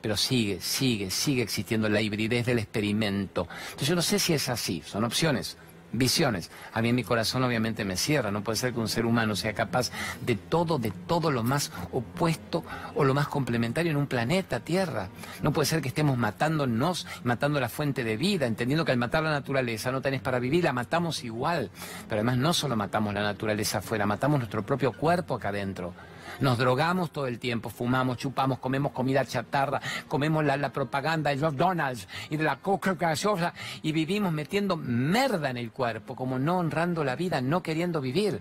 Pero 0.00 0.16
sigue, 0.16 0.60
sigue, 0.60 1.10
sigue 1.10 1.42
existiendo 1.42 1.88
la 1.88 2.00
hibridez 2.00 2.44
del 2.46 2.58
experimento. 2.58 3.48
Entonces 3.64 3.88
yo 3.88 3.94
no 3.94 4.02
sé 4.02 4.18
si 4.18 4.34
es 4.34 4.48
así, 4.48 4.82
son 4.84 5.04
opciones 5.04 5.56
visiones. 5.96 6.50
A 6.72 6.82
mí 6.82 6.92
mi 6.92 7.04
corazón 7.04 7.42
obviamente 7.44 7.84
me 7.84 7.96
cierra, 7.96 8.30
no 8.30 8.42
puede 8.42 8.56
ser 8.56 8.72
que 8.72 8.80
un 8.80 8.88
ser 8.88 9.06
humano 9.06 9.36
sea 9.36 9.54
capaz 9.54 9.90
de 10.20 10.36
todo, 10.36 10.78
de 10.78 10.90
todo 10.90 11.30
lo 11.30 11.42
más 11.42 11.72
opuesto 11.92 12.64
o 12.94 13.04
lo 13.04 13.14
más 13.14 13.28
complementario 13.28 13.90
en 13.90 13.96
un 13.96 14.06
planeta 14.06 14.60
Tierra. 14.60 15.08
No 15.42 15.52
puede 15.52 15.66
ser 15.66 15.80
que 15.80 15.88
estemos 15.88 16.18
matándonos, 16.18 17.06
matando 17.24 17.60
la 17.60 17.68
fuente 17.68 18.04
de 18.04 18.16
vida, 18.16 18.46
entendiendo 18.46 18.84
que 18.84 18.92
al 18.92 18.98
matar 18.98 19.22
la 19.22 19.30
naturaleza 19.30 19.92
no 19.92 20.00
tenés 20.00 20.20
para 20.20 20.38
vivir, 20.38 20.64
la 20.64 20.72
matamos 20.72 21.24
igual. 21.24 21.70
Pero 22.08 22.20
además 22.20 22.38
no 22.38 22.52
solo 22.52 22.76
matamos 22.76 23.14
la 23.14 23.22
naturaleza 23.22 23.78
afuera, 23.78 24.06
matamos 24.06 24.38
nuestro 24.38 24.64
propio 24.64 24.92
cuerpo 24.92 25.34
acá 25.34 25.48
adentro. 25.48 25.94
Nos 26.40 26.58
drogamos 26.58 27.10
todo 27.12 27.26
el 27.26 27.38
tiempo, 27.38 27.70
fumamos, 27.70 28.16
chupamos, 28.16 28.58
comemos 28.58 28.92
comida 28.92 29.24
chatarra, 29.24 29.80
comemos 30.08 30.44
la, 30.44 30.72
propaganda 30.72 31.30
de 31.30 31.36
los 31.36 31.56
Donalds 31.56 32.08
y 32.30 32.36
de 32.36 32.44
la 32.44 32.56
coca 32.56 32.94
gaseosa 32.94 33.54
y 33.82 33.92
vivimos 33.92 34.32
metiendo 34.32 34.76
merda 34.76 35.50
en 35.50 35.56
el 35.56 35.70
cuerpo, 35.70 36.16
como 36.16 36.38
no 36.38 36.58
honrando 36.58 37.04
la 37.04 37.16
vida, 37.16 37.40
no 37.40 37.62
queriendo 37.62 38.00
vivir. 38.00 38.40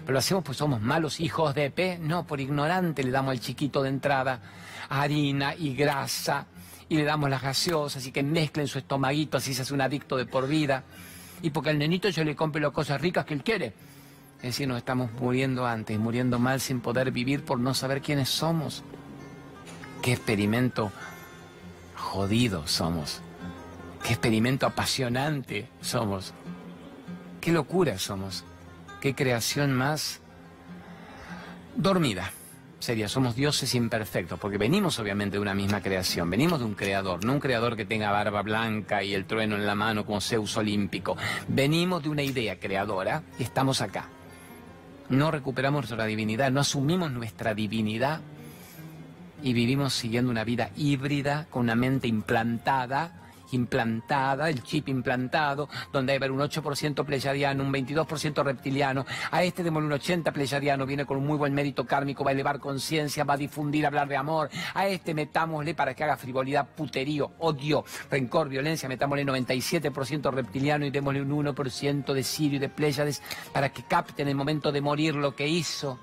Pero 0.00 0.12
lo 0.12 0.18
hacemos 0.18 0.44
pues 0.44 0.58
somos 0.58 0.80
malos 0.80 1.20
hijos 1.20 1.54
de 1.54 1.70
P. 1.70 1.98
No, 1.98 2.26
por 2.26 2.40
ignorante 2.40 3.02
le 3.02 3.10
damos 3.10 3.32
al 3.32 3.40
chiquito 3.40 3.82
de 3.82 3.90
entrada 3.90 4.40
harina 4.88 5.54
y 5.54 5.74
grasa 5.74 6.46
y 6.88 6.96
le 6.96 7.04
damos 7.04 7.30
las 7.30 7.42
gaseosas 7.42 8.04
y 8.06 8.12
que 8.12 8.22
mezclen 8.22 8.66
su 8.66 8.78
estomaguito 8.78 9.36
así 9.36 9.54
se 9.54 9.62
hace 9.62 9.72
un 9.72 9.80
adicto 9.80 10.16
de 10.16 10.26
por 10.26 10.48
vida. 10.48 10.84
Y 11.42 11.50
porque 11.50 11.70
al 11.70 11.78
nenito 11.78 12.08
yo 12.10 12.24
le 12.24 12.36
compre 12.36 12.60
las 12.60 12.72
cosas 12.72 13.00
ricas 13.00 13.24
que 13.24 13.34
él 13.34 13.42
quiere. 13.42 13.72
Es 14.42 14.54
decir, 14.54 14.68
nos 14.68 14.78
estamos 14.78 15.12
muriendo 15.12 15.66
antes, 15.66 15.98
muriendo 15.98 16.38
mal 16.38 16.60
sin 16.60 16.80
poder 16.80 17.10
vivir 17.10 17.44
por 17.44 17.60
no 17.60 17.74
saber 17.74 18.00
quiénes 18.00 18.30
somos. 18.30 18.82
Qué 20.00 20.12
experimento 20.12 20.90
jodido 21.94 22.66
somos. 22.66 23.20
Qué 24.02 24.14
experimento 24.14 24.66
apasionante 24.66 25.68
somos. 25.82 26.32
Qué 27.42 27.52
locura 27.52 27.98
somos. 27.98 28.44
Qué 29.02 29.14
creación 29.14 29.74
más 29.74 30.20
dormida. 31.76 32.32
Sería, 32.78 33.10
somos 33.10 33.36
dioses 33.36 33.74
imperfectos, 33.74 34.40
porque 34.40 34.56
venimos 34.56 34.98
obviamente 34.98 35.36
de 35.36 35.42
una 35.42 35.54
misma 35.54 35.82
creación, 35.82 36.30
venimos 36.30 36.60
de 36.60 36.64
un 36.64 36.74
creador, 36.74 37.22
no 37.26 37.34
un 37.34 37.40
creador 37.40 37.76
que 37.76 37.84
tenga 37.84 38.10
barba 38.10 38.40
blanca 38.40 39.02
y 39.02 39.12
el 39.12 39.26
trueno 39.26 39.56
en 39.56 39.66
la 39.66 39.74
mano 39.74 40.06
como 40.06 40.22
Zeus 40.22 40.56
olímpico. 40.56 41.14
Venimos 41.46 42.02
de 42.02 42.08
una 42.08 42.22
idea 42.22 42.58
creadora 42.58 43.22
y 43.38 43.42
estamos 43.42 43.82
acá 43.82 44.08
no 45.10 45.30
recuperamos 45.30 45.82
nuestra 45.82 46.06
divinidad, 46.06 46.50
no 46.50 46.60
asumimos 46.60 47.10
nuestra 47.10 47.52
divinidad 47.54 48.20
y 49.42 49.52
vivimos 49.52 49.92
siguiendo 49.92 50.30
una 50.30 50.44
vida 50.44 50.70
híbrida 50.76 51.46
con 51.50 51.62
una 51.62 51.74
mente 51.74 52.08
implantada 52.08 53.19
implantada, 53.54 54.48
el 54.48 54.62
chip 54.62 54.88
implantado, 54.88 55.68
donde 55.92 56.12
hay 56.12 56.28
un 56.28 56.38
8% 56.40 57.04
pleyadiano, 57.04 57.62
un 57.62 57.72
22% 57.72 58.44
reptiliano. 58.44 59.06
A 59.30 59.42
este 59.42 59.62
démosle 59.62 59.86
un 59.86 59.92
80 59.92 60.32
pleyadiano, 60.32 60.86
viene 60.86 61.06
con 61.06 61.18
un 61.18 61.26
muy 61.26 61.36
buen 61.36 61.54
mérito 61.54 61.86
kármico, 61.86 62.24
va 62.24 62.30
a 62.30 62.34
elevar 62.34 62.58
conciencia, 62.58 63.24
va 63.24 63.34
a 63.34 63.36
difundir, 63.36 63.86
hablar 63.86 64.08
de 64.08 64.16
amor. 64.16 64.50
A 64.74 64.86
este 64.86 65.14
metámosle 65.14 65.74
para 65.74 65.94
que 65.94 66.04
haga 66.04 66.16
frivolidad, 66.16 66.68
puterío, 66.68 67.32
odio, 67.38 67.84
rencor, 68.10 68.48
violencia, 68.48 68.88
metámosle 68.88 69.24
97% 69.24 70.32
reptiliano 70.32 70.84
y 70.86 70.90
démosle 70.90 71.22
un 71.22 71.44
1% 71.44 72.12
de 72.12 72.22
Sirio 72.22 72.56
y 72.56 72.60
de 72.60 72.68
Pléyades 72.68 73.22
para 73.52 73.70
que 73.70 73.82
capte 73.84 74.22
en 74.22 74.28
el 74.28 74.34
momento 74.34 74.72
de 74.72 74.80
morir 74.80 75.14
lo 75.14 75.34
que 75.34 75.48
hizo. 75.48 75.98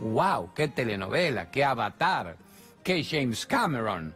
¡Wow! 0.00 0.52
¡Qué 0.54 0.68
telenovela! 0.68 1.50
¡Qué 1.50 1.64
avatar! 1.64 2.36
¡Qué 2.82 3.04
James 3.04 3.46
Cameron! 3.46 4.14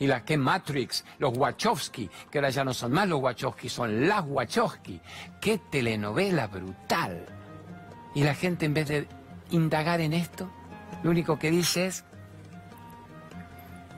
Y 0.00 0.06
la 0.06 0.24
que 0.24 0.36
Matrix, 0.36 1.04
los 1.18 1.36
Wachowski, 1.36 2.10
que 2.30 2.38
ahora 2.38 2.50
ya 2.50 2.64
no 2.64 2.72
son 2.74 2.90
más 2.90 3.06
los 3.06 3.20
Wachowski, 3.20 3.68
son 3.68 4.08
las 4.08 4.24
Wachowski. 4.26 4.98
¡Qué 5.40 5.58
telenovela 5.70 6.46
brutal! 6.46 7.26
Y 8.14 8.24
la 8.24 8.34
gente 8.34 8.64
en 8.64 8.74
vez 8.74 8.88
de 8.88 9.06
indagar 9.50 10.00
en 10.00 10.14
esto, 10.14 10.50
lo 11.02 11.10
único 11.10 11.38
que 11.38 11.50
dice 11.50 11.86
es, 11.86 12.04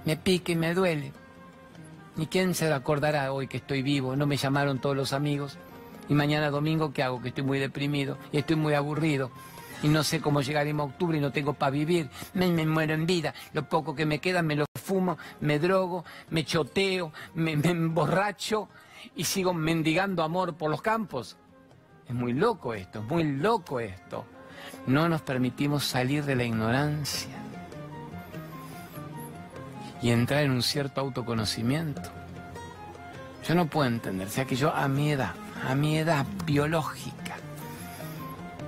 me 0.05 0.17
pique 0.17 0.53
y 0.53 0.57
me 0.57 0.75
duele. 0.75 1.13
¿Y 2.17 2.27
quién 2.27 2.55
se 2.55 2.71
acordará 2.71 3.33
hoy 3.33 3.47
que 3.47 3.59
estoy 3.59 3.83
vivo? 3.83 4.17
No 4.17 4.27
me 4.27 4.37
llamaron 4.37 4.81
todos 4.81 4.97
los 4.97 5.13
amigos. 5.13 5.57
Y 6.09 6.15
mañana 6.15 6.51
domingo, 6.51 6.93
¿qué 6.93 7.05
hago? 7.05 7.23
Que 7.23 7.29
estoy 7.29 7.45
muy 7.45 7.61
deprimido 7.61 8.19
y 8.33 8.39
estoy 8.39 8.57
muy 8.57 8.75
aburrido. 8.75 9.31
Y 9.83 9.89
no 9.89 10.05
sé 10.05 10.21
cómo 10.21 10.43
llegaremos 10.43 10.85
a 10.85 10.91
octubre 10.93 11.19
y 11.19 11.21
no 11.21 11.33
tengo 11.33 11.55
para 11.55 11.71
vivir. 11.71 12.09
Me, 12.35 12.49
muero 12.67 12.95
en 12.95 13.07
vida. 13.07 13.35
Lo 13.53 13.69
poco 13.69 13.95
que 13.95 14.07
me 14.07 14.21
queda 14.21 14.43
me 14.43 14.57
lo 14.57 14.65
fumo, 14.81 15.19
me 15.41 15.59
drogo, 15.59 16.05
me 16.31 16.45
choteo, 16.45 17.13
me, 17.35 17.57
me 17.57 17.71
emborracho 17.71 18.69
y 19.17 19.25
sigo 19.25 19.53
mendigando 19.53 20.23
amor 20.23 20.55
por 20.55 20.71
los 20.71 20.83
campos. 20.83 21.37
Es 22.09 22.15
muy 22.15 22.33
loco 22.33 22.75
esto, 22.75 23.01
es 23.01 23.05
muy 23.07 23.25
loco 23.25 23.81
esto. 23.81 24.25
No 24.87 25.09
nos 25.09 25.23
permitimos 25.23 25.85
salir 25.85 26.25
de 26.25 26.37
la 26.37 26.45
ignorancia 26.45 27.37
y 30.03 30.11
entrar 30.11 30.43
en 30.43 30.51
un 30.51 30.63
cierto 30.63 31.01
autoconocimiento. 31.01 32.03
Yo 33.47 33.55
no 33.55 33.67
puedo 33.67 33.89
entender, 33.89 34.27
o 34.27 34.31
sea 34.31 34.45
que 34.45 34.57
yo 34.57 34.75
a 34.75 34.89
mi 34.89 35.13
edad, 35.13 35.35
a 35.69 35.75
mi 35.75 35.97
edad 35.99 36.27
biológica, 36.45 37.22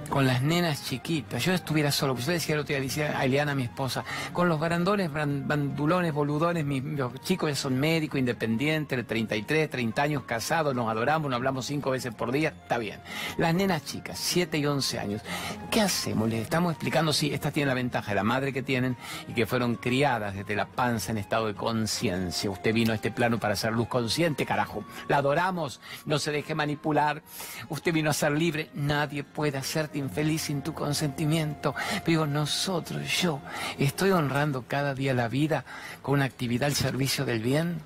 con 0.09 0.27
las 0.27 0.43
nenas 0.43 0.85
chiquitas. 0.85 1.45
Yo 1.45 1.53
estuviera 1.53 1.91
solo, 1.91 2.15
pues 2.15 2.27
yo 2.27 2.33
decía 2.33 2.55
el 2.55 2.61
otro 2.61 2.75
día, 2.75 2.83
decía 2.83 3.19
a 3.19 3.25
Eliana, 3.25 3.55
mi 3.55 3.65
esposa, 3.65 4.05
con 4.33 4.49
los 4.49 4.61
barandones, 4.61 5.13
bandulones, 5.13 6.13
boludones, 6.13 6.65
mis, 6.65 6.83
chicos 7.23 7.51
ya 7.51 7.57
son 7.57 7.79
médicos, 7.79 8.19
independientes, 8.19 8.97
de 8.97 9.05
33, 9.05 9.71
30 9.71 10.03
años 10.03 10.23
casados, 10.25 10.75
nos 10.75 10.89
adoramos, 10.89 11.31
nos 11.31 11.37
hablamos 11.37 11.67
cinco 11.67 11.91
veces 11.91 12.15
por 12.15 12.33
día, 12.33 12.51
está 12.51 12.79
bien. 12.79 13.01
Las 13.39 13.55
nenas 13.55 13.85
chicas, 13.85 14.19
7 14.19 14.59
y 14.59 14.67
11 14.67 14.99
años, 14.99 15.23
¿qué 15.71 15.81
hacemos? 15.81 16.29
Les 16.29 16.43
estamos 16.43 16.73
explicando, 16.73 17.13
sí, 17.13 17.33
estas 17.33 17.53
tienen 17.53 17.69
la 17.69 17.75
ventaja 17.75 18.11
de 18.11 18.17
la 18.17 18.25
madre 18.25 18.53
que 18.53 18.63
tienen 18.63 18.97
y 19.29 19.33
que 19.33 19.47
fueron 19.47 19.77
criadas 19.77 20.35
desde 20.35 20.57
la 20.57 20.67
panza 20.67 21.13
en 21.13 21.19
estado 21.19 21.47
de 21.47 21.55
conciencia. 21.55 22.51
Usted 22.51 22.73
vino 22.73 22.93
a 22.93 22.97
este 22.97 23.11
plano 23.11 23.39
para 23.39 23.57
ser 23.57 23.73
luz 23.73 23.89
consciente, 23.89 24.47
carajo. 24.47 24.85
La 25.09 25.19
adoramos, 25.19 25.81
no 26.07 26.19
se 26.19 26.33
deje 26.33 26.55
manipular. 26.55 27.23
Usted 27.69 27.93
vino 27.93 28.11
a 28.11 28.13
ser 28.13 28.33
libre, 28.33 28.71
nadie 28.75 29.25
puede 29.25 29.59
hacerte 29.59 29.94
infeliz 29.99 30.43
sin 30.43 30.63
tu 30.63 30.75
consentimiento. 30.75 31.75
Digo, 32.07 32.27
nosotros, 32.27 33.03
yo, 33.21 33.41
estoy 33.79 34.11
honrando 34.11 34.65
cada 34.67 34.95
día 34.95 35.15
la 35.15 35.29
vida 35.29 35.65
con 36.03 36.15
una 36.15 36.25
actividad 36.25 36.69
al 36.69 36.75
servicio 36.75 37.25
del 37.25 37.41
bien. 37.41 37.81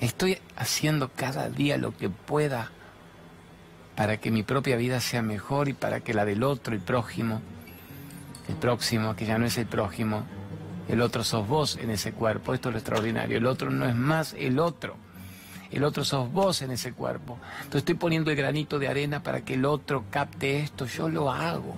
Estoy 0.00 0.38
haciendo 0.56 1.10
cada 1.14 1.50
día 1.50 1.76
lo 1.76 1.96
que 1.96 2.08
pueda 2.08 2.70
para 3.96 4.16
que 4.16 4.30
mi 4.30 4.42
propia 4.42 4.76
vida 4.76 5.00
sea 5.00 5.20
mejor 5.20 5.68
y 5.68 5.74
para 5.74 6.00
que 6.00 6.14
la 6.14 6.24
del 6.24 6.42
otro, 6.42 6.74
el 6.74 6.80
prójimo, 6.80 7.42
el 8.48 8.56
próximo, 8.56 9.14
que 9.14 9.26
ya 9.26 9.38
no 9.38 9.44
es 9.44 9.58
el 9.58 9.66
prójimo, 9.66 10.24
el 10.88 11.02
otro 11.02 11.22
sos 11.22 11.46
vos 11.46 11.76
en 11.76 11.90
ese 11.90 12.12
cuerpo, 12.12 12.54
esto 12.54 12.70
es 12.70 12.72
lo 12.74 12.78
extraordinario, 12.78 13.36
el 13.36 13.46
otro 13.46 13.70
no 13.70 13.86
es 13.86 13.94
más 13.94 14.34
el 14.38 14.58
otro 14.58 14.96
el 15.70 15.84
otro 15.84 16.04
sos 16.04 16.32
vos 16.32 16.62
en 16.62 16.70
ese 16.70 16.92
cuerpo. 16.92 17.38
Entonces 17.58 17.80
estoy 17.80 17.94
poniendo 17.94 18.30
el 18.30 18.36
granito 18.36 18.78
de 18.78 18.88
arena 18.88 19.22
para 19.22 19.42
que 19.42 19.54
el 19.54 19.64
otro 19.64 20.04
capte 20.10 20.60
esto, 20.60 20.86
yo 20.86 21.08
lo 21.08 21.30
hago. 21.30 21.74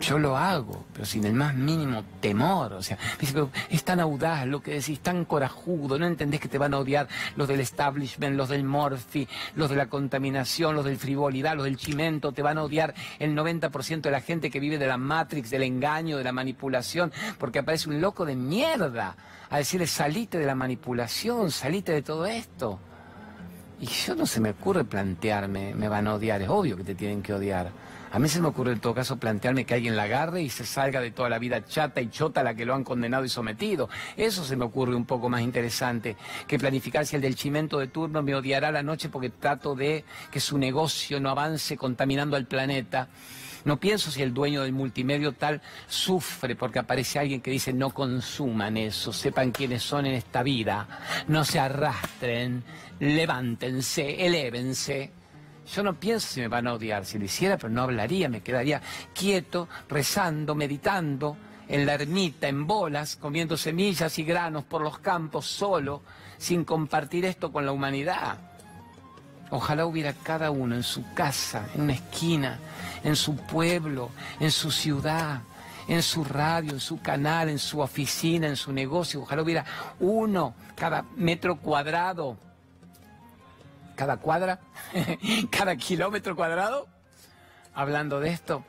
Yo 0.00 0.18
lo 0.18 0.38
hago, 0.38 0.86
pero 0.94 1.04
sin 1.04 1.24
el 1.24 1.34
más 1.34 1.54
mínimo 1.54 2.02
temor. 2.20 2.72
O 2.72 2.82
sea, 2.82 2.96
es 3.68 3.84
tan 3.84 4.00
audaz 4.00 4.46
lo 4.46 4.62
que 4.62 4.72
decís, 4.72 5.00
tan 5.00 5.26
corajudo. 5.26 5.98
No 5.98 6.06
entendés 6.06 6.40
que 6.40 6.48
te 6.48 6.56
van 6.56 6.72
a 6.72 6.78
odiar 6.78 7.06
los 7.36 7.46
del 7.46 7.60
establishment, 7.60 8.34
los 8.34 8.48
del 8.48 8.64
morfi, 8.64 9.28
los 9.56 9.68
de 9.68 9.76
la 9.76 9.86
contaminación, 9.86 10.74
los 10.74 10.86
del 10.86 10.96
frivolidad, 10.96 11.54
los 11.54 11.64
del 11.64 11.76
chimento. 11.76 12.32
Te 12.32 12.40
van 12.40 12.56
a 12.56 12.62
odiar 12.62 12.94
el 13.18 13.36
90% 13.36 14.00
de 14.00 14.10
la 14.10 14.22
gente 14.22 14.50
que 14.50 14.58
vive 14.58 14.78
de 14.78 14.86
la 14.86 14.96
matrix, 14.96 15.50
del 15.50 15.64
engaño, 15.64 16.16
de 16.16 16.24
la 16.24 16.32
manipulación, 16.32 17.12
porque 17.38 17.58
aparece 17.58 17.90
un 17.90 18.00
loco 18.00 18.24
de 18.24 18.36
mierda 18.36 19.16
a 19.50 19.58
decirle, 19.58 19.86
salite 19.86 20.38
de 20.38 20.46
la 20.46 20.54
manipulación, 20.54 21.50
salite 21.50 21.92
de 21.92 22.00
todo 22.00 22.24
esto. 22.24 22.78
Y 23.80 23.86
yo 23.86 24.14
no 24.14 24.24
se 24.24 24.40
me 24.40 24.50
ocurre 24.50 24.84
plantearme, 24.84 25.74
me 25.74 25.88
van 25.88 26.06
a 26.06 26.14
odiar, 26.14 26.40
es 26.40 26.48
obvio 26.48 26.76
que 26.78 26.84
te 26.84 26.94
tienen 26.94 27.22
que 27.22 27.34
odiar. 27.34 27.70
A 28.12 28.18
mí 28.18 28.28
se 28.28 28.40
me 28.40 28.48
ocurre 28.48 28.72
en 28.72 28.80
todo 28.80 28.92
caso 28.92 29.18
plantearme 29.18 29.64
que 29.64 29.74
alguien 29.74 29.94
la 29.94 30.02
agarre 30.02 30.42
y 30.42 30.50
se 30.50 30.66
salga 30.66 31.00
de 31.00 31.12
toda 31.12 31.28
la 31.28 31.38
vida 31.38 31.64
chata 31.64 32.00
y 32.00 32.10
chota 32.10 32.40
a 32.40 32.44
la 32.44 32.54
que 32.54 32.64
lo 32.64 32.74
han 32.74 32.82
condenado 32.82 33.24
y 33.24 33.28
sometido. 33.28 33.88
Eso 34.16 34.44
se 34.44 34.56
me 34.56 34.64
ocurre 34.64 34.96
un 34.96 35.04
poco 35.04 35.28
más 35.28 35.42
interesante 35.42 36.16
que 36.48 36.58
planificar 36.58 37.06
si 37.06 37.14
el 37.14 37.22
del 37.22 37.36
chimento 37.36 37.78
de 37.78 37.86
turno 37.86 38.20
me 38.22 38.34
odiará 38.34 38.72
la 38.72 38.82
noche 38.82 39.10
porque 39.10 39.30
trato 39.30 39.76
de 39.76 40.04
que 40.32 40.40
su 40.40 40.58
negocio 40.58 41.20
no 41.20 41.30
avance 41.30 41.76
contaminando 41.76 42.34
al 42.34 42.46
planeta. 42.46 43.08
No 43.64 43.78
pienso 43.78 44.10
si 44.10 44.22
el 44.22 44.34
dueño 44.34 44.62
del 44.62 44.72
multimedio 44.72 45.32
tal 45.32 45.60
sufre 45.86 46.56
porque 46.56 46.80
aparece 46.80 47.20
alguien 47.20 47.40
que 47.40 47.52
dice 47.52 47.72
no 47.72 47.90
consuman 47.90 48.76
eso, 48.76 49.12
sepan 49.12 49.52
quiénes 49.52 49.82
son 49.82 50.06
en 50.06 50.14
esta 50.14 50.42
vida, 50.42 50.88
no 51.28 51.44
se 51.44 51.60
arrastren, 51.60 52.64
levántense, 52.98 54.26
elévense. 54.26 55.19
Yo 55.66 55.82
no 55.82 55.94
pienso 55.94 56.28
si 56.28 56.40
me 56.40 56.48
van 56.48 56.66
a 56.66 56.74
odiar, 56.74 57.04
si 57.04 57.18
lo 57.18 57.24
hiciera, 57.24 57.56
pero 57.56 57.68
no 57.68 57.82
hablaría, 57.82 58.28
me 58.28 58.42
quedaría 58.42 58.80
quieto, 59.14 59.68
rezando, 59.88 60.54
meditando, 60.54 61.36
en 61.68 61.86
la 61.86 61.94
ermita, 61.94 62.48
en 62.48 62.66
bolas, 62.66 63.16
comiendo 63.16 63.56
semillas 63.56 64.18
y 64.18 64.24
granos 64.24 64.64
por 64.64 64.82
los 64.82 64.98
campos 64.98 65.46
solo, 65.46 66.02
sin 66.36 66.64
compartir 66.64 67.24
esto 67.24 67.52
con 67.52 67.64
la 67.64 67.72
humanidad. 67.72 68.38
Ojalá 69.50 69.86
hubiera 69.86 70.12
cada 70.12 70.50
uno 70.50 70.74
en 70.74 70.82
su 70.82 71.12
casa, 71.14 71.68
en 71.74 71.82
una 71.82 71.92
esquina, 71.94 72.58
en 73.04 73.14
su 73.14 73.36
pueblo, 73.36 74.10
en 74.40 74.50
su 74.50 74.70
ciudad, 74.72 75.42
en 75.86 76.02
su 76.02 76.24
radio, 76.24 76.72
en 76.72 76.80
su 76.80 77.00
canal, 77.00 77.48
en 77.48 77.58
su 77.58 77.80
oficina, 77.80 78.46
en 78.48 78.56
su 78.56 78.72
negocio. 78.72 79.22
Ojalá 79.22 79.42
hubiera 79.42 79.64
uno 80.00 80.54
cada 80.76 81.04
metro 81.16 81.56
cuadrado, 81.56 82.36
cada 84.00 84.16
cuadra, 84.16 84.60
cada 85.50 85.76
kilómetro 85.76 86.34
cuadrado, 86.34 86.88
hablando 87.74 88.18
de 88.18 88.30
esto. 88.30 88.64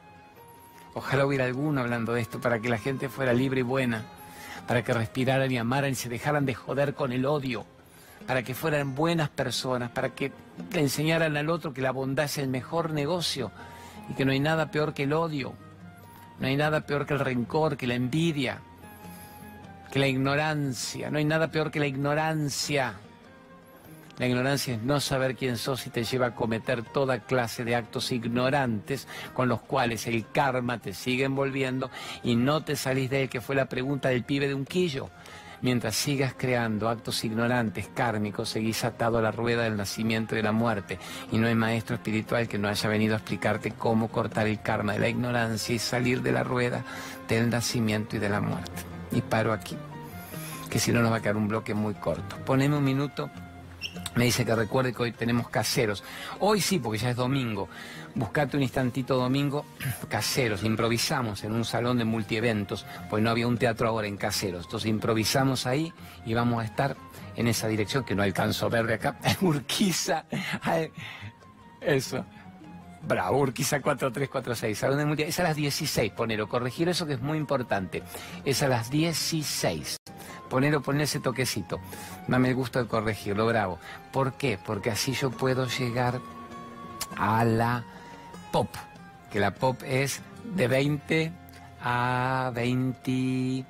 Ojalá 0.93 1.25
hubiera 1.25 1.45
alguno 1.45 1.79
hablando 1.79 2.11
de 2.11 2.19
esto 2.19 2.41
para 2.41 2.59
que 2.59 2.67
la 2.67 2.77
gente 2.77 3.07
fuera 3.07 3.31
libre 3.31 3.61
y 3.61 3.63
buena, 3.63 4.03
para 4.67 4.83
que 4.83 4.93
respiraran 4.93 5.49
y 5.49 5.57
amaran 5.57 5.91
y 5.91 5.95
se 5.95 6.09
dejaran 6.09 6.45
de 6.45 6.53
joder 6.53 6.95
con 6.95 7.13
el 7.13 7.25
odio 7.25 7.65
para 8.27 8.43
que 8.43 8.53
fueran 8.53 8.93
buenas 8.93 9.29
personas, 9.29 9.89
para 9.91 10.09
que 10.09 10.33
le 10.73 10.81
enseñaran 10.81 11.37
al 11.37 11.49
otro 11.49 11.73
que 11.73 11.81
la 11.81 11.91
bondad 11.91 12.25
es 12.25 12.37
el 12.37 12.49
mejor 12.49 12.91
negocio 12.91 13.53
y 14.09 14.13
que 14.15 14.25
no 14.25 14.33
hay 14.33 14.41
nada 14.41 14.69
peor 14.69 14.93
que 14.93 15.03
el 15.03 15.13
odio, 15.13 15.53
no 16.41 16.47
hay 16.47 16.57
nada 16.57 16.81
peor 16.81 17.05
que 17.05 17.13
el 17.13 17.21
rencor, 17.21 17.77
que 17.77 17.87
la 17.87 17.95
envidia, 17.95 18.59
que 19.93 19.97
la 19.97 20.07
ignorancia, 20.07 21.09
no 21.09 21.19
hay 21.19 21.25
nada 21.25 21.47
peor 21.51 21.71
que 21.71 21.79
la 21.79 21.87
ignorancia. 21.87 22.95
La 24.21 24.27
ignorancia 24.27 24.75
es 24.75 24.83
no 24.83 24.99
saber 24.99 25.35
quién 25.35 25.57
sos 25.57 25.87
y 25.87 25.89
te 25.89 26.03
lleva 26.03 26.27
a 26.27 26.35
cometer 26.35 26.83
toda 26.83 27.21
clase 27.21 27.63
de 27.63 27.75
actos 27.75 28.11
ignorantes 28.11 29.07
con 29.33 29.49
los 29.49 29.61
cuales 29.61 30.05
el 30.05 30.29
karma 30.31 30.77
te 30.77 30.93
sigue 30.93 31.23
envolviendo 31.23 31.89
y 32.21 32.35
no 32.35 32.63
te 32.63 32.75
salís 32.75 33.09
de 33.09 33.23
él, 33.23 33.29
que 33.29 33.41
fue 33.41 33.55
la 33.55 33.65
pregunta 33.65 34.09
del 34.09 34.23
pibe 34.23 34.47
de 34.47 34.53
un 34.53 34.63
quillo. 34.63 35.09
Mientras 35.63 35.95
sigas 35.95 36.35
creando 36.37 36.87
actos 36.87 37.23
ignorantes, 37.23 37.89
kármicos, 37.95 38.49
seguís 38.49 38.83
atado 38.83 39.17
a 39.17 39.23
la 39.23 39.31
rueda 39.31 39.63
del 39.63 39.75
nacimiento 39.75 40.35
y 40.35 40.37
de 40.37 40.43
la 40.43 40.51
muerte. 40.51 40.99
Y 41.31 41.39
no 41.39 41.47
hay 41.47 41.55
maestro 41.55 41.95
espiritual 41.95 42.47
que 42.47 42.59
no 42.59 42.67
haya 42.67 42.89
venido 42.89 43.15
a 43.15 43.17
explicarte 43.17 43.71
cómo 43.71 44.09
cortar 44.09 44.45
el 44.45 44.61
karma 44.61 44.93
de 44.93 44.99
la 44.99 45.09
ignorancia 45.09 45.73
y 45.73 45.79
salir 45.79 46.21
de 46.21 46.31
la 46.31 46.43
rueda 46.43 46.83
del 47.27 47.49
nacimiento 47.49 48.17
y 48.17 48.19
de 48.19 48.29
la 48.29 48.39
muerte. 48.39 48.83
Y 49.13 49.21
paro 49.21 49.51
aquí, 49.51 49.75
que 50.69 50.77
si 50.77 50.91
no 50.91 51.01
nos 51.01 51.11
va 51.11 51.15
a 51.15 51.21
quedar 51.21 51.37
un 51.37 51.47
bloque 51.47 51.73
muy 51.73 51.95
corto. 51.95 52.37
Poneme 52.45 52.77
un 52.77 52.83
minuto 52.83 53.31
Me 54.15 54.25
dice 54.25 54.45
que 54.45 54.55
recuerde 54.55 54.93
que 54.93 55.03
hoy 55.03 55.11
tenemos 55.11 55.49
caseros. 55.49 56.03
Hoy 56.39 56.59
sí, 56.59 56.79
porque 56.79 56.97
ya 56.99 57.11
es 57.11 57.15
domingo. 57.15 57.69
Buscate 58.13 58.57
un 58.57 58.63
instantito 58.63 59.15
domingo, 59.15 59.65
caseros. 60.09 60.63
Improvisamos 60.63 61.43
en 61.43 61.53
un 61.53 61.63
salón 61.63 61.97
de 61.97 62.05
multieventos, 62.05 62.85
pues 63.09 63.23
no 63.23 63.29
había 63.29 63.47
un 63.47 63.57
teatro 63.57 63.87
ahora 63.87 64.07
en 64.07 64.17
caseros. 64.17 64.65
Entonces 64.65 64.89
improvisamos 64.89 65.65
ahí 65.65 65.93
y 66.25 66.33
vamos 66.33 66.61
a 66.61 66.65
estar 66.65 66.97
en 67.35 67.47
esa 67.47 67.67
dirección 67.67 68.03
que 68.03 68.15
no 68.15 68.23
alcanzo 68.23 68.65
a 68.65 68.69
ver 68.69 68.85
de 68.85 68.95
acá. 68.95 69.17
Urquiza. 69.41 70.25
Eso. 71.79 72.25
Bravo, 73.03 73.39
Urquiza 73.39 73.81
4346. 73.81 74.77
Salón 74.77 74.97
de 74.97 75.05
multieventos. 75.05 75.35
Es 75.35 75.39
a 75.39 75.43
las 75.43 75.55
16, 75.55 76.11
ponelo. 76.11 76.47
Corregir 76.47 76.89
eso 76.89 77.05
que 77.05 77.13
es 77.13 77.21
muy 77.21 77.37
importante. 77.37 78.03
Es 78.45 78.61
a 78.63 78.67
las 78.67 78.89
16 78.91 79.97
poner 80.51 80.81
poner 80.81 81.03
ese 81.03 81.21
toquecito. 81.21 81.79
Dame 82.27 82.49
el 82.49 82.55
gusto 82.55 82.85
corregirlo, 82.87 83.47
bravo. 83.47 83.79
¿Por 84.11 84.33
qué? 84.33 84.59
Porque 84.63 84.91
así 84.91 85.13
yo 85.13 85.31
puedo 85.31 85.65
llegar 85.65 86.19
a 87.17 87.45
la 87.45 87.85
pop, 88.51 88.67
que 89.31 89.39
la 89.39 89.55
pop 89.55 89.81
es 89.85 90.21
de 90.43 90.67
20 90.67 91.31
a 91.81 92.51
20 92.53 93.65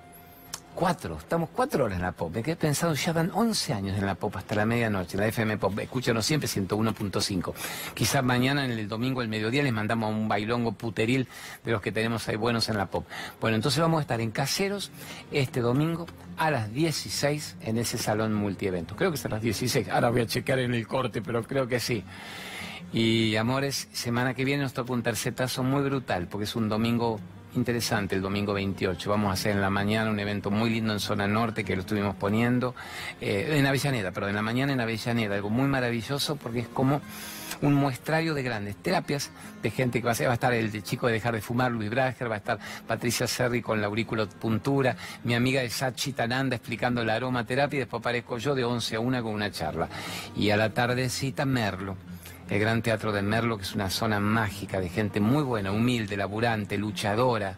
Cuatro, 0.74 1.18
estamos 1.18 1.50
cuatro 1.54 1.86
horas 1.86 1.98
en 1.98 2.02
la 2.02 2.14
pop. 2.14 2.34
Me 2.34 2.42
quedé 2.42 2.56
pensando, 2.56 2.96
ya 2.96 3.12
van 3.14 3.30
11 3.34 3.74
años 3.74 3.98
en 3.98 4.06
la 4.06 4.16
pop 4.16 4.36
hasta 4.38 4.56
la 4.56 4.66
medianoche, 4.66 5.16
en 5.16 5.22
la 5.22 5.28
FM 5.28 5.58
Pop. 5.58 5.78
Escúchanos 5.78 6.26
siempre 6.26 6.48
101.5. 6.48 7.54
Quizás 7.94 8.24
mañana, 8.24 8.66
en 8.66 8.72
el 8.72 8.88
domingo, 8.88 9.22
el 9.22 9.28
mediodía, 9.28 9.64
les 9.64 9.74
mandamos 9.74 10.12
un 10.12 10.28
bailongo 10.28 10.72
puteril 10.72 11.28
de 11.64 11.72
los 11.72 11.82
que 11.82 11.92
tenemos 11.92 12.28
ahí 12.30 12.38
buenos 12.38 12.70
en 12.70 12.78
la 12.78 12.88
pop. 12.88 13.06
Bueno, 13.40 13.58
entonces 13.58 13.82
vamos 13.82 14.00
a 14.00 14.02
estar 14.02 14.22
en 14.22 14.32
Caseros 14.32 14.92
este 15.32 15.60
domingo 15.60 16.08
a 16.38 16.50
las 16.50 16.74
16 16.74 17.58
en 17.62 17.78
ese 17.78 17.98
salón 17.98 18.34
multieventos. 18.34 18.98
Creo 18.98 19.12
que 19.12 19.18
es 19.18 19.26
a 19.26 19.30
las 19.30 19.42
16. 19.42 19.90
Ahora 19.90 20.10
voy 20.10 20.22
a 20.22 20.26
checar 20.26 20.58
en 20.60 20.74
el 20.74 20.88
corte, 20.88 21.22
pero 21.22 21.44
creo 21.44 21.68
que 21.68 21.80
sí. 21.80 22.04
Y 22.94 23.36
amores, 23.36 23.88
semana 23.92 24.34
que 24.34 24.46
viene 24.46 24.64
nos 24.64 24.74
toca 24.74 24.94
un 24.94 25.04
tercetazo 25.04 25.64
muy 25.64 25.84
brutal, 25.84 26.28
porque 26.28 26.46
es 26.46 26.56
un 26.56 26.70
domingo 26.70 27.20
interesante 27.56 28.16
el 28.16 28.22
domingo 28.22 28.54
28. 28.54 29.10
Vamos 29.10 29.30
a 29.30 29.34
hacer 29.34 29.54
en 29.54 29.62
la 29.62 29.70
mañana 29.70 30.10
un 30.10 30.20
evento 30.20 30.52
muy 30.52 30.70
lindo 30.70 30.94
en 30.94 31.00
zona 31.00 31.28
norte 31.28 31.64
que 31.64 31.76
lo 31.76 31.82
estuvimos 31.82 32.16
poniendo, 32.16 32.76
eh, 33.20 33.56
en 33.58 33.66
Avellaneda, 33.66 34.12
pero 34.12 34.28
en 34.28 34.36
la 34.36 34.42
mañana 34.42 34.74
en 34.74 34.82
Avellaneda, 34.82 35.36
algo 35.36 35.50
muy 35.50 35.68
maravilloso 35.68 36.36
porque 36.36 36.60
es 36.60 36.68
como 36.68 37.02
un 37.62 37.74
muestrario 37.74 38.34
de 38.34 38.44
grandes 38.44 38.76
terapias 38.78 39.30
de 39.62 39.70
gente 39.70 40.00
que 40.00 40.06
va 40.06 40.12
a, 40.12 40.16
ser, 40.16 40.28
va 40.28 40.32
a 40.32 40.34
estar 40.36 40.54
el 40.54 40.84
chico 40.84 41.08
de 41.08 41.14
dejar 41.14 41.34
de 41.34 41.42
fumar, 41.42 41.72
Luis 41.72 41.90
Brager, 41.90 42.30
va 42.30 42.36
a 42.36 42.38
estar 42.38 42.60
Patricia 42.88 43.28
Serri 43.28 43.62
con 43.62 43.80
la 43.82 43.88
auriculopuntura, 43.88 44.96
mi 45.24 45.36
amiga 45.36 45.62
de 45.62 45.70
Sachi 45.70 46.14
Tananda 46.14 46.56
explicando 46.56 47.04
la 47.04 47.16
aromaterapia 47.16 47.78
y 47.78 47.80
después 47.82 48.00
aparezco 48.00 48.38
yo 48.38 48.56
de 48.56 48.64
11 48.64 48.96
a 48.96 49.00
1 49.00 49.24
con 49.24 49.34
una 49.34 49.52
charla. 49.52 49.88
Y 50.36 50.50
a 50.50 50.58
la 50.58 50.74
tardecita 50.74 51.46
Merlo 51.46 51.98
el 52.52 52.60
Gran 52.60 52.82
Teatro 52.82 53.14
de 53.14 53.22
Merlo, 53.22 53.56
que 53.56 53.64
es 53.64 53.76
una 53.76 53.90
zona 53.90 54.20
mágica 54.20 54.82
de 54.82 54.90
gente 54.90 55.22
muy 55.22 55.42
buena, 55.42 55.72
humilde, 55.72 56.18
laburante, 56.18 56.78
luchadora, 56.78 57.56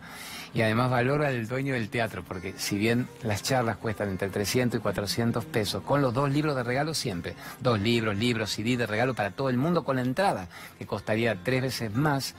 y 0.53 0.61
además 0.61 0.91
valora 0.91 1.31
el 1.31 1.47
dueño 1.47 1.73
del 1.73 1.89
teatro, 1.89 2.23
porque 2.23 2.53
si 2.57 2.77
bien 2.77 3.07
las 3.23 3.41
charlas 3.41 3.77
cuestan 3.77 4.09
entre 4.09 4.29
300 4.29 4.79
y 4.79 4.81
400 4.83 5.45
pesos, 5.45 5.81
con 5.81 6.03
los 6.03 6.13
dos 6.13 6.31
libros 6.31 6.55
de 6.55 6.61
regalo 6.61 6.93
siempre, 6.93 7.33
dos 7.59 7.79
libros, 7.79 8.15
libros, 8.15 8.51
CD 8.51 8.77
de 8.77 8.85
regalo 8.85 9.15
para 9.15 9.31
todo 9.31 9.49
el 9.49 9.57
mundo 9.57 9.83
con 9.83 9.95
la 9.95 10.03
entrada, 10.03 10.47
que 10.77 10.85
costaría 10.85 11.41
tres 11.43 11.63
veces 11.63 11.95
más, 11.95 12.35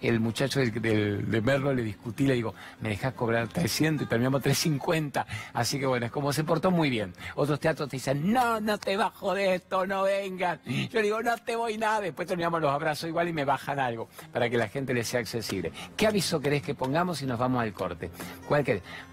el 0.00 0.20
muchacho 0.20 0.60
del, 0.60 1.30
de 1.30 1.40
Merlo 1.40 1.72
le 1.72 1.82
discutí, 1.82 2.26
le 2.26 2.34
digo, 2.34 2.54
me 2.80 2.90
dejas 2.90 3.14
cobrar 3.14 3.48
300 3.48 4.06
y 4.06 4.08
terminamos 4.08 4.42
350, 4.42 5.26
así 5.52 5.78
que 5.78 5.86
bueno, 5.86 6.06
es 6.06 6.12
como 6.12 6.32
se 6.32 6.44
portó 6.44 6.70
muy 6.70 6.90
bien. 6.90 7.14
Otros 7.34 7.60
teatros 7.60 7.88
te 7.88 7.96
dicen, 7.96 8.32
no, 8.32 8.60
no 8.60 8.78
te 8.78 8.96
bajo 8.96 9.34
de 9.34 9.56
esto, 9.56 9.86
no 9.86 10.04
vengan. 10.04 10.60
Yo 10.64 11.02
digo, 11.02 11.22
no 11.22 11.36
te 11.38 11.56
voy 11.56 11.78
nada, 11.78 12.00
después 12.00 12.28
terminamos 12.28 12.60
los 12.60 12.72
abrazos 12.72 13.08
igual 13.08 13.28
y 13.28 13.32
me 13.32 13.44
bajan 13.44 13.78
algo, 13.78 14.08
para 14.32 14.48
que 14.48 14.56
la 14.56 14.68
gente 14.68 14.94
le 14.94 15.04
sea 15.04 15.20
accesible. 15.20 15.72
¿Qué 15.96 16.06
aviso 16.06 16.40
querés 16.40 16.62
que 16.62 16.74
pongamos 16.74 17.22
y 17.22 17.26
nos 17.26 17.38
vamos 17.38 17.62
al 17.62 17.72
corte. 17.72 18.10
¿Cuál 18.46 18.64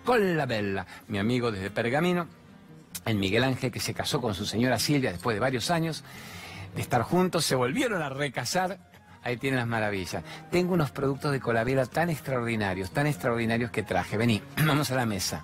Con 0.04 0.38
la 0.38 0.46
Bella, 0.46 0.86
mi 1.08 1.18
amigo 1.18 1.52
desde 1.52 1.70
Pergamino, 1.70 2.28
el 3.06 3.16
Miguel 3.16 3.44
Ángel 3.44 3.72
que 3.72 3.80
se 3.80 3.94
casó 3.94 4.22
con 4.22 4.34
su 4.34 4.46
señora 4.46 4.80
Silvia 4.80 5.12
después 5.12 5.36
de 5.36 5.40
varios 5.40 5.70
años 5.72 6.04
de 6.76 6.82
estar 6.82 7.02
juntos, 7.04 7.46
se 7.46 7.56
volvieron 7.56 8.02
a 8.02 8.10
recasar. 8.10 8.80
Ahí 9.26 9.38
tienen 9.38 9.58
las 9.58 9.68
maravillas. 9.68 10.24
Tengo 10.52 10.76
unos 10.76 10.92
productos 10.92 11.32
de 11.32 11.40
Colavera 11.40 11.88
tan 11.88 12.12
extraordinarios, 12.12 12.92
tan 12.92 13.08
extraordinarios 13.08 13.72
que 13.72 13.82
traje. 13.82 14.18
Vení, 14.18 14.40
vamos 14.68 14.92
a 14.92 14.96
la 14.96 15.08
mesa. 15.08 15.44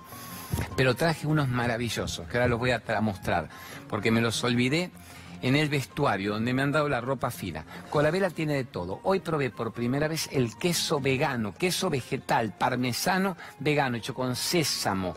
Pero 0.76 0.94
traje 0.94 1.26
unos 1.26 1.48
maravillosos, 1.48 2.28
que 2.28 2.36
ahora 2.36 2.46
los 2.46 2.60
voy 2.60 2.70
a 2.70 2.80
mostrar, 3.00 3.48
porque 3.88 4.12
me 4.12 4.20
los 4.20 4.44
olvidé 4.44 4.92
en 5.40 5.56
el 5.56 5.68
vestuario, 5.68 6.34
donde 6.34 6.54
me 6.54 6.62
han 6.62 6.70
dado 6.70 6.88
la 6.88 7.00
ropa 7.00 7.32
fina. 7.32 7.64
Colavela 7.90 8.30
tiene 8.30 8.54
de 8.54 8.64
todo. 8.64 9.00
Hoy 9.02 9.18
probé 9.18 9.50
por 9.50 9.72
primera 9.72 10.06
vez 10.06 10.28
el 10.30 10.56
queso 10.56 11.00
vegano, 11.00 11.52
queso 11.52 11.90
vegetal, 11.90 12.54
parmesano 12.56 13.36
vegano, 13.58 13.96
hecho 13.96 14.14
con 14.14 14.36
sésamo 14.36 15.16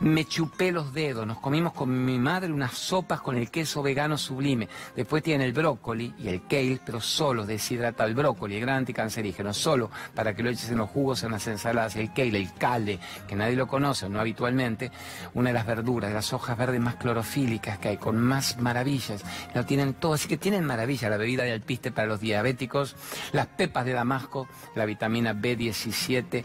me 0.00 0.24
chupé 0.24 0.70
los 0.70 0.92
dedos, 0.92 1.26
nos 1.26 1.38
comimos 1.38 1.72
con 1.72 2.04
mi 2.04 2.18
madre 2.18 2.52
unas 2.52 2.72
sopas 2.74 3.20
con 3.20 3.36
el 3.36 3.50
queso 3.50 3.82
vegano 3.82 4.16
sublime. 4.16 4.68
Después 4.94 5.22
tiene 5.22 5.44
el 5.44 5.52
brócoli 5.52 6.14
y 6.18 6.28
el 6.28 6.46
kale, 6.46 6.80
pero 6.84 7.00
solo 7.00 7.44
deshidrata 7.44 8.04
el 8.04 8.14
brócoli, 8.14 8.56
el 8.56 8.60
gran 8.60 8.76
anticancerígeno, 8.76 9.52
solo 9.52 9.90
para 10.14 10.34
que 10.34 10.42
lo 10.42 10.50
eches 10.50 10.70
en 10.70 10.78
los 10.78 10.90
jugos, 10.90 11.22
en 11.24 11.32
las 11.32 11.46
ensaladas. 11.48 11.96
El 11.96 12.12
kale, 12.12 12.38
el 12.38 12.52
kale, 12.54 13.00
que 13.26 13.34
nadie 13.34 13.56
lo 13.56 13.66
conoce, 13.66 14.08
no 14.08 14.20
habitualmente, 14.20 14.92
una 15.34 15.50
de 15.50 15.54
las 15.54 15.66
verduras, 15.66 16.12
las 16.12 16.32
hojas 16.32 16.56
verdes 16.56 16.80
más 16.80 16.96
clorofílicas 16.96 17.78
que 17.78 17.88
hay, 17.88 17.96
con 17.96 18.18
más 18.18 18.58
maravillas. 18.58 19.24
Lo 19.54 19.64
tienen 19.64 19.94
todo, 19.94 20.14
así 20.14 20.28
que 20.28 20.36
tienen 20.36 20.64
maravilla 20.64 21.10
la 21.10 21.16
bebida 21.16 21.42
de 21.42 21.52
alpiste 21.52 21.90
para 21.90 22.06
los 22.06 22.20
diabéticos, 22.20 22.94
las 23.32 23.46
pepas 23.46 23.84
de 23.84 23.94
damasco, 23.94 24.46
la 24.76 24.84
vitamina 24.84 25.34
B17 25.34 26.44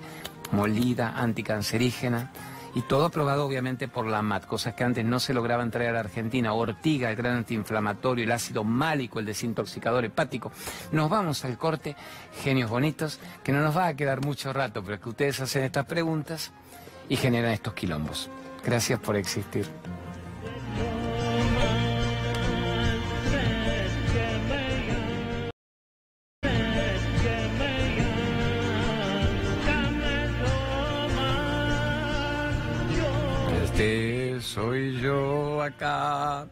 molida, 0.52 1.14
anticancerígena 1.16 2.32
y 2.76 2.82
todo 2.82 3.06
aprobado 3.06 3.46
obviamente 3.46 3.88
por 3.88 4.08
la 4.08 4.22
MAT, 4.22 4.46
cosas 4.46 4.74
que 4.74 4.84
antes 4.84 5.06
no 5.06 5.20
se 5.20 5.34
lograban 5.34 5.72
traer 5.72 5.96
a 5.96 6.00
Argentina, 6.00 6.54
ortiga, 6.54 7.10
el 7.10 7.16
gran 7.16 7.38
antiinflamatorio, 7.38 8.24
el 8.24 8.32
ácido 8.32 8.64
málico, 8.64 9.20
el 9.20 9.26
desintoxicador 9.26 10.06
hepático. 10.06 10.52
Nos 10.92 11.10
vamos 11.10 11.46
al 11.46 11.58
corte, 11.58 11.96
genios 12.44 12.70
bonitos, 12.70 13.20
que 13.44 13.52
no 13.52 13.62
nos 13.62 13.78
va 13.78 13.88
a 13.88 13.96
quedar 13.96 14.22
mucho 14.22 14.54
rato, 14.54 14.84
pero 14.84 15.00
que 15.00 15.10
ustedes 15.10 15.40
hacen 15.40 15.64
estas 15.64 15.86
preguntas 15.86 16.52
y 17.10 17.16
generan 17.16 17.52
estos 17.52 17.74
quilombos. 17.74 18.30
Gracias 18.66 19.00
por 19.00 19.16
existir. 19.16 19.68
Soy 34.54 35.02
yo 35.02 35.64
acá. 35.64 36.48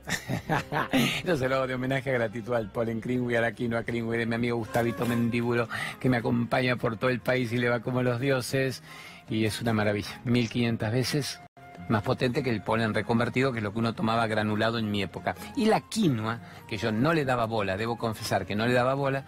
Yo 1.26 1.38
se 1.38 1.48
lo 1.48 1.58
hago 1.58 1.68
de 1.68 1.76
homenaje 1.76 2.10
a 2.10 2.14
gratitud 2.14 2.56
al 2.56 2.72
Polen 2.72 3.00
Greenway, 3.00 3.36
a 3.36 3.46
Aquino, 3.46 3.78
a 3.78 3.84
Greenway, 3.84 4.18
de 4.18 4.26
mi 4.26 4.36
amigo 4.36 4.58
Gustavito 4.58 5.06
Mendíbulo, 5.06 5.68
que 6.00 6.10
me 6.10 6.18
acompaña 6.18 6.76
por 6.78 6.98
todo 6.98 7.12
el 7.12 7.20
país 7.20 7.52
y 7.54 7.58
le 7.58 7.70
va 7.70 7.82
como 7.82 8.02
los 8.02 8.20
dioses. 8.20 8.82
Y 9.30 9.46
es 9.46 9.62
una 9.62 9.74
maravilla. 9.74 10.20
1500 10.26 10.92
veces 10.92 11.40
más 11.90 12.02
potente 12.02 12.42
que 12.42 12.50
el 12.50 12.64
polen 12.64 12.94
reconvertido, 12.94 13.52
que 13.52 13.60
es 13.60 13.64
lo 13.64 13.72
que 13.72 13.80
uno 13.80 13.94
tomaba 13.94 14.26
granulado 14.26 14.80
en 14.80 14.90
mi 14.90 15.04
época. 15.04 15.36
Y 15.56 15.66
la 15.66 15.82
quinoa, 15.82 16.40
que 16.68 16.78
yo 16.78 16.92
no 16.92 17.14
le 17.14 17.24
daba 17.24 17.46
bola, 17.46 17.78
debo 17.78 17.98
confesar 17.98 18.48
que 18.48 18.56
no 18.56 18.66
le 18.66 18.74
daba 18.74 18.96
bola, 18.96 19.26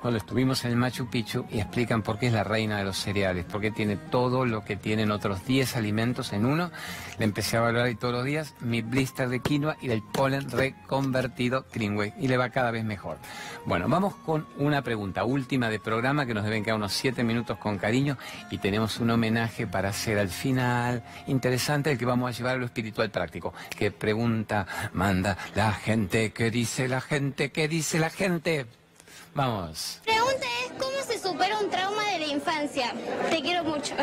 cuando 0.00 0.18
estuvimos 0.18 0.64
en 0.64 0.72
el 0.72 0.76
Machu 0.76 1.08
Picchu 1.08 1.44
y 1.50 1.60
explican 1.60 2.02
por 2.02 2.18
qué 2.18 2.28
es 2.28 2.32
la 2.32 2.44
reina 2.44 2.78
de 2.78 2.84
los 2.84 2.96
cereales, 2.96 3.44
porque 3.50 3.70
tiene 3.70 3.96
todo 3.96 4.46
lo 4.46 4.64
que 4.64 4.76
tienen 4.76 5.10
otros 5.10 5.44
10 5.46 5.76
alimentos 5.76 6.32
en 6.32 6.46
uno. 6.46 6.70
Le 7.18 7.24
empecé 7.24 7.56
a 7.56 7.60
valorar 7.60 7.90
y 7.90 7.94
todos 7.94 8.14
los 8.14 8.24
días 8.24 8.54
mi 8.60 8.82
blister 8.82 9.28
de 9.28 9.40
quinoa 9.40 9.76
y 9.80 9.88
del 9.88 10.02
polen 10.02 10.50
reconvertido 10.50 11.66
Greenway 11.72 12.14
y 12.18 12.28
le 12.28 12.36
va 12.36 12.50
cada 12.50 12.70
vez 12.70 12.84
mejor. 12.84 13.18
Bueno, 13.66 13.88
vamos 13.88 14.14
con 14.14 14.46
una 14.58 14.82
pregunta 14.82 15.24
última 15.24 15.68
de 15.68 15.78
programa 15.78 16.26
que 16.26 16.34
nos 16.34 16.44
deben 16.44 16.64
quedar 16.64 16.76
unos 16.76 16.92
7 16.92 17.22
minutos 17.22 17.58
con 17.58 17.78
cariño 17.78 18.16
y 18.50 18.58
tenemos 18.58 18.98
un 19.00 19.10
homenaje 19.10 19.66
para 19.66 19.90
hacer 19.90 20.18
al 20.18 20.28
final 20.28 21.04
interesante 21.26 21.92
el 21.92 21.98
que 21.98 22.06
vamos 22.06 22.28
a 22.28 22.36
llevar 22.36 22.56
a 22.56 22.58
lo 22.58 22.66
espiritual 22.66 23.10
práctico. 23.10 23.52
¿Qué 23.70 23.90
pregunta 23.90 24.66
manda 24.92 25.36
la 25.54 25.72
gente? 25.72 26.32
¿Qué 26.32 26.50
dice 26.50 26.88
la 26.88 27.00
gente? 27.00 27.50
¿Qué 27.50 27.68
dice 27.68 27.98
la 27.98 28.10
gente? 28.10 28.79
Vamos. 29.34 30.00
Pregunta 30.04 30.46
es, 30.64 30.72
¿cómo 30.72 31.02
se 31.06 31.18
supera 31.18 31.58
un 31.58 31.70
trauma 31.70 32.04
de 32.12 32.18
la 32.18 32.26
infancia? 32.26 32.92
Te 33.30 33.40
quiero 33.40 33.64
mucho. 33.64 33.94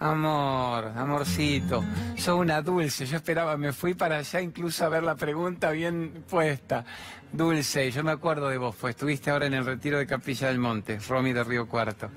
Amor, 0.00 0.92
amorcito, 0.96 1.84
soy 2.16 2.38
una 2.38 2.62
dulce. 2.62 3.04
Yo 3.04 3.16
esperaba, 3.16 3.56
me 3.56 3.72
fui 3.72 3.94
para 3.94 4.18
allá 4.18 4.40
incluso 4.40 4.84
a 4.84 4.88
ver 4.88 5.02
la 5.02 5.16
pregunta 5.16 5.70
bien 5.72 6.24
puesta. 6.30 6.84
Dulce, 7.32 7.90
yo 7.90 8.04
me 8.04 8.12
acuerdo 8.12 8.48
de 8.48 8.58
vos, 8.58 8.76
pues 8.80 8.94
estuviste 8.94 9.30
ahora 9.30 9.46
en 9.46 9.54
el 9.54 9.66
retiro 9.66 9.98
de 9.98 10.06
Capilla 10.06 10.46
del 10.48 10.58
Monte, 10.58 11.00
Romy 11.00 11.32
de 11.32 11.42
Río 11.42 11.66
Cuarto. 11.66 12.10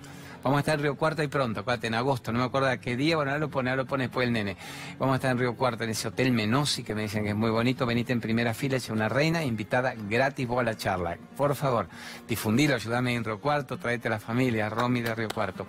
Vamos 0.43 0.57
a 0.57 0.59
estar 0.61 0.75
en 0.75 0.81
Río 0.81 0.95
Cuarto 0.95 1.21
y 1.21 1.27
pronto, 1.27 1.59
acuérdate, 1.59 1.87
en 1.87 1.93
agosto, 1.93 2.31
no 2.31 2.39
me 2.39 2.45
acuerdo 2.45 2.69
a 2.69 2.77
qué 2.77 2.95
día, 2.95 3.15
bueno, 3.15 3.31
ahora 3.31 3.39
lo 3.39 3.49
pone, 3.49 3.69
ahora 3.69 3.83
lo 3.83 3.87
pone 3.87 4.05
después 4.05 4.25
el 4.25 4.33
nene. 4.33 4.57
Vamos 4.97 5.13
a 5.13 5.15
estar 5.17 5.31
en 5.31 5.37
Río 5.37 5.55
Cuarto, 5.55 5.83
en 5.83 5.91
ese 5.91 6.07
hotel 6.07 6.31
Menosi, 6.31 6.83
que 6.83 6.95
me 6.95 7.03
dicen 7.03 7.23
que 7.23 7.29
es 7.29 7.35
muy 7.35 7.51
bonito, 7.51 7.85
venite 7.85 8.11
en 8.11 8.21
primera 8.21 8.53
fila, 8.55 8.77
es 8.77 8.89
una 8.89 9.07
reina, 9.07 9.43
invitada 9.43 9.93
gratis 10.09 10.47
vos 10.47 10.59
a 10.59 10.63
la 10.63 10.75
charla. 10.75 11.17
Por 11.37 11.55
favor, 11.55 11.87
difundilo, 12.27 12.73
ayúdame 12.73 13.13
en 13.13 13.23
Río 13.23 13.39
Cuarto, 13.39 13.77
tráete 13.77 14.07
a 14.07 14.11
la 14.11 14.19
familia, 14.19 14.67
Romy 14.69 15.01
de 15.01 15.13
Río 15.13 15.29
Cuarto. 15.29 15.67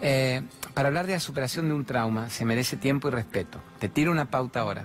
Eh, 0.00 0.42
para 0.74 0.88
hablar 0.88 1.08
de 1.08 1.14
la 1.14 1.20
superación 1.20 1.66
de 1.66 1.74
un 1.74 1.84
trauma 1.84 2.30
se 2.30 2.44
merece 2.44 2.76
tiempo 2.76 3.08
y 3.08 3.10
respeto. 3.10 3.60
Te 3.80 3.88
tiro 3.88 4.12
una 4.12 4.30
pauta 4.30 4.60
ahora. 4.60 4.84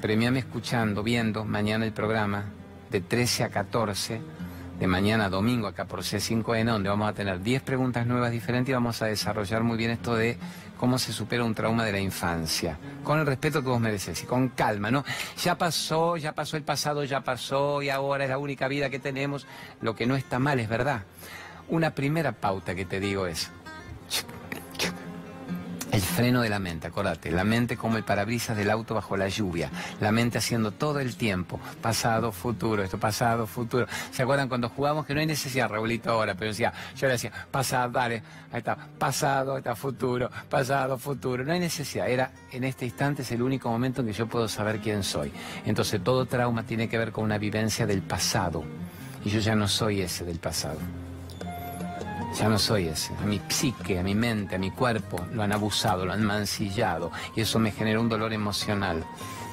Premiame 0.00 0.38
escuchando, 0.38 1.02
viendo 1.02 1.44
mañana 1.44 1.84
el 1.84 1.92
programa 1.92 2.46
de 2.90 3.02
13 3.02 3.44
a 3.44 3.48
14, 3.50 4.20
de 4.80 4.86
mañana 4.86 5.28
domingo 5.28 5.66
acá 5.66 5.84
por 5.84 6.00
C5N, 6.00 6.64
donde 6.64 6.88
vamos 6.88 7.06
a 7.06 7.12
tener 7.12 7.42
10 7.42 7.62
preguntas 7.62 8.06
nuevas 8.06 8.32
diferentes 8.32 8.70
y 8.70 8.72
vamos 8.72 9.02
a 9.02 9.06
desarrollar 9.06 9.62
muy 9.62 9.76
bien 9.76 9.90
esto 9.90 10.14
de 10.14 10.38
cómo 10.78 10.98
se 10.98 11.12
supera 11.12 11.44
un 11.44 11.54
trauma 11.54 11.84
de 11.84 11.92
la 11.92 12.00
infancia, 12.00 12.78
con 13.04 13.20
el 13.20 13.26
respeto 13.26 13.60
que 13.60 13.68
vos 13.68 13.78
mereces 13.78 14.22
y 14.22 14.26
con 14.26 14.48
calma, 14.48 14.90
¿no? 14.90 15.04
Ya 15.44 15.58
pasó, 15.58 16.16
ya 16.16 16.32
pasó 16.32 16.56
el 16.56 16.62
pasado, 16.62 17.04
ya 17.04 17.20
pasó 17.20 17.82
y 17.82 17.90
ahora 17.90 18.24
es 18.24 18.30
la 18.30 18.38
única 18.38 18.68
vida 18.68 18.88
que 18.88 18.98
tenemos. 18.98 19.46
Lo 19.82 19.94
que 19.94 20.06
no 20.06 20.16
está 20.16 20.38
mal 20.38 20.58
es 20.58 20.70
verdad. 20.70 21.02
Una 21.68 21.94
primera 21.94 22.32
pauta 22.32 22.74
que 22.74 22.86
te 22.86 23.00
digo 23.00 23.26
es, 23.26 23.50
el 26.00 26.06
freno 26.06 26.40
de 26.40 26.48
la 26.48 26.58
mente, 26.58 26.86
acordate, 26.86 27.30
la 27.30 27.44
mente 27.44 27.76
como 27.76 27.98
el 27.98 28.04
parabrisas 28.04 28.56
del 28.56 28.70
auto 28.70 28.94
bajo 28.94 29.18
la 29.18 29.28
lluvia, 29.28 29.70
la 30.00 30.10
mente 30.10 30.38
haciendo 30.38 30.72
todo 30.72 30.98
el 30.98 31.14
tiempo, 31.14 31.60
pasado, 31.82 32.32
futuro, 32.32 32.82
esto, 32.82 32.98
pasado, 32.98 33.46
futuro. 33.46 33.86
¿Se 34.10 34.22
acuerdan 34.22 34.48
cuando 34.48 34.70
jugamos 34.70 35.04
que 35.04 35.12
no 35.12 35.20
hay 35.20 35.26
necesidad, 35.26 35.68
Raulito, 35.68 36.10
ahora, 36.10 36.34
pero 36.34 36.52
decía, 36.52 36.72
yo 36.96 37.06
le 37.06 37.12
decía, 37.12 37.32
pasado, 37.50 37.90
dale, 37.90 38.22
ahí 38.50 38.58
está, 38.58 38.76
pasado, 38.98 39.52
ahí 39.52 39.58
está, 39.58 39.76
futuro, 39.76 40.30
pasado, 40.48 40.96
futuro, 40.96 41.44
no 41.44 41.52
hay 41.52 41.60
necesidad, 41.60 42.08
era 42.08 42.32
en 42.50 42.64
este 42.64 42.86
instante 42.86 43.20
es 43.20 43.32
el 43.32 43.42
único 43.42 43.68
momento 43.68 44.00
en 44.00 44.06
que 44.06 44.14
yo 44.14 44.26
puedo 44.26 44.48
saber 44.48 44.80
quién 44.80 45.02
soy. 45.02 45.30
Entonces 45.66 46.02
todo 46.02 46.24
trauma 46.24 46.62
tiene 46.62 46.88
que 46.88 46.96
ver 46.96 47.12
con 47.12 47.24
una 47.24 47.36
vivencia 47.36 47.86
del 47.86 48.00
pasado, 48.00 48.64
y 49.22 49.28
yo 49.28 49.40
ya 49.40 49.54
no 49.54 49.68
soy 49.68 50.00
ese 50.00 50.24
del 50.24 50.38
pasado. 50.38 50.78
Ya 52.38 52.48
no 52.48 52.58
soy 52.58 52.88
ese. 52.88 53.12
A 53.22 53.26
mi 53.26 53.40
psique, 53.48 53.98
a 53.98 54.02
mi 54.02 54.14
mente, 54.14 54.54
a 54.54 54.58
mi 54.58 54.70
cuerpo 54.70 55.26
lo 55.32 55.42
han 55.42 55.52
abusado, 55.52 56.06
lo 56.06 56.12
han 56.12 56.24
mancillado 56.24 57.10
y 57.34 57.40
eso 57.40 57.58
me 57.58 57.72
genera 57.72 58.00
un 58.00 58.08
dolor 58.08 58.32
emocional. 58.32 59.04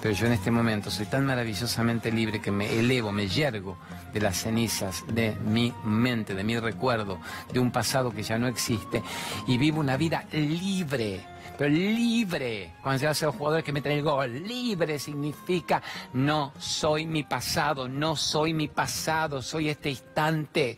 Pero 0.02 0.14
yo 0.14 0.28
en 0.28 0.34
este 0.34 0.52
momento 0.52 0.92
soy 0.92 1.08
tan 1.08 1.26
maravillosamente 1.26 2.12
libre 2.12 2.40
que 2.40 2.52
me 2.52 2.80
elevo, 2.80 3.12
me 3.12 3.28
yergo 3.28 3.78
de 4.14 4.22
las 4.22 4.38
cenizas 4.38 5.04
de 5.08 5.36
mi 5.44 5.74
mente, 5.84 6.36
de 6.36 6.44
mi 6.44 6.58
recuerdo, 6.60 7.20
de 7.52 7.60
un 7.60 7.72
pasado 7.72 8.12
que 8.12 8.22
ya 8.22 8.38
no 8.38 8.48
existe 8.48 9.02
y 9.48 9.58
vivo 9.58 9.80
una 9.80 9.98
vida 9.98 10.26
libre 10.32 11.26
pero 11.58 11.70
libre, 11.72 12.74
cuando 12.84 13.00
se 13.00 13.08
hace 13.08 13.26
los 13.26 13.36
jugadores 13.36 13.66
que 13.66 13.72
meten 13.72 13.94
el 13.94 14.04
gol, 14.04 14.32
libre 14.48 15.00
significa 15.00 15.82
no 16.14 16.54
soy 16.60 17.08
mi 17.08 17.24
pasado, 17.24 17.88
no 17.88 18.16
soy 18.16 18.54
mi 18.54 18.68
pasado, 18.68 19.42
soy 19.42 19.70
este 19.70 19.90
instante, 19.90 20.78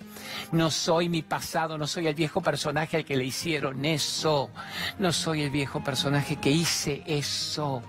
no 0.54 0.72
soy 0.72 1.10
mi 1.10 1.22
pasado, 1.22 1.78
no 1.78 1.86
soy 1.86 2.08
el 2.08 2.16
viejo 2.16 2.42
personaje 2.42 2.98
al 2.98 3.06
que 3.06 3.18
le 3.18 3.26
hicieron 3.26 3.84
eso, 3.84 4.50
no 5.00 5.12
soy 5.12 5.42
el 5.42 5.50
viejo 5.50 5.84
personaje 5.84 6.38
que 6.38 6.52
hice 6.52 7.04
eso, 7.06 7.82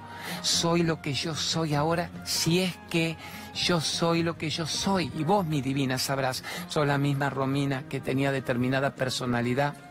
soy 0.42 0.82
lo 0.82 1.00
que 1.00 1.12
yo 1.12 1.36
soy 1.36 1.74
ahora, 1.74 2.10
si 2.24 2.60
es 2.60 2.76
que 2.90 3.16
yo 3.54 3.80
soy 3.80 4.22
lo 4.22 4.36
que 4.36 4.50
yo 4.50 4.66
soy. 4.66 5.12
Y 5.16 5.24
vos, 5.24 5.46
mi 5.46 5.60
divina, 5.60 5.98
sabrás, 5.98 6.42
soy 6.68 6.86
la 6.86 6.98
misma 6.98 7.30
Romina 7.30 7.84
que 7.88 8.00
tenía 8.00 8.32
determinada 8.32 8.94
personalidad 8.94 9.89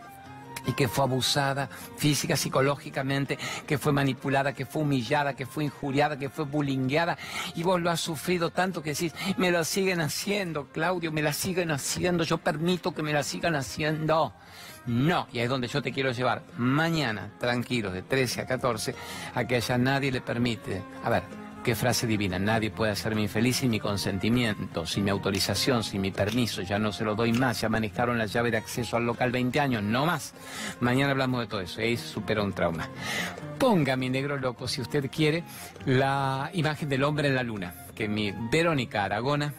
y 0.69 0.73
que 0.73 0.87
fue 0.87 1.05
abusada 1.05 1.67
física, 1.97 2.37
psicológicamente, 2.37 3.39
que 3.65 3.79
fue 3.79 3.91
manipulada, 3.91 4.53
que 4.53 4.67
fue 4.67 4.83
humillada, 4.83 5.35
que 5.35 5.47
fue 5.47 5.63
injuriada, 5.63 6.19
que 6.19 6.29
fue 6.29 6.45
bullyingada, 6.45 7.17
y 7.55 7.63
vos 7.63 7.81
lo 7.81 7.89
has 7.89 7.99
sufrido 7.99 8.51
tanto 8.51 8.83
que 8.83 8.91
decís, 8.91 9.13
me 9.37 9.51
lo 9.51 9.63
siguen 9.63 9.99
haciendo, 9.99 10.67
Claudio, 10.67 11.11
me 11.11 11.23
la 11.23 11.33
siguen 11.33 11.71
haciendo, 11.71 12.23
yo 12.23 12.37
permito 12.37 12.93
que 12.93 13.01
me 13.01 13.13
la 13.13 13.23
sigan 13.23 13.55
haciendo. 13.55 14.33
No, 14.85 15.27
y 15.31 15.39
es 15.39 15.49
donde 15.49 15.67
yo 15.67 15.81
te 15.81 15.91
quiero 15.91 16.11
llevar 16.11 16.43
mañana, 16.57 17.31
tranquilos, 17.39 17.93
de 17.93 18.03
13 18.03 18.41
a 18.41 18.45
14, 18.45 18.95
a 19.33 19.45
que 19.45 19.55
haya 19.55 19.77
nadie 19.77 20.11
le 20.11 20.21
permite. 20.21 20.81
A 21.03 21.09
ver, 21.09 21.23
Qué 21.63 21.75
frase 21.75 22.07
divina, 22.07 22.39
nadie 22.39 22.71
puede 22.71 22.93
hacerme 22.93 23.21
infeliz 23.23 23.57
sin 23.57 23.69
mi 23.69 23.81
consentimiento, 23.81 24.85
sin 24.85 25.03
mi 25.03 25.11
autorización, 25.11 25.83
sin 25.83 25.99
mi 25.99 26.09
permiso, 26.09 26.61
ya 26.61 26.79
no 26.79 26.93
se 26.93 27.03
lo 27.03 27.15
doy 27.15 27.33
más, 27.33 27.59
ya 27.59 27.67
manejaron 27.67 28.17
la 28.17 28.27
llave 28.27 28.49
de 28.49 28.57
acceso 28.57 28.95
al 28.95 29.05
local 29.05 29.31
20 29.31 29.59
años, 29.59 29.83
no 29.83 30.05
más. 30.05 30.33
Mañana 30.79 31.11
hablamos 31.11 31.41
de 31.41 31.47
todo 31.47 31.59
eso, 31.59 31.81
ahí 31.81 31.97
supera 31.97 32.43
un 32.43 32.53
trauma. 32.53 32.87
Ponga, 33.57 33.97
mi 33.97 34.09
negro 34.09 34.37
loco, 34.37 34.69
si 34.69 34.79
usted 34.79 35.11
quiere, 35.11 35.43
la 35.85 36.49
imagen 36.53 36.87
del 36.87 37.03
hombre 37.03 37.27
en 37.27 37.35
la 37.35 37.43
luna, 37.43 37.75
que 37.93 38.07
mi 38.07 38.33
Verónica 38.49 39.03
Aragona, 39.03 39.53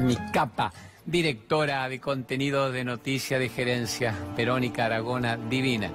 mi 0.00 0.16
capa 0.32 0.72
directora 1.04 1.88
de 1.88 1.98
contenido 1.98 2.70
de 2.70 2.84
noticia 2.84 3.40
de 3.40 3.48
gerencia, 3.48 4.14
Verónica 4.36 4.84
Aragona, 4.84 5.36
divina 5.36 5.90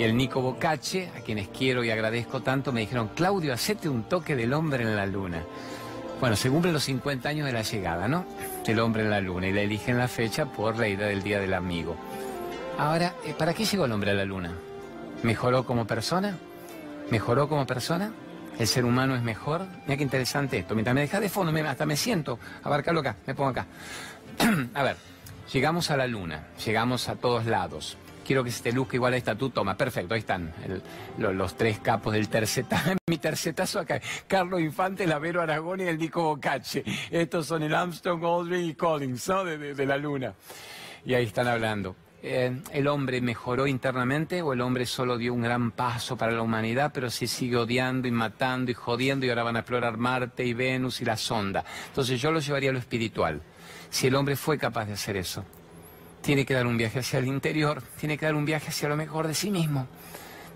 y 0.00 0.02
el 0.02 0.16
Nico 0.16 0.40
Bocache, 0.40 1.10
a 1.14 1.20
quienes 1.20 1.48
quiero 1.48 1.84
y 1.84 1.90
agradezco 1.90 2.40
tanto, 2.40 2.72
me 2.72 2.80
dijeron, 2.80 3.10
Claudio, 3.14 3.52
hacete 3.52 3.86
un 3.86 4.04
toque 4.04 4.34
del 4.34 4.54
hombre 4.54 4.82
en 4.82 4.96
la 4.96 5.04
luna. 5.04 5.44
Bueno, 6.18 6.36
se 6.36 6.48
cumplen 6.48 6.72
los 6.72 6.84
50 6.84 7.28
años 7.28 7.44
de 7.44 7.52
la 7.52 7.60
llegada, 7.60 8.08
¿no? 8.08 8.24
Del 8.64 8.80
hombre 8.80 9.02
en 9.02 9.10
la 9.10 9.20
luna 9.20 9.48
y 9.48 9.52
le 9.52 9.64
eligen 9.64 9.98
la 9.98 10.08
fecha 10.08 10.46
por 10.46 10.78
la 10.78 10.88
idea 10.88 11.06
del 11.06 11.22
Día 11.22 11.38
del 11.38 11.52
Amigo. 11.52 11.96
Ahora, 12.78 13.14
eh, 13.26 13.34
¿para 13.36 13.52
qué 13.52 13.66
llegó 13.66 13.84
el 13.84 13.92
hombre 13.92 14.12
a 14.12 14.14
la 14.14 14.24
luna? 14.24 14.54
¿Mejoró 15.22 15.66
como 15.66 15.86
persona? 15.86 16.34
¿Mejoró 17.10 17.46
como 17.46 17.66
persona? 17.66 18.10
¿El 18.58 18.66
ser 18.68 18.86
humano 18.86 19.14
es 19.14 19.22
mejor? 19.22 19.66
Mira 19.82 19.98
qué 19.98 20.02
interesante 20.02 20.56
esto. 20.56 20.74
Mientras 20.74 20.94
me 20.94 21.02
deja 21.02 21.20
de 21.20 21.28
fondo, 21.28 21.52
me, 21.52 21.60
hasta 21.60 21.84
me 21.84 21.98
siento. 21.98 22.38
Abarcarlo 22.62 23.00
acá, 23.00 23.16
me 23.26 23.34
pongo 23.34 23.50
acá. 23.50 23.66
a 24.72 24.82
ver, 24.82 24.96
llegamos 25.52 25.90
a 25.90 25.98
la 25.98 26.06
luna, 26.06 26.46
llegamos 26.64 27.10
a 27.10 27.16
todos 27.16 27.44
lados 27.44 27.98
quiero 28.30 28.44
que 28.44 28.52
se 28.52 28.62
te 28.62 28.70
luzca 28.70 28.94
igual 28.94 29.14
a 29.14 29.16
esta 29.16 29.34
tú, 29.34 29.50
toma, 29.50 29.76
perfecto, 29.76 30.14
ahí 30.14 30.20
están 30.20 30.52
los 31.18 31.56
tres 31.56 31.80
capos 31.80 32.12
del 32.12 32.28
tercetazo, 32.28 32.92
mi 33.10 33.18
tercetazo 33.18 33.80
acá, 33.80 34.00
Carlos 34.28 34.60
Infante, 34.60 35.04
Lavero 35.04 35.42
Aragón 35.42 35.80
y 35.80 35.82
el 35.82 35.98
Nico 35.98 36.22
Bocache, 36.22 36.84
estos 37.10 37.46
son 37.46 37.64
el 37.64 37.74
Armstrong, 37.74 38.22
Aldrin 38.24 38.70
y 38.70 38.74
Collins, 38.74 39.28
¿no? 39.30 39.42
De, 39.44 39.84
la 39.84 39.96
luna, 39.96 40.32
y 41.04 41.14
ahí 41.14 41.24
están 41.24 41.48
hablando. 41.48 41.96
Eh, 42.22 42.56
¿El 42.72 42.86
hombre 42.86 43.20
mejoró 43.20 43.66
internamente 43.66 44.42
o 44.42 44.52
el 44.52 44.60
hombre 44.60 44.86
solo 44.86 45.18
dio 45.18 45.34
un 45.34 45.42
gran 45.42 45.72
paso 45.72 46.16
para 46.16 46.30
la 46.30 46.42
humanidad, 46.42 46.92
pero 46.94 47.10
se 47.10 47.26
sigue 47.26 47.56
odiando 47.56 48.06
y 48.06 48.12
matando 48.12 48.70
y 48.70 48.74
jodiendo 48.74 49.26
y 49.26 49.30
ahora 49.30 49.42
van 49.42 49.56
a 49.56 49.60
explorar 49.60 49.96
Marte 49.96 50.44
y 50.44 50.54
Venus 50.54 51.00
y 51.00 51.04
la 51.04 51.16
sonda? 51.16 51.64
Entonces 51.88 52.20
yo 52.20 52.30
lo 52.30 52.38
llevaría 52.38 52.70
a 52.70 52.74
lo 52.74 52.78
espiritual. 52.78 53.42
Si 53.88 54.06
el 54.06 54.14
hombre 54.14 54.36
fue 54.36 54.56
capaz 54.56 54.84
de 54.84 54.92
hacer 54.92 55.16
eso, 55.16 55.44
tiene 56.20 56.44
que 56.44 56.54
dar 56.54 56.66
un 56.66 56.76
viaje 56.76 57.00
hacia 57.00 57.18
el 57.18 57.26
interior, 57.26 57.82
tiene 57.98 58.18
que 58.18 58.26
dar 58.26 58.34
un 58.34 58.44
viaje 58.44 58.68
hacia 58.68 58.88
lo 58.88 58.96
mejor 58.96 59.26
de 59.26 59.34
sí 59.34 59.50
mismo 59.50 59.86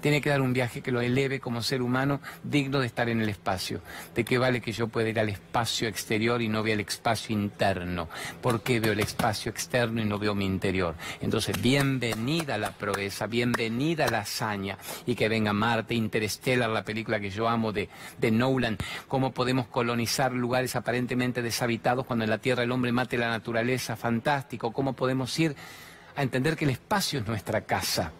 tiene 0.04 0.20
que 0.20 0.28
dar 0.28 0.42
un 0.42 0.52
viaje 0.52 0.82
que 0.82 0.92
lo 0.92 1.00
eleve 1.00 1.40
como 1.40 1.62
ser 1.62 1.80
humano 1.80 2.20
digno 2.42 2.78
de 2.78 2.86
estar 2.86 3.08
en 3.08 3.22
el 3.22 3.30
espacio. 3.30 3.80
¿De 4.14 4.22
qué 4.22 4.36
vale 4.36 4.60
que 4.60 4.70
yo 4.70 4.88
pueda 4.88 5.08
ir 5.08 5.18
al 5.18 5.30
espacio 5.30 5.88
exterior 5.88 6.42
y 6.42 6.48
no 6.50 6.62
vea 6.62 6.74
el 6.74 6.80
espacio 6.80 7.34
interno? 7.34 8.10
¿Por 8.42 8.62
qué 8.62 8.80
veo 8.80 8.92
el 8.92 9.00
espacio 9.00 9.50
externo 9.50 10.02
y 10.02 10.04
no 10.04 10.18
veo 10.18 10.34
mi 10.34 10.44
interior? 10.44 10.94
Entonces, 11.22 11.58
bienvenida 11.58 12.58
la 12.58 12.72
proeza, 12.72 13.26
bienvenida 13.28 14.06
la 14.08 14.18
hazaña 14.18 14.76
y 15.06 15.14
que 15.14 15.30
venga 15.30 15.54
Marte, 15.54 15.94
Interstellar, 15.94 16.68
la 16.68 16.84
película 16.84 17.18
que 17.18 17.30
yo 17.30 17.48
amo 17.48 17.72
de, 17.72 17.88
de 18.18 18.30
Nolan, 18.30 18.76
cómo 19.08 19.32
podemos 19.32 19.68
colonizar 19.68 20.32
lugares 20.32 20.76
aparentemente 20.76 21.40
deshabitados 21.40 22.04
cuando 22.04 22.24
en 22.24 22.30
la 22.30 22.36
Tierra 22.36 22.62
el 22.62 22.72
hombre 22.72 22.92
mate 22.92 23.16
la 23.16 23.30
naturaleza, 23.30 23.96
fantástico, 23.96 24.70
cómo 24.70 24.92
podemos 24.92 25.38
ir 25.38 25.56
a 26.14 26.22
entender 26.22 26.58
que 26.58 26.66
el 26.66 26.72
espacio 26.72 27.20
es 27.20 27.26
nuestra 27.26 27.62
casa 27.62 28.12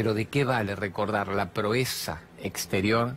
pero 0.00 0.14
¿de 0.14 0.28
qué 0.28 0.44
vale 0.44 0.76
recordar 0.76 1.28
la 1.28 1.50
proeza 1.50 2.22
exterior 2.42 3.16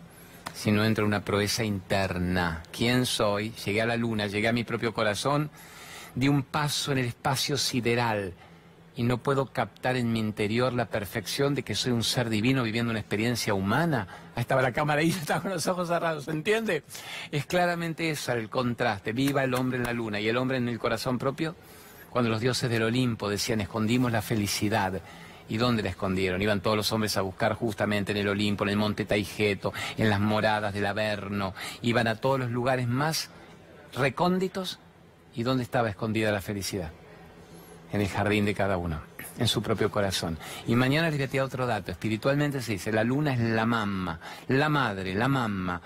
si 0.53 0.69
no 0.69 0.83
entra 0.83 1.05
una 1.05 1.23
proeza 1.23 1.63
interna? 1.63 2.61
¿Quién 2.73 3.05
soy? 3.05 3.51
Llegué 3.63 3.81
a 3.81 3.85
la 3.85 3.95
luna, 3.95 4.27
llegué 4.27 4.49
a 4.49 4.51
mi 4.51 4.65
propio 4.65 4.93
corazón, 4.93 5.49
di 6.13 6.27
un 6.27 6.43
paso 6.43 6.91
en 6.91 6.97
el 6.97 7.05
espacio 7.05 7.55
sideral 7.57 8.33
y 8.97 9.03
no 9.03 9.19
puedo 9.19 9.45
captar 9.53 9.95
en 9.95 10.11
mi 10.11 10.19
interior 10.19 10.73
la 10.73 10.87
perfección 10.87 11.55
de 11.55 11.63
que 11.63 11.73
soy 11.73 11.93
un 11.93 12.03
ser 12.03 12.29
divino 12.29 12.63
viviendo 12.63 12.91
una 12.91 12.99
experiencia 12.99 13.53
humana. 13.53 14.05
Ahí 14.35 14.41
estaba 14.41 14.61
la 14.61 14.73
cámara 14.73 15.01
y 15.03 15.09
estaba 15.11 15.39
con 15.39 15.51
los 15.51 15.65
ojos 15.67 15.87
cerrados, 15.87 16.27
¿entiende? 16.27 16.83
Es 17.31 17.45
claramente 17.45 18.09
eso 18.09 18.33
el 18.33 18.49
contraste. 18.49 19.13
Viva 19.13 19.45
el 19.45 19.53
hombre 19.53 19.77
en 19.77 19.85
la 19.85 19.93
luna 19.93 20.19
y 20.19 20.27
el 20.27 20.35
hombre 20.35 20.57
en 20.57 20.67
el 20.67 20.79
corazón 20.79 21.17
propio. 21.17 21.55
Cuando 22.09 22.29
los 22.29 22.41
dioses 22.41 22.69
del 22.69 22.83
Olimpo 22.83 23.29
decían 23.29 23.61
escondimos 23.61 24.11
la 24.11 24.21
felicidad 24.21 25.01
¿Y 25.53 25.57
dónde 25.57 25.83
la 25.83 25.89
escondieron? 25.89 26.41
Iban 26.41 26.61
todos 26.61 26.75
los 26.75 26.91
hombres 26.93 27.15
a 27.15 27.21
buscar 27.21 27.53
justamente 27.53 28.11
en 28.11 28.17
el 28.17 28.27
Olimpo, 28.27 28.63
en 28.63 28.71
el 28.71 28.75
monte 28.75 29.05
Taigeto, 29.05 29.71
en 29.97 30.09
las 30.09 30.19
moradas 30.19 30.73
del 30.73 30.83
Averno. 30.87 31.53
Iban 31.83 32.07
a 32.07 32.15
todos 32.15 32.39
los 32.39 32.49
lugares 32.49 32.87
más 32.87 33.29
recónditos. 33.93 34.79
¿Y 35.35 35.43
dónde 35.43 35.61
estaba 35.61 35.91
escondida 35.91 36.31
la 36.31 36.41
felicidad? 36.41 36.89
En 37.91 38.01
el 38.01 38.07
jardín 38.07 38.45
de 38.45 38.55
cada 38.55 38.77
uno. 38.77 38.99
en 39.37 39.47
su 39.47 39.61
propio 39.61 39.91
corazón. 39.91 40.39
Y 40.65 40.75
mañana 40.75 41.09
les 41.09 41.19
voy 41.19 41.25
a 41.25 41.29
tirar 41.29 41.45
otro 41.45 41.67
dato. 41.67 41.91
Espiritualmente 41.91 42.59
se 42.59 42.71
dice, 42.71 42.91
la 42.91 43.03
luna 43.03 43.33
es 43.33 43.39
la 43.39 43.67
mamá, 43.67 44.19
la 44.47 44.69
madre, 44.69 45.13
la 45.13 45.27
mamá. 45.27 45.79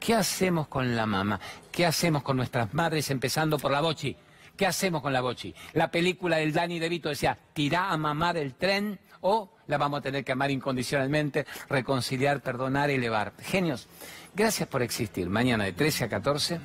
¿Qué 0.00 0.14
hacemos 0.14 0.66
con 0.66 0.96
la 0.96 1.06
mamá? 1.06 1.38
¿Qué 1.70 1.86
hacemos 1.86 2.24
con 2.24 2.36
nuestras 2.36 2.74
madres, 2.74 3.08
empezando 3.10 3.60
por 3.60 3.70
la 3.70 3.80
bochi? 3.80 4.16
¿Qué 4.56 4.66
hacemos 4.66 5.02
con 5.02 5.12
la 5.12 5.20
bochi? 5.20 5.54
La 5.72 5.90
película 5.90 6.36
del 6.36 6.52
Dani 6.52 6.78
DeVito 6.78 7.08
decía, 7.08 7.36
tirá 7.52 7.90
a 7.90 7.96
mamá 7.96 8.32
del 8.32 8.54
tren 8.54 9.00
o 9.26 9.48
la 9.66 9.78
vamos 9.78 10.00
a 10.00 10.02
tener 10.02 10.22
que 10.22 10.32
amar 10.32 10.50
incondicionalmente, 10.50 11.46
reconciliar, 11.70 12.42
perdonar, 12.42 12.90
elevar. 12.90 13.32
Genios, 13.40 13.88
gracias 14.34 14.68
por 14.68 14.82
existir. 14.82 15.30
Mañana 15.30 15.64
de 15.64 15.72
13 15.72 16.04
a 16.04 16.08
14 16.10 16.60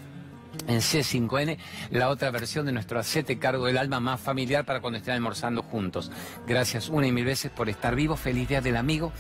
en 0.68 0.80
C5N, 0.80 1.58
la 1.92 2.10
otra 2.10 2.32
versión 2.32 2.66
de 2.66 2.74
nuestro 2.74 3.00
acete 3.00 3.40
cargo 3.40 3.66
del 3.66 3.78
alma 3.78 4.02
más 4.02 4.20
familiar 4.20 4.66
para 4.66 4.82
cuando 4.82 5.00
estén 5.00 5.14
almorzando 5.14 5.64
juntos. 5.64 6.12
Gracias 6.46 6.90
una 6.90 7.08
y 7.08 7.14
mil 7.14 7.24
veces 7.24 7.50
por 7.50 7.70
estar 7.70 7.96
vivo. 7.96 8.18
Feliz 8.18 8.50
día 8.50 8.60
del 8.60 8.76
amigo 8.76 9.14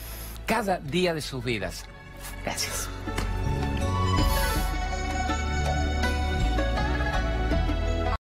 cada 0.46 0.80
día 0.80 1.14
de 1.14 1.22
sus 1.22 1.42
vidas. 1.42 1.86
Gracias. 2.44 2.90